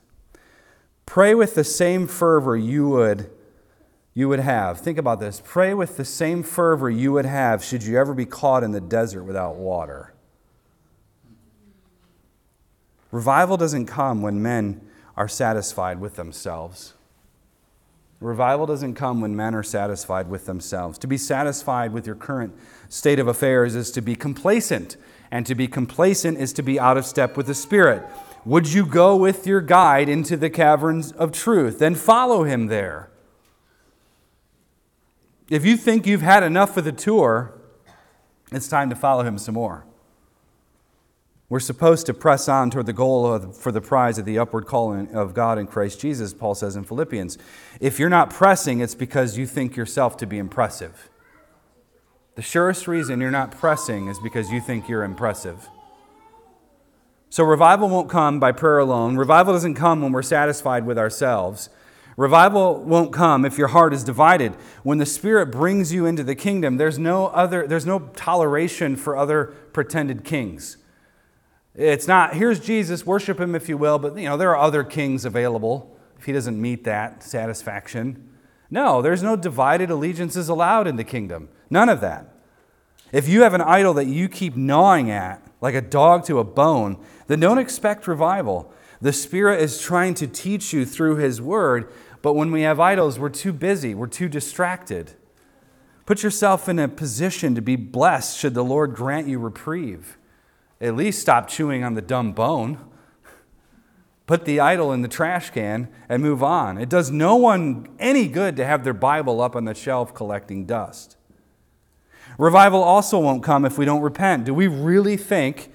Pray 1.05 1.35
with 1.35 1.55
the 1.55 1.65
same 1.65 2.07
fervor 2.07 2.57
you 2.57 2.89
would 2.89 3.31
you 4.15 4.27
would 4.31 4.41
have. 4.41 4.81
Think 4.81 4.97
about 4.97 5.21
this. 5.21 5.43
Pray 5.45 5.75
with 5.75 5.99
the 5.99 6.05
same 6.07 6.43
fervor 6.43 6.89
you 6.89 7.13
would 7.13 7.27
have 7.27 7.63
should 7.63 7.83
you 7.83 7.99
ever 7.99 8.15
be 8.15 8.25
caught 8.25 8.65
in 8.65 8.73
the 8.73 8.81
desert 8.81 9.25
without 9.25 9.57
water. 9.57 10.15
Revival 13.11 13.59
doesn't 13.59 13.85
come 13.85 14.23
when 14.23 14.41
men 14.41 14.81
are 15.15 15.29
satisfied 15.29 16.01
with 16.01 16.17
themselves. 16.17 16.95
Revival 18.19 18.65
doesn't 18.65 18.95
come 18.95 19.21
when 19.21 19.37
men 19.37 19.55
are 19.55 19.63
satisfied 19.63 20.31
with 20.31 20.47
themselves. 20.47 20.97
To 20.99 21.07
be 21.07 21.19
satisfied 21.19 21.93
with 21.93 22.07
your 22.07 22.17
current 22.17 22.59
state 22.89 23.19
of 23.19 23.29
affairs 23.29 23.75
is 23.75 23.91
to 23.91 24.01
be 24.01 24.17
complacent 24.17 24.97
and 25.31 25.47
to 25.47 25.55
be 25.55 25.69
complacent 25.69 26.39
is 26.39 26.53
to 26.55 26.63
be 26.63 26.79
out 26.79 26.97
of 26.97 27.05
step 27.05 27.37
with 27.37 27.47
the 27.47 27.55
Spirit. 27.55 28.05
Would 28.45 28.73
you 28.73 28.87
go 28.87 29.17
with 29.17 29.47
your 29.47 29.61
guide 29.61 30.09
into 30.09 30.37
the 30.37 30.51
caverns 30.51 31.13
of 31.13 31.33
truth? 31.33 31.79
Then 31.79 31.95
follow 31.95 32.45
him 32.45 32.67
there. 32.69 33.11
If 35.51 35.65
you 35.65 35.77
think 35.77 36.07
you've 36.07 36.23
had 36.23 36.43
enough 36.43 36.77
of 36.77 36.85
the 36.85 36.93
tour, 36.93 37.55
it's 38.53 38.69
time 38.69 38.91
to 38.91 38.97
follow 38.97 39.23
him 39.23 39.39
some 39.39 39.55
more. 39.55 39.85
We're 41.51 41.61
supposed 41.61 42.05
to 42.07 42.15
press 42.15 42.47
on 42.47 42.71
toward 42.71 42.85
the 42.85 42.93
goal 42.93 43.27
of, 43.27 43.57
for 43.57 43.73
the 43.73 43.81
prize 43.81 44.19
of 44.19 44.27
the 44.27 44.39
upward 44.39 44.67
calling 44.67 45.15
of 45.15 45.33
God 45.33 45.59
in 45.59 45.67
Christ 45.67 45.99
Jesus, 45.99 46.35
Paul 46.35 46.55
says 46.55 46.77
in 46.77 46.85
Philippians. 46.85 47.39
If 47.81 47.99
you're 47.99 48.11
not 48.11 48.29
pressing, 48.29 48.81
it's 48.81 48.95
because 48.95 49.39
you 49.39 49.47
think 49.47 49.75
yourself 49.75 50.19
to 50.19 50.27
be 50.27 50.37
impressive. 50.37 51.09
The 52.39 52.43
surest 52.43 52.87
reason 52.87 53.21
you're 53.21 53.33
not 53.33 53.51
pressing 53.51 54.07
is 54.07 54.21
because 54.21 54.53
you 54.53 54.61
think 54.61 54.89
you're 54.89 55.03
impressive. 55.03 55.69
So, 57.31 57.43
revival 57.43 57.89
won't 57.89 58.09
come 58.09 58.39
by 58.39 58.53
prayer 58.53 58.79
alone. 58.79 59.17
Revival 59.17 59.55
doesn't 59.55 59.75
come 59.75 60.03
when 60.03 60.13
we're 60.13 60.23
satisfied 60.23 60.87
with 60.87 60.97
ourselves. 60.99 61.69
Revival 62.17 62.81
won't 62.85 63.13
come 63.13 63.45
if 63.45 63.59
your 63.59 63.67
heart 63.67 63.93
is 63.93 64.05
divided. 64.05 64.55
When 64.85 64.99
the 64.99 65.05
Spirit 65.05 65.47
brings 65.47 65.93
you 65.93 66.07
into 66.07 66.23
the 66.23 66.37
kingdom, 66.37 66.77
there's 66.77 66.97
no 66.97 67.27
other, 67.27 67.67
there's 67.67 67.87
no 67.87 68.09
toleration 68.15 68.95
for 68.95 69.17
other 69.17 69.47
pretended 69.73 70.23
kings. 70.23 70.77
It's 71.75 72.07
not, 72.07 72.35
here's 72.35 72.61
Jesus, 72.61 73.05
worship 73.05 73.41
him 73.41 73.57
if 73.57 73.69
you 73.69 73.77
will, 73.77 73.99
but 73.99 74.17
you 74.17 74.27
know, 74.27 74.37
there 74.37 74.51
are 74.51 74.65
other 74.65 74.85
kings 74.85 75.25
available 75.25 75.99
if 76.17 76.27
he 76.27 76.33
doesn't 76.33 76.63
meet 76.63 76.85
that 76.85 77.25
satisfaction. 77.25 78.33
No, 78.71 79.03
there's 79.03 79.25
no 79.25 79.35
divided 79.35 79.91
allegiances 79.91 80.49
allowed 80.49 80.87
in 80.87 80.95
the 80.95 81.03
kingdom. 81.03 81.49
None 81.71 81.89
of 81.89 82.01
that. 82.01 82.35
If 83.13 83.29
you 83.29 83.43
have 83.43 83.55
an 83.55 83.61
idol 83.61 83.95
that 83.95 84.07
you 84.07 84.29
keep 84.29 84.57
gnawing 84.57 85.11
at, 85.11 85.43
like 85.61 85.75
a 85.75 85.81
dog 85.81 86.25
to 86.27 86.39
a 86.39 86.45
bone, 86.45 87.03
then 87.27 87.41
don't 87.41 87.59
expect 87.59 88.07
revival. 88.07 88.73
The 89.01 89.13
Spirit 89.13 89.61
is 89.61 89.81
trying 89.81 90.15
to 90.15 90.27
teach 90.27 90.73
you 90.73 90.85
through 90.85 91.17
His 91.17 91.41
Word, 91.41 91.93
but 92.23 92.35
when 92.35 92.51
we 92.51 92.63
have 92.63 92.81
idols, 92.81 93.19
we're 93.19 93.29
too 93.29 93.53
busy, 93.53 93.95
we're 93.95 94.07
too 94.07 94.29
distracted. 94.29 95.15
Put 96.09 96.23
yourself 96.23 96.71
in 96.71 96.79
a 96.79 96.89
position 96.89 97.55
to 97.55 97.61
be 97.61 97.77
blessed 97.77 98.39
should 98.39 98.55
the 98.55 98.65
Lord 98.65 98.95
grant 98.95 99.29
you 99.29 99.39
reprieve. 99.39 100.17
At 100.81 100.97
least 100.97 101.21
stop 101.21 101.49
chewing 101.49 101.85
on 101.85 101.93
the 101.95 102.01
dumb 102.01 102.33
bone. 102.33 102.79
Put 104.27 104.47
the 104.47 104.59
idol 104.59 104.91
in 104.93 105.03
the 105.03 105.09
trash 105.09 105.51
can 105.51 105.89
and 106.09 106.23
move 106.23 106.43
on. 106.43 106.79
It 106.79 106.89
does 106.89 107.11
no 107.11 107.37
one 107.37 107.89
any 107.99 108.27
good 108.27 108.57
to 108.57 108.65
have 108.65 108.85
their 108.85 108.95
Bible 108.95 109.43
up 109.43 109.55
on 109.55 109.67
the 109.67 109.75
shelf 109.75 110.15
collecting 110.15 110.65
dust. 110.65 111.18
Revival 112.39 112.83
also 112.83 113.19
won't 113.19 113.43
come 113.43 113.65
if 113.65 113.77
we 113.77 113.85
don't 113.85 114.01
repent. 114.01 114.45
Do 114.45 114.55
we 114.55 114.69
really 114.69 115.17
think, 115.17 115.73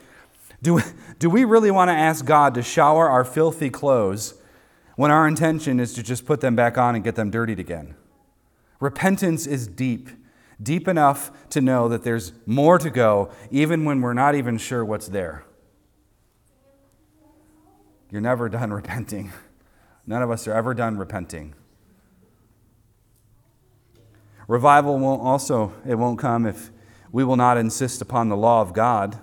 do, 0.62 0.82
do 1.20 1.30
we 1.30 1.44
really 1.44 1.70
want 1.70 1.90
to 1.90 1.94
ask 1.94 2.26
God 2.26 2.56
to 2.56 2.64
shower 2.64 3.10
our 3.10 3.24
filthy 3.24 3.70
clothes 3.70 4.36
when 4.96 5.12
our 5.12 5.28
intention 5.28 5.80
is 5.80 5.94
to 5.94 6.04
just 6.04 6.26
put 6.26 6.42
them 6.42 6.56
back 6.56 6.78
on 6.78 6.96
and 6.96 7.04
get 7.04 7.16
them 7.16 7.30
dirtied 7.30 7.60
again. 7.60 7.96
Repentance 8.80 9.48
is 9.48 9.68
deep, 9.68 10.10
deep 10.62 10.88
enough 10.88 11.32
to 11.50 11.62
know 11.62 11.88
that 11.88 12.04
there's 12.04 12.34
more 12.46 12.78
to 12.78 12.90
go, 12.90 13.32
even 13.50 13.86
when 13.86 14.02
we're 14.02 14.14
not 14.14 14.36
even 14.36 14.58
sure 14.58 14.84
what's 14.84 15.08
there. 15.08 15.46
You're 18.12 18.22
never 18.22 18.50
done 18.50 18.72
repenting. 18.74 19.32
None 20.06 20.22
of 20.22 20.30
us 20.30 20.48
are 20.48 20.54
ever 20.54 20.74
done 20.74 20.98
repenting. 20.98 21.56
Revival 24.48 25.00
won't 25.00 25.22
also, 25.22 25.74
it 25.88 25.96
won't 25.96 26.20
come 26.20 26.46
if 26.46 26.72
we 27.12 27.24
will 27.24 27.36
not 27.36 27.58
insist 27.58 28.02
upon 28.02 28.30
the 28.30 28.38
law 28.38 28.62
of 28.62 28.74
God. 28.74 29.20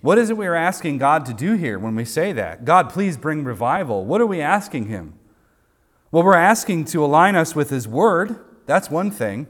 What 0.00 0.18
is 0.18 0.28
it 0.28 0.36
we 0.36 0.46
are 0.46 0.54
asking 0.54 0.98
God 0.98 1.24
to 1.26 1.32
do 1.32 1.54
here 1.54 1.78
when 1.78 1.94
we 1.94 2.04
say 2.04 2.32
that? 2.32 2.64
God, 2.64 2.90
please 2.90 3.16
bring 3.16 3.44
revival. 3.44 4.04
What 4.04 4.20
are 4.20 4.26
we 4.26 4.40
asking 4.40 4.88
Him? 4.88 5.14
Well, 6.10 6.22
we're 6.22 6.34
asking 6.34 6.84
to 6.86 7.04
align 7.04 7.36
us 7.36 7.54
with 7.54 7.70
His 7.70 7.88
Word. 7.88 8.38
That's 8.66 8.90
one 8.90 9.10
thing 9.10 9.46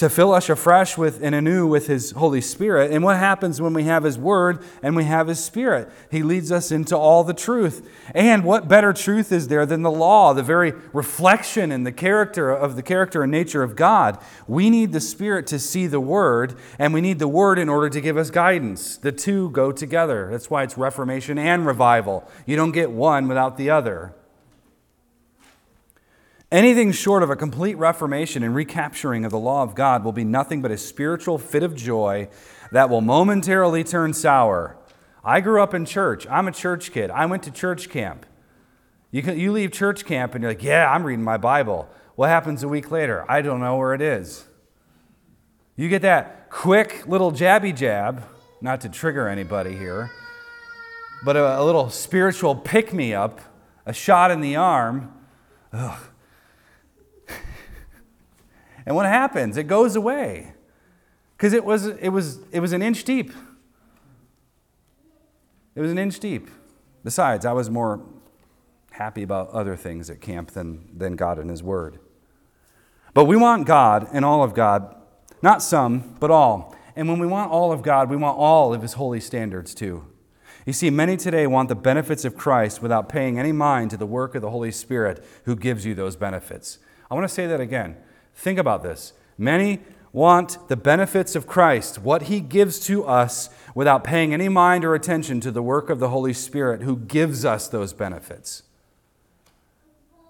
to 0.00 0.08
fill 0.08 0.32
us 0.32 0.48
afresh 0.48 0.96
with 0.96 1.22
and 1.22 1.34
anew 1.34 1.66
with 1.66 1.86
his 1.86 2.12
holy 2.12 2.40
spirit. 2.40 2.90
And 2.90 3.04
what 3.04 3.18
happens 3.18 3.60
when 3.60 3.74
we 3.74 3.84
have 3.84 4.02
his 4.02 4.16
word 4.16 4.64
and 4.82 4.96
we 4.96 5.04
have 5.04 5.28
his 5.28 5.44
spirit? 5.44 5.90
He 6.10 6.22
leads 6.22 6.50
us 6.50 6.72
into 6.72 6.96
all 6.96 7.22
the 7.22 7.34
truth. 7.34 7.86
And 8.14 8.42
what 8.42 8.66
better 8.66 8.94
truth 8.94 9.30
is 9.30 9.48
there 9.48 9.66
than 9.66 9.82
the 9.82 9.90
law 9.90 10.32
the 10.32 10.42
very 10.42 10.72
reflection 10.94 11.70
and 11.70 11.86
the 11.86 11.92
character 11.92 12.50
of 12.50 12.76
the 12.76 12.82
character 12.82 13.22
and 13.22 13.30
nature 13.30 13.62
of 13.62 13.76
god? 13.76 14.18
We 14.48 14.70
need 14.70 14.92
the 14.92 15.00
spirit 15.00 15.46
to 15.48 15.58
see 15.58 15.86
the 15.86 16.00
word 16.00 16.54
and 16.78 16.94
we 16.94 17.02
need 17.02 17.18
the 17.18 17.28
word 17.28 17.58
in 17.58 17.68
order 17.68 17.90
to 17.90 18.00
give 18.00 18.16
us 18.16 18.30
guidance. 18.30 18.96
The 18.96 19.12
two 19.12 19.50
go 19.50 19.70
together. 19.70 20.28
That's 20.30 20.48
why 20.48 20.62
it's 20.62 20.78
reformation 20.78 21.36
and 21.36 21.66
revival. 21.66 22.26
You 22.46 22.56
don't 22.56 22.72
get 22.72 22.90
one 22.90 23.28
without 23.28 23.58
the 23.58 23.68
other 23.68 24.14
Anything 26.52 26.90
short 26.90 27.22
of 27.22 27.30
a 27.30 27.36
complete 27.36 27.78
reformation 27.78 28.42
and 28.42 28.56
recapturing 28.56 29.24
of 29.24 29.30
the 29.30 29.38
law 29.38 29.62
of 29.62 29.76
God 29.76 30.02
will 30.02 30.12
be 30.12 30.24
nothing 30.24 30.60
but 30.60 30.72
a 30.72 30.76
spiritual 30.76 31.38
fit 31.38 31.62
of 31.62 31.76
joy 31.76 32.28
that 32.72 32.90
will 32.90 33.00
momentarily 33.00 33.84
turn 33.84 34.12
sour. 34.12 34.76
I 35.22 35.40
grew 35.40 35.62
up 35.62 35.74
in 35.74 35.84
church. 35.84 36.26
I'm 36.28 36.48
a 36.48 36.52
church 36.52 36.90
kid. 36.90 37.08
I 37.12 37.26
went 37.26 37.44
to 37.44 37.52
church 37.52 37.88
camp. 37.88 38.26
You, 39.12 39.22
can, 39.22 39.38
you 39.38 39.52
leave 39.52 39.70
church 39.70 40.04
camp 40.04 40.34
and 40.34 40.42
you're 40.42 40.50
like, 40.50 40.62
yeah, 40.62 40.92
I'm 40.92 41.04
reading 41.04 41.24
my 41.24 41.36
Bible. 41.36 41.88
What 42.16 42.30
happens 42.30 42.64
a 42.64 42.68
week 42.68 42.90
later? 42.90 43.24
I 43.30 43.42
don't 43.42 43.60
know 43.60 43.76
where 43.76 43.94
it 43.94 44.02
is. 44.02 44.44
You 45.76 45.88
get 45.88 46.02
that 46.02 46.50
quick 46.50 47.06
little 47.06 47.30
jabby 47.30 47.74
jab, 47.76 48.24
not 48.60 48.80
to 48.80 48.88
trigger 48.88 49.28
anybody 49.28 49.76
here, 49.76 50.10
but 51.24 51.36
a, 51.36 51.60
a 51.60 51.62
little 51.62 51.90
spiritual 51.90 52.56
pick 52.56 52.92
me 52.92 53.14
up, 53.14 53.40
a 53.86 53.92
shot 53.92 54.32
in 54.32 54.40
the 54.40 54.56
arm. 54.56 55.14
Ugh 55.72 56.09
and 58.86 58.96
what 58.96 59.06
happens? 59.06 59.56
It 59.56 59.64
goes 59.64 59.96
away. 59.96 60.54
Because 61.36 61.52
it 61.52 61.64
was, 61.64 61.86
it, 61.86 62.10
was, 62.10 62.40
it 62.52 62.60
was 62.60 62.72
an 62.72 62.82
inch 62.82 63.04
deep. 63.04 63.32
It 65.74 65.80
was 65.80 65.90
an 65.90 65.98
inch 65.98 66.20
deep. 66.20 66.50
Besides, 67.02 67.46
I 67.46 67.52
was 67.52 67.70
more 67.70 68.02
happy 68.90 69.22
about 69.22 69.50
other 69.50 69.76
things 69.76 70.10
at 70.10 70.20
camp 70.20 70.50
than, 70.50 70.86
than 70.96 71.16
God 71.16 71.38
and 71.38 71.48
His 71.48 71.62
Word. 71.62 71.98
But 73.14 73.24
we 73.24 73.36
want 73.36 73.66
God 73.66 74.08
and 74.12 74.24
all 74.24 74.42
of 74.42 74.54
God, 74.54 74.94
not 75.42 75.62
some, 75.62 76.16
but 76.20 76.30
all. 76.30 76.76
And 76.94 77.08
when 77.08 77.18
we 77.18 77.26
want 77.26 77.50
all 77.50 77.72
of 77.72 77.82
God, 77.82 78.10
we 78.10 78.16
want 78.16 78.36
all 78.36 78.74
of 78.74 78.82
His 78.82 78.94
holy 78.94 79.20
standards 79.20 79.74
too. 79.74 80.04
You 80.66 80.74
see, 80.74 80.90
many 80.90 81.16
today 81.16 81.46
want 81.46 81.70
the 81.70 81.74
benefits 81.74 82.24
of 82.26 82.36
Christ 82.36 82.82
without 82.82 83.08
paying 83.08 83.38
any 83.38 83.52
mind 83.52 83.90
to 83.92 83.96
the 83.96 84.06
work 84.06 84.34
of 84.34 84.42
the 84.42 84.50
Holy 84.50 84.70
Spirit 84.70 85.24
who 85.44 85.56
gives 85.56 85.86
you 85.86 85.94
those 85.94 86.16
benefits. 86.16 86.78
I 87.10 87.14
want 87.14 87.26
to 87.26 87.34
say 87.34 87.46
that 87.46 87.60
again. 87.60 87.96
Think 88.40 88.58
about 88.58 88.82
this. 88.82 89.12
Many 89.36 89.80
want 90.12 90.66
the 90.68 90.76
benefits 90.76 91.36
of 91.36 91.46
Christ, 91.46 91.98
what 91.98 92.22
he 92.22 92.40
gives 92.40 92.80
to 92.86 93.04
us, 93.04 93.50
without 93.74 94.02
paying 94.02 94.32
any 94.32 94.48
mind 94.48 94.82
or 94.82 94.94
attention 94.94 95.40
to 95.40 95.50
the 95.50 95.62
work 95.62 95.90
of 95.90 95.98
the 95.98 96.08
Holy 96.08 96.32
Spirit 96.32 96.80
who 96.80 96.96
gives 96.96 97.44
us 97.44 97.68
those 97.68 97.92
benefits. 97.92 98.62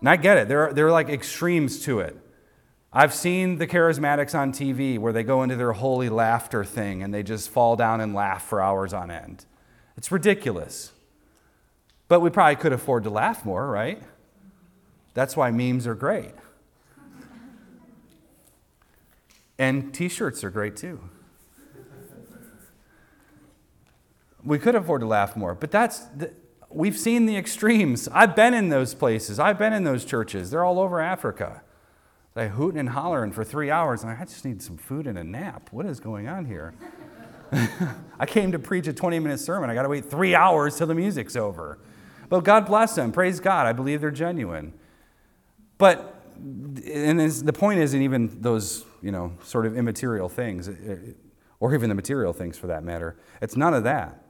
And 0.00 0.08
I 0.08 0.16
get 0.16 0.38
it, 0.38 0.48
there 0.48 0.66
are, 0.66 0.72
there 0.72 0.88
are 0.88 0.90
like 0.90 1.08
extremes 1.08 1.84
to 1.84 2.00
it. 2.00 2.16
I've 2.92 3.14
seen 3.14 3.58
the 3.58 3.66
charismatics 3.68 4.36
on 4.36 4.52
TV 4.52 4.98
where 4.98 5.12
they 5.12 5.22
go 5.22 5.44
into 5.44 5.54
their 5.54 5.72
holy 5.72 6.08
laughter 6.08 6.64
thing 6.64 7.04
and 7.04 7.14
they 7.14 7.22
just 7.22 7.48
fall 7.48 7.76
down 7.76 8.00
and 8.00 8.12
laugh 8.12 8.42
for 8.42 8.60
hours 8.60 8.92
on 8.92 9.12
end. 9.12 9.46
It's 9.96 10.10
ridiculous. 10.10 10.90
But 12.08 12.18
we 12.18 12.30
probably 12.30 12.56
could 12.56 12.72
afford 12.72 13.04
to 13.04 13.10
laugh 13.10 13.44
more, 13.44 13.70
right? 13.70 14.02
That's 15.14 15.36
why 15.36 15.52
memes 15.52 15.86
are 15.86 15.94
great. 15.94 16.32
And 19.60 19.92
t 19.92 20.08
shirts 20.08 20.42
are 20.42 20.48
great 20.48 20.74
too. 20.74 20.98
We 24.42 24.58
could 24.58 24.74
afford 24.74 25.02
to 25.02 25.06
laugh 25.06 25.36
more, 25.36 25.54
but 25.54 25.70
that's, 25.70 25.98
the, 26.16 26.32
we've 26.70 26.96
seen 26.96 27.26
the 27.26 27.36
extremes. 27.36 28.08
I've 28.10 28.34
been 28.34 28.54
in 28.54 28.70
those 28.70 28.94
places, 28.94 29.38
I've 29.38 29.58
been 29.58 29.74
in 29.74 29.84
those 29.84 30.06
churches. 30.06 30.50
They're 30.50 30.64
all 30.64 30.80
over 30.80 30.98
Africa. 30.98 31.60
They 32.32 32.48
hooting 32.48 32.80
and 32.80 32.88
hollering 32.88 33.32
for 33.32 33.44
three 33.44 33.70
hours, 33.70 34.02
and 34.02 34.10
I 34.10 34.24
just 34.24 34.46
need 34.46 34.62
some 34.62 34.78
food 34.78 35.06
and 35.06 35.18
a 35.18 35.24
nap. 35.24 35.68
What 35.72 35.84
is 35.84 36.00
going 36.00 36.26
on 36.26 36.46
here? 36.46 36.72
I 38.18 38.24
came 38.24 38.52
to 38.52 38.58
preach 38.58 38.86
a 38.86 38.94
20 38.94 39.18
minute 39.18 39.40
sermon. 39.40 39.68
I 39.68 39.74
got 39.74 39.82
to 39.82 39.90
wait 39.90 40.06
three 40.06 40.34
hours 40.34 40.78
till 40.78 40.86
the 40.86 40.94
music's 40.94 41.36
over. 41.36 41.78
But 42.30 42.44
God 42.44 42.64
bless 42.64 42.94
them. 42.94 43.12
Praise 43.12 43.40
God. 43.40 43.66
I 43.66 43.74
believe 43.74 44.00
they're 44.00 44.10
genuine. 44.10 44.72
But 45.76 46.19
and 46.40 47.20
the 47.20 47.52
point 47.52 47.80
isn't 47.80 48.02
even 48.02 48.40
those, 48.40 48.84
you 49.02 49.12
know, 49.12 49.32
sort 49.42 49.66
of 49.66 49.76
immaterial 49.76 50.28
things, 50.28 50.68
or 51.58 51.74
even 51.74 51.88
the 51.88 51.94
material 51.94 52.32
things 52.32 52.56
for 52.56 52.66
that 52.68 52.82
matter. 52.82 53.16
It's 53.42 53.56
none 53.56 53.74
of 53.74 53.84
that. 53.84 54.24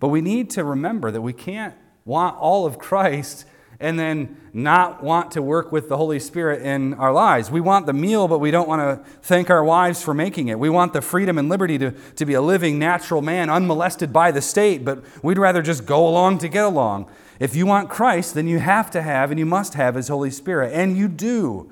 But 0.00 0.08
we 0.08 0.20
need 0.20 0.50
to 0.50 0.64
remember 0.64 1.10
that 1.10 1.20
we 1.20 1.32
can't 1.32 1.74
want 2.04 2.36
all 2.36 2.66
of 2.66 2.78
Christ 2.78 3.46
and 3.80 3.98
then 3.98 4.36
not 4.52 5.02
want 5.02 5.32
to 5.32 5.42
work 5.42 5.72
with 5.72 5.88
the 5.88 5.96
Holy 5.96 6.18
Spirit 6.18 6.62
in 6.62 6.94
our 6.94 7.12
lives. 7.12 7.50
We 7.50 7.60
want 7.60 7.86
the 7.86 7.92
meal, 7.92 8.28
but 8.28 8.38
we 8.38 8.50
don't 8.50 8.68
want 8.68 8.80
to 8.80 9.10
thank 9.22 9.50
our 9.50 9.64
wives 9.64 10.02
for 10.02 10.14
making 10.14 10.48
it. 10.48 10.58
We 10.58 10.70
want 10.70 10.92
the 10.92 11.02
freedom 11.02 11.38
and 11.38 11.48
liberty 11.48 11.78
to, 11.78 11.90
to 11.90 12.24
be 12.24 12.34
a 12.34 12.40
living, 12.40 12.78
natural 12.78 13.20
man, 13.20 13.50
unmolested 13.50 14.12
by 14.12 14.30
the 14.30 14.40
state, 14.40 14.84
but 14.84 15.04
we'd 15.22 15.38
rather 15.38 15.60
just 15.60 15.86
go 15.86 16.06
along 16.06 16.38
to 16.38 16.48
get 16.48 16.64
along. 16.64 17.10
If 17.40 17.56
you 17.56 17.66
want 17.66 17.88
Christ, 17.88 18.34
then 18.34 18.46
you 18.46 18.58
have 18.58 18.90
to 18.92 19.02
have 19.02 19.30
and 19.30 19.38
you 19.38 19.46
must 19.46 19.74
have 19.74 19.94
His 19.94 20.08
Holy 20.08 20.30
Spirit, 20.30 20.72
and 20.72 20.96
you 20.96 21.08
do. 21.08 21.70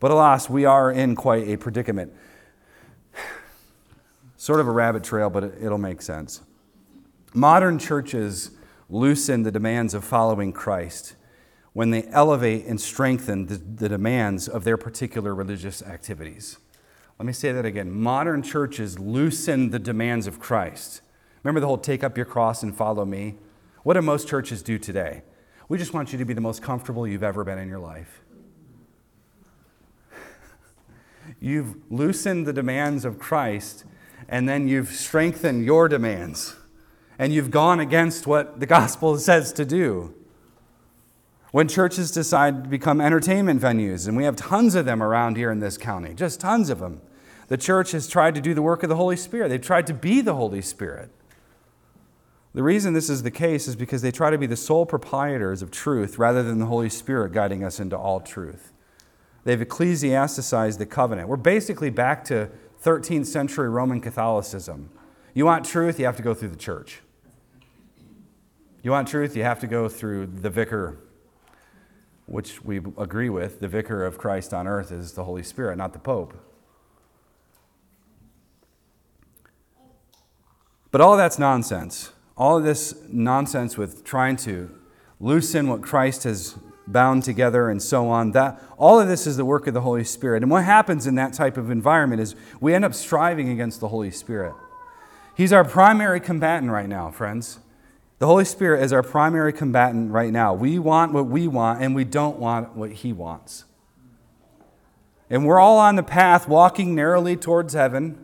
But 0.00 0.10
alas, 0.10 0.48
we 0.50 0.64
are 0.64 0.90
in 0.90 1.16
quite 1.16 1.48
a 1.48 1.56
predicament. 1.56 2.12
Sort 4.36 4.60
of 4.60 4.68
a 4.68 4.70
rabbit 4.70 5.02
trail, 5.02 5.30
but 5.30 5.44
it'll 5.60 5.78
make 5.78 6.02
sense. 6.02 6.42
Modern 7.32 7.78
churches 7.78 8.50
loosen 8.88 9.42
the 9.42 9.50
demands 9.50 9.94
of 9.94 10.04
following 10.04 10.52
Christ 10.52 11.16
when 11.72 11.90
they 11.90 12.04
elevate 12.04 12.64
and 12.66 12.80
strengthen 12.80 13.46
the, 13.46 13.56
the, 13.56 13.88
demands 13.88 14.46
of 14.46 14.62
their 14.62 14.76
particular 14.76 15.34
religious 15.34 15.82
activities. 15.82 16.58
Let 17.18 17.26
me 17.26 17.32
say 17.32 17.50
that 17.50 17.64
again. 17.64 17.90
Modern 17.90 18.42
churches 18.42 18.98
loosen 18.98 19.70
the 19.70 19.80
demands 19.80 20.28
of 20.28 20.38
Christ. 20.38 21.00
Remember 21.42 21.60
the 21.60 21.66
whole 21.66 21.78
take 21.78 22.04
up 22.04 22.16
your 22.16 22.26
cross 22.26 22.62
and 22.62 22.76
follow 22.76 23.04
me? 23.04 23.34
What 23.84 23.94
do 23.94 24.02
most 24.02 24.26
churches 24.26 24.62
do 24.62 24.78
today? 24.78 25.22
We 25.68 25.78
just 25.78 25.94
want 25.94 26.10
you 26.12 26.18
to 26.18 26.24
be 26.24 26.34
the 26.34 26.40
most 26.40 26.62
comfortable 26.62 27.06
you've 27.06 27.22
ever 27.22 27.44
been 27.44 27.58
in 27.58 27.68
your 27.68 27.78
life. 27.78 28.22
you've 31.38 31.76
loosened 31.90 32.46
the 32.46 32.52
demands 32.52 33.04
of 33.04 33.18
Christ, 33.18 33.84
and 34.26 34.48
then 34.48 34.68
you've 34.68 34.88
strengthened 34.88 35.66
your 35.66 35.86
demands, 35.88 36.56
and 37.18 37.32
you've 37.32 37.50
gone 37.50 37.78
against 37.78 38.26
what 38.26 38.58
the 38.58 38.66
gospel 38.78 39.18
says 39.18 39.52
to 39.52 39.66
do. 39.66 40.14
When 41.50 41.68
churches 41.68 42.10
decide 42.10 42.64
to 42.64 42.70
become 42.70 43.02
entertainment 43.02 43.60
venues, 43.60 44.08
and 44.08 44.16
we 44.16 44.24
have 44.24 44.34
tons 44.34 44.74
of 44.74 44.86
them 44.86 45.02
around 45.02 45.36
here 45.36 45.50
in 45.50 45.60
this 45.60 45.76
county, 45.76 46.14
just 46.14 46.40
tons 46.40 46.70
of 46.70 46.78
them, 46.78 47.02
the 47.48 47.58
church 47.58 47.92
has 47.92 48.08
tried 48.08 48.34
to 48.34 48.40
do 48.40 48.54
the 48.54 48.62
work 48.62 48.82
of 48.82 48.88
the 48.88 48.96
Holy 48.96 49.16
Spirit. 49.16 49.50
They've 49.50 49.60
tried 49.60 49.86
to 49.88 49.94
be 49.94 50.22
the 50.22 50.34
Holy 50.34 50.62
Spirit. 50.62 51.10
The 52.54 52.62
reason 52.62 52.92
this 52.92 53.10
is 53.10 53.24
the 53.24 53.32
case 53.32 53.66
is 53.66 53.74
because 53.74 54.00
they 54.00 54.12
try 54.12 54.30
to 54.30 54.38
be 54.38 54.46
the 54.46 54.56
sole 54.56 54.86
proprietors 54.86 55.60
of 55.60 55.72
truth 55.72 56.18
rather 56.18 56.44
than 56.44 56.60
the 56.60 56.66
Holy 56.66 56.88
Spirit 56.88 57.32
guiding 57.32 57.64
us 57.64 57.80
into 57.80 57.98
all 57.98 58.20
truth. 58.20 58.72
They've 59.42 59.60
ecclesiasticized 59.60 60.78
the 60.78 60.86
covenant. 60.86 61.28
We're 61.28 61.36
basically 61.36 61.90
back 61.90 62.24
to 62.26 62.48
13th 62.82 63.26
century 63.26 63.68
Roman 63.68 64.00
Catholicism. 64.00 64.88
You 65.34 65.44
want 65.44 65.64
truth, 65.64 65.98
you 65.98 66.06
have 66.06 66.16
to 66.16 66.22
go 66.22 66.32
through 66.32 66.50
the 66.50 66.56
church. 66.56 67.00
You 68.84 68.92
want 68.92 69.08
truth, 69.08 69.36
you 69.36 69.42
have 69.42 69.58
to 69.60 69.66
go 69.66 69.88
through 69.88 70.26
the 70.26 70.50
vicar, 70.50 70.98
which 72.26 72.62
we 72.62 72.76
agree 72.76 73.30
with. 73.30 73.58
The 73.58 73.68
vicar 73.68 74.04
of 74.04 74.16
Christ 74.16 74.54
on 74.54 74.68
earth 74.68 74.92
is 74.92 75.14
the 75.14 75.24
Holy 75.24 75.42
Spirit, 75.42 75.76
not 75.76 75.92
the 75.92 75.98
Pope. 75.98 76.34
But 80.92 81.00
all 81.00 81.16
that's 81.16 81.38
nonsense 81.38 82.12
all 82.36 82.58
of 82.58 82.64
this 82.64 82.94
nonsense 83.08 83.76
with 83.76 84.04
trying 84.04 84.36
to 84.36 84.70
loosen 85.20 85.68
what 85.68 85.82
Christ 85.82 86.24
has 86.24 86.56
bound 86.86 87.22
together 87.22 87.70
and 87.70 87.82
so 87.82 88.08
on. 88.08 88.32
That 88.32 88.60
all 88.76 89.00
of 89.00 89.08
this 89.08 89.26
is 89.26 89.36
the 89.36 89.44
work 89.44 89.66
of 89.66 89.74
the 89.74 89.80
Holy 89.80 90.04
Spirit. 90.04 90.42
And 90.42 90.50
what 90.50 90.64
happens 90.64 91.06
in 91.06 91.14
that 91.14 91.32
type 91.32 91.56
of 91.56 91.70
environment 91.70 92.20
is 92.20 92.34
we 92.60 92.74
end 92.74 92.84
up 92.84 92.94
striving 92.94 93.48
against 93.48 93.80
the 93.80 93.88
Holy 93.88 94.10
Spirit. 94.10 94.54
He's 95.36 95.52
our 95.52 95.64
primary 95.64 96.20
combatant 96.20 96.70
right 96.70 96.88
now, 96.88 97.10
friends. 97.10 97.58
The 98.18 98.26
Holy 98.26 98.44
Spirit 98.44 98.82
is 98.82 98.92
our 98.92 99.02
primary 99.02 99.52
combatant 99.52 100.12
right 100.12 100.32
now. 100.32 100.54
We 100.54 100.78
want 100.78 101.12
what 101.12 101.26
we 101.26 101.48
want 101.48 101.82
and 101.82 101.94
we 101.94 102.04
don't 102.04 102.38
want 102.38 102.76
what 102.76 102.92
he 102.92 103.12
wants. 103.12 103.64
And 105.28 105.44
we're 105.44 105.58
all 105.58 105.78
on 105.78 105.96
the 105.96 106.02
path 106.02 106.46
walking 106.46 106.94
narrowly 106.94 107.36
towards 107.36 107.74
heaven. 107.74 108.23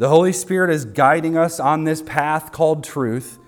The 0.00 0.08
Holy 0.08 0.32
Spirit 0.32 0.70
is 0.70 0.86
guiding 0.86 1.36
us 1.36 1.60
on 1.60 1.84
this 1.84 2.00
path 2.00 2.52
called 2.52 2.82
truth. 2.82 3.38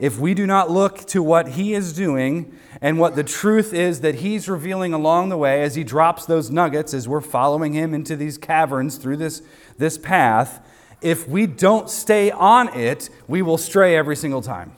If 0.00 0.18
we 0.18 0.34
do 0.34 0.44
not 0.44 0.68
look 0.68 1.06
to 1.06 1.22
what 1.22 1.50
He 1.50 1.72
is 1.72 1.92
doing 1.92 2.58
and 2.80 2.98
what 2.98 3.14
the 3.14 3.22
truth 3.22 3.72
is 3.72 4.00
that 4.00 4.16
He's 4.16 4.48
revealing 4.48 4.92
along 4.92 5.28
the 5.28 5.36
way 5.36 5.62
as 5.62 5.76
He 5.76 5.84
drops 5.84 6.26
those 6.26 6.50
nuggets 6.50 6.92
as 6.94 7.06
we're 7.06 7.20
following 7.20 7.74
Him 7.74 7.94
into 7.94 8.16
these 8.16 8.38
caverns 8.38 8.96
through 8.96 9.18
this, 9.18 9.40
this 9.78 9.98
path, 9.98 10.66
if 11.00 11.28
we 11.28 11.46
don't 11.46 11.88
stay 11.88 12.32
on 12.32 12.76
it, 12.76 13.08
we 13.28 13.40
will 13.40 13.56
stray 13.56 13.94
every 13.94 14.16
single 14.16 14.42
time. 14.42 14.76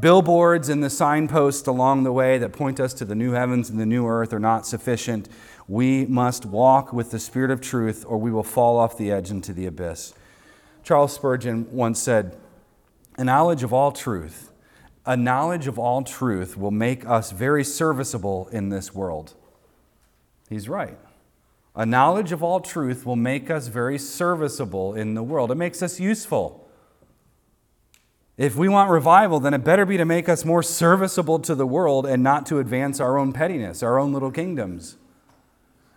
Billboards 0.00 0.68
and 0.68 0.82
the 0.82 0.90
signposts 0.90 1.68
along 1.68 2.02
the 2.02 2.12
way 2.12 2.38
that 2.38 2.52
point 2.52 2.80
us 2.80 2.92
to 2.94 3.04
the 3.04 3.14
new 3.14 3.32
heavens 3.32 3.70
and 3.70 3.78
the 3.78 3.86
new 3.86 4.04
earth 4.06 4.32
are 4.32 4.40
not 4.40 4.66
sufficient. 4.66 5.28
We 5.68 6.06
must 6.06 6.46
walk 6.46 6.94
with 6.94 7.10
the 7.10 7.18
Spirit 7.18 7.50
of 7.50 7.60
truth, 7.60 8.04
or 8.08 8.16
we 8.16 8.30
will 8.30 8.42
fall 8.42 8.78
off 8.78 8.96
the 8.96 9.12
edge 9.12 9.30
into 9.30 9.52
the 9.52 9.66
abyss. 9.66 10.14
Charles 10.82 11.14
Spurgeon 11.14 11.70
once 11.70 12.00
said, 12.00 12.36
A 13.18 13.24
knowledge 13.24 13.62
of 13.62 13.72
all 13.74 13.92
truth, 13.92 14.50
a 15.04 15.16
knowledge 15.16 15.66
of 15.66 15.78
all 15.78 16.02
truth 16.02 16.56
will 16.56 16.70
make 16.70 17.06
us 17.06 17.32
very 17.32 17.62
serviceable 17.62 18.48
in 18.50 18.70
this 18.70 18.94
world. 18.94 19.34
He's 20.48 20.68
right. 20.68 20.98
A 21.76 21.84
knowledge 21.84 22.32
of 22.32 22.42
all 22.42 22.60
truth 22.60 23.04
will 23.04 23.16
make 23.16 23.50
us 23.50 23.68
very 23.68 23.98
serviceable 23.98 24.94
in 24.94 25.14
the 25.14 25.22
world. 25.22 25.50
It 25.50 25.56
makes 25.56 25.82
us 25.82 26.00
useful. 26.00 26.66
If 28.38 28.56
we 28.56 28.68
want 28.68 28.90
revival, 28.90 29.38
then 29.40 29.52
it 29.52 29.64
better 29.64 29.84
be 29.84 29.96
to 29.98 30.04
make 30.04 30.28
us 30.28 30.44
more 30.44 30.62
serviceable 30.62 31.38
to 31.40 31.54
the 31.54 31.66
world 31.66 32.06
and 32.06 32.22
not 32.22 32.46
to 32.46 32.58
advance 32.58 33.00
our 33.00 33.18
own 33.18 33.32
pettiness, 33.32 33.82
our 33.82 33.98
own 33.98 34.12
little 34.12 34.30
kingdoms. 34.30 34.96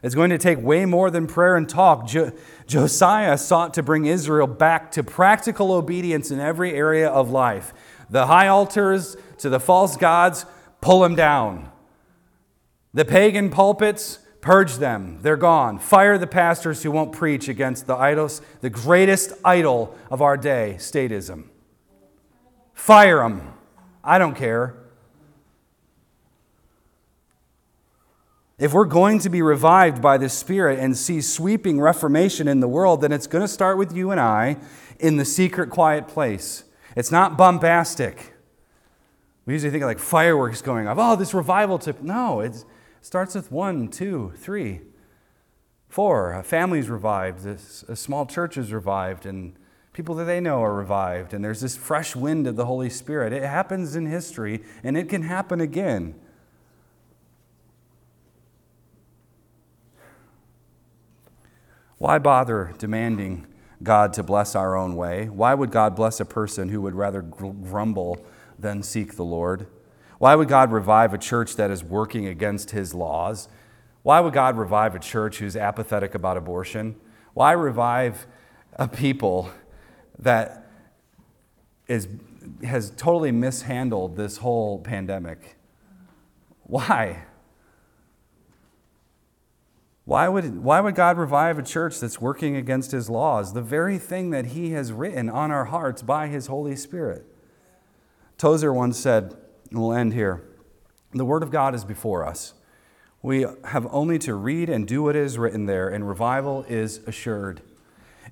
It's 0.04 0.16
going 0.16 0.32
to 0.32 0.38
take 0.38 0.60
way 0.60 0.86
more 0.86 1.12
than 1.12 1.28
prayer 1.28 1.56
and 1.56 1.70
talk. 1.70 2.08
Jo- 2.08 2.32
Josiah 2.66 3.38
sought 3.38 3.74
to 3.76 3.84
bring 3.84 4.06
Israel 4.06 4.48
back 4.48 4.92
to 4.94 5.04
practical 5.04 5.72
obedience 5.72 6.32
in 6.32 6.40
every 6.40 6.74
area 6.74 7.08
of 7.10 7.30
life. 7.30 7.74
The 8.10 8.26
high 8.28 8.48
altars 8.48 9.16
to 9.38 9.50
the 9.50 9.60
false 9.60 9.98
gods, 9.98 10.46
pull 10.82 11.02
them 11.02 11.16
down. 11.16 11.72
The 12.94 13.06
pagan 13.06 13.50
pulpits, 13.50 14.20
purge 14.42 14.76
them. 14.78 15.20
They're 15.22 15.38
gone. 15.38 15.78
Fire 15.78 16.18
the 16.18 16.28
pastors 16.28 16.82
who 16.84 16.92
won't 16.92 17.12
preach 17.12 17.48
against 17.48 17.86
the 17.86 17.96
idols, 17.96 18.42
the 18.62 18.70
greatest 18.70 19.34
idol 19.46 19.96
of 20.10 20.22
our 20.22 20.36
day, 20.36 20.76
statism. 20.78 21.46
Fire 22.74 23.20
them. 23.20 23.54
I 24.04 24.18
don't 24.18 24.36
care. 24.36 24.81
If 28.62 28.74
we're 28.74 28.86
going 28.86 29.18
to 29.20 29.30
be 29.30 29.42
revived 29.42 30.04
by 30.04 30.20
the 30.20 30.30
Spirit 30.30 30.78
and 30.78 30.96
see 30.96 31.20
sweeping 31.20 31.82
reformation 31.82 32.48
in 32.48 32.60
the 32.60 32.68
world, 32.68 33.02
then 33.02 33.12
it's 33.12 33.26
going 33.26 33.42
to 33.42 33.48
start 33.48 33.76
with 33.76 33.92
you 33.92 34.12
and 34.12 34.20
I 34.20 34.58
in 35.00 35.18
the 35.18 35.26
secret, 35.26 35.72
quiet 35.72 36.08
place. 36.08 36.64
It's 36.96 37.12
not 37.12 37.40
bombastic. 37.40 38.34
We 39.48 39.54
usually 39.54 39.72
think 39.72 39.82
of 39.82 39.88
like 39.88 39.98
fireworks 39.98 40.62
going 40.62 40.88
off. 40.88 40.98
Oh, 41.00 41.16
this 41.16 41.34
revival 41.34 41.80
tip. 41.80 42.04
No, 42.04 42.42
it 42.42 42.64
starts 43.02 43.34
with 43.34 43.52
one, 43.52 43.88
two, 43.88 44.32
three, 44.38 44.82
four. 45.90 46.34
A 46.34 46.44
family's 46.44 46.88
revived, 46.88 47.44
a 47.48 47.96
small 47.96 48.28
church 48.28 48.58
is 48.58 48.72
revived, 48.72 49.26
and 49.26 49.56
people 49.92 50.14
that 50.14 50.26
they 50.26 50.40
know 50.40 50.62
are 50.62 50.76
revived. 50.76 51.34
And 51.34 51.44
there's 51.44 51.62
this 51.62 51.76
fresh 51.76 52.16
wind 52.16 52.46
of 52.46 52.58
the 52.58 52.68
Holy 52.68 52.92
Spirit. 52.92 53.34
It 53.34 53.42
happens 53.42 53.96
in 53.96 54.06
history, 54.06 54.62
and 54.84 54.96
it 54.96 55.10
can 55.10 55.24
happen 55.24 55.60
again. 55.60 56.14
Why 62.02 62.18
bother 62.18 62.74
demanding 62.80 63.46
God 63.84 64.12
to 64.14 64.24
bless 64.24 64.56
our 64.56 64.76
own 64.76 64.96
way? 64.96 65.30
Why 65.30 65.54
would 65.54 65.70
God 65.70 65.96
bless 65.96 66.20
a 66.20 66.26
person 66.26 66.70
who 66.70 66.82
would 66.82 66.96
rather 66.96 67.22
grumble 67.22 68.26
than 68.58 68.82
seek 68.82 69.18
the 69.18 69.24
Lord? 69.24 69.68
Why 70.18 70.34
would 70.34 70.48
God 70.48 70.72
revive 70.72 71.14
a 71.14 71.20
church 71.20 71.58
that 71.58 71.70
is 71.70 71.84
working 71.84 72.26
against 72.26 72.72
his 72.72 72.96
laws? 72.96 73.50
Why 74.02 74.20
would 74.20 74.34
God 74.34 74.58
revive 74.58 74.96
a 74.96 75.00
church 75.00 75.38
who's 75.38 75.56
apathetic 75.56 76.16
about 76.16 76.38
abortion? 76.38 76.96
Why 77.36 77.52
revive 77.52 78.26
a 78.78 78.88
people 78.88 79.52
that 80.18 80.72
is, 81.88 82.08
has 82.64 82.90
totally 82.98 83.32
mishandled 83.32 84.16
this 84.16 84.38
whole 84.38 84.80
pandemic? 84.80 85.56
Why? 86.64 87.26
Why 90.06 90.28
would, 90.28 90.64
why 90.64 90.82
would 90.82 90.96
God 90.96 91.18
revive 91.18 91.60
a 91.60 91.64
church 91.64 92.00
that's 92.00 92.20
working 92.20 92.56
against 92.56 92.92
his 92.92 93.10
laws? 93.10 93.54
The 93.54 93.62
very 93.62 93.98
thing 93.98 94.32
that 94.32 94.48
he 94.48 94.72
has 94.72 94.92
written 94.92 95.30
on 95.30 95.52
our 95.52 95.66
hearts 95.66 96.02
by 96.02 96.28
his 96.28 96.48
Holy 96.48 96.76
Spirit. 96.76 97.26
Tozer 98.38 98.74
once 98.74 98.98
said, 98.98 99.36
and 99.70 99.80
we'll 99.80 99.94
end 99.94 100.14
here 100.14 100.44
the 101.14 101.26
Word 101.26 101.44
of 101.44 101.52
God 101.52 101.76
is 101.76 101.84
before 101.84 102.26
us. 102.26 102.54
We 103.22 103.46
have 103.66 103.88
only 103.92 104.18
to 104.20 104.34
read 104.34 104.70
and 104.70 104.88
do 104.88 105.04
what 105.04 105.16
is 105.16 105.38
written 105.38 105.66
there, 105.66 105.90
and 105.90 106.08
revival 106.08 106.66
is 106.68 107.00
assured. 107.06 107.62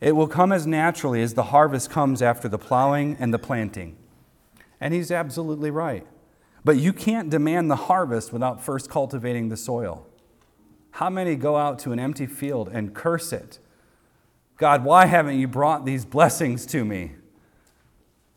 It 0.01 0.13
will 0.13 0.27
come 0.27 0.51
as 0.51 0.65
naturally 0.65 1.21
as 1.21 1.33
the 1.33 1.43
harvest 1.43 1.89
comes 1.89 2.21
after 2.21 2.47
the 2.47 2.57
plowing 2.57 3.17
and 3.19 3.33
the 3.33 3.39
planting. 3.39 3.97
And 4.79 4.93
he's 4.93 5.11
absolutely 5.11 5.71
right. 5.71 6.07
But 6.63 6.77
you 6.77 6.93
can't 6.93 7.29
demand 7.29 7.69
the 7.69 7.75
harvest 7.75 8.31
without 8.31 8.63
first 8.63 8.89
cultivating 8.89 9.49
the 9.49 9.57
soil. 9.57 10.07
How 10.99 11.09
many 11.09 11.37
go 11.37 11.55
out 11.55 11.79
to 11.79 11.93
an 11.93 11.99
empty 11.99 12.25
field 12.25 12.67
and 12.73 12.93
curse 12.93 13.31
it? 13.31 13.59
God, 14.57 14.83
why 14.83 15.05
haven't 15.05 15.39
you 15.39 15.47
brought 15.47 15.85
these 15.85 16.03
blessings 16.03 16.65
to 16.65 16.83
me? 16.83 17.13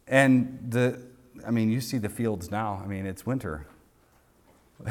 And 0.06 0.60
the, 0.68 1.00
I 1.44 1.50
mean, 1.50 1.72
you 1.72 1.80
see 1.80 1.98
the 1.98 2.08
fields 2.08 2.52
now. 2.52 2.80
I 2.80 2.86
mean, 2.86 3.04
it's 3.04 3.26
winter. 3.26 3.66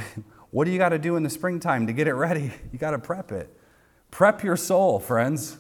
what 0.52 0.66
do 0.66 0.72
you 0.72 0.78
got 0.78 0.90
to 0.90 1.00
do 1.00 1.16
in 1.16 1.24
the 1.24 1.30
springtime 1.30 1.88
to 1.88 1.94
get 1.94 2.10
it 2.10 2.14
ready? 2.14 2.52
You 2.74 2.78
got 2.78 2.92
to 2.92 3.00
prep 3.00 3.32
it. 3.32 3.50
Prep 4.12 4.44
your 4.44 4.58
soul, 4.58 5.00
friends. 5.00 5.58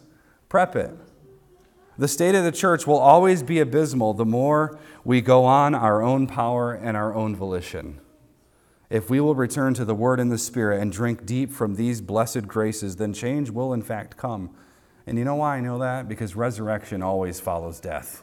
Prep 0.49 0.75
it. 0.75 0.91
The 1.97 2.09
state 2.09 2.35
of 2.35 2.43
the 2.43 2.51
church 2.51 2.85
will 2.85 2.99
always 2.99 3.41
be 3.41 3.59
abysmal 3.61 4.15
the 4.15 4.25
more 4.25 4.77
we 5.05 5.21
go 5.21 5.45
on 5.45 5.73
our 5.73 6.01
own 6.01 6.27
power 6.27 6.73
and 6.73 6.97
our 6.97 7.15
own 7.15 7.37
volition 7.37 8.01
if 8.91 9.09
we 9.09 9.21
will 9.21 9.35
return 9.35 9.73
to 9.75 9.85
the 9.85 9.95
Word 9.95 10.19
and 10.19 10.29
the 10.29 10.37
Spirit 10.37 10.81
and 10.81 10.91
drink 10.91 11.25
deep 11.25 11.49
from 11.53 11.75
these 11.75 12.01
blessed 12.01 12.45
graces, 12.45 12.97
then 12.97 13.13
change 13.13 13.49
will 13.49 13.71
in 13.71 13.81
fact 13.81 14.17
come. 14.17 14.53
And 15.07 15.17
you 15.17 15.23
know 15.23 15.35
why 15.35 15.55
I 15.55 15.59
know 15.61 15.79
that? 15.79 16.09
Because 16.09 16.35
resurrection 16.35 17.01
always 17.01 17.39
follows 17.39 17.79
death. 17.79 18.21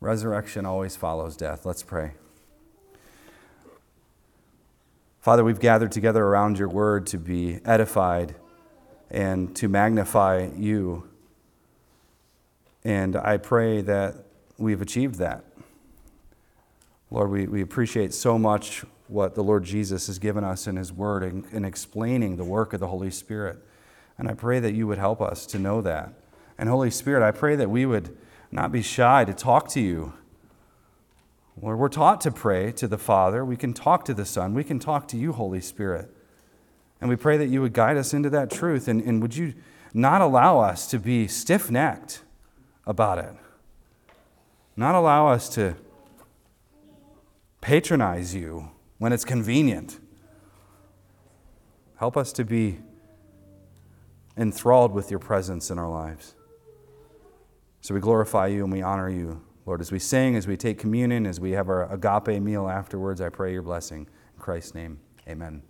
Resurrection 0.00 0.66
always 0.66 0.96
follows 0.96 1.36
death. 1.36 1.64
Let's 1.64 1.84
pray. 1.84 2.14
Father, 5.20 5.44
we've 5.44 5.60
gathered 5.60 5.92
together 5.92 6.24
around 6.24 6.58
your 6.58 6.68
word 6.68 7.06
to 7.06 7.16
be 7.18 7.60
edified 7.64 8.34
and 9.12 9.54
to 9.54 9.68
magnify 9.68 10.48
you. 10.56 11.08
And 12.82 13.14
I 13.14 13.36
pray 13.36 13.80
that 13.82 14.24
we've 14.58 14.82
achieved 14.82 15.20
that. 15.20 15.44
Lord, 17.12 17.30
we, 17.30 17.46
we 17.46 17.62
appreciate 17.62 18.12
so 18.12 18.36
much 18.40 18.84
what 19.12 19.34
the 19.34 19.44
Lord 19.44 19.64
Jesus 19.64 20.06
has 20.06 20.18
given 20.18 20.42
us 20.42 20.66
in 20.66 20.76
His 20.76 20.92
Word 20.92 21.22
in, 21.22 21.44
in 21.52 21.64
explaining 21.64 22.36
the 22.36 22.44
work 22.44 22.72
of 22.72 22.80
the 22.80 22.88
Holy 22.88 23.10
Spirit. 23.10 23.58
And 24.18 24.28
I 24.28 24.34
pray 24.34 24.58
that 24.60 24.74
you 24.74 24.86
would 24.86 24.98
help 24.98 25.20
us 25.20 25.46
to 25.46 25.58
know 25.58 25.80
that. 25.82 26.12
And 26.58 26.68
Holy 26.68 26.90
Spirit, 26.90 27.26
I 27.26 27.30
pray 27.30 27.56
that 27.56 27.70
we 27.70 27.86
would 27.86 28.16
not 28.50 28.72
be 28.72 28.82
shy 28.82 29.24
to 29.24 29.34
talk 29.34 29.68
to 29.70 29.80
you. 29.80 30.14
Lord, 31.60 31.78
we're 31.78 31.88
taught 31.88 32.20
to 32.22 32.30
pray 32.30 32.72
to 32.72 32.88
the 32.88 32.98
Father. 32.98 33.44
We 33.44 33.56
can 33.56 33.74
talk 33.74 34.04
to 34.06 34.14
the 34.14 34.24
Son. 34.24 34.54
We 34.54 34.64
can 34.64 34.78
talk 34.78 35.06
to 35.08 35.16
you, 35.16 35.32
Holy 35.32 35.60
Spirit. 35.60 36.10
And 37.00 37.10
we 37.10 37.16
pray 37.16 37.36
that 37.36 37.48
you 37.48 37.60
would 37.60 37.72
guide 37.72 37.96
us 37.96 38.14
into 38.14 38.30
that 38.30 38.50
truth. 38.50 38.88
And, 38.88 39.02
and 39.02 39.20
would 39.20 39.36
you 39.36 39.54
not 39.92 40.22
allow 40.22 40.60
us 40.60 40.86
to 40.88 40.98
be 40.98 41.28
stiff 41.28 41.70
necked 41.70 42.22
about 42.86 43.18
it? 43.18 43.34
Not 44.76 44.94
allow 44.94 45.28
us 45.28 45.48
to 45.50 45.74
patronize 47.60 48.34
you 48.34 48.70
when 49.02 49.12
it's 49.12 49.24
convenient. 49.24 49.98
Help 51.96 52.16
us 52.16 52.32
to 52.34 52.44
be 52.44 52.78
enthralled 54.36 54.92
with 54.92 55.10
your 55.10 55.18
presence 55.18 55.72
in 55.72 55.78
our 55.78 55.90
lives. 55.90 56.36
So 57.80 57.94
we 57.94 58.00
glorify 58.00 58.46
you 58.46 58.62
and 58.62 58.72
we 58.72 58.80
honor 58.80 59.10
you 59.10 59.42
Lord, 59.64 59.80
as 59.80 59.92
we 59.92 60.00
sing, 60.00 60.34
as 60.34 60.48
we 60.48 60.56
take 60.56 60.78
communion, 60.78 61.24
as 61.24 61.38
we 61.38 61.52
have 61.52 61.68
our 61.68 61.92
agape 61.92 62.42
meal 62.42 62.68
afterwards, 62.68 63.20
I 63.20 63.28
pray 63.28 63.52
your 63.52 63.62
blessing. 63.62 64.08
In 64.34 64.40
Christ's 64.40 64.74
name, 64.74 64.98
amen. 65.28 65.62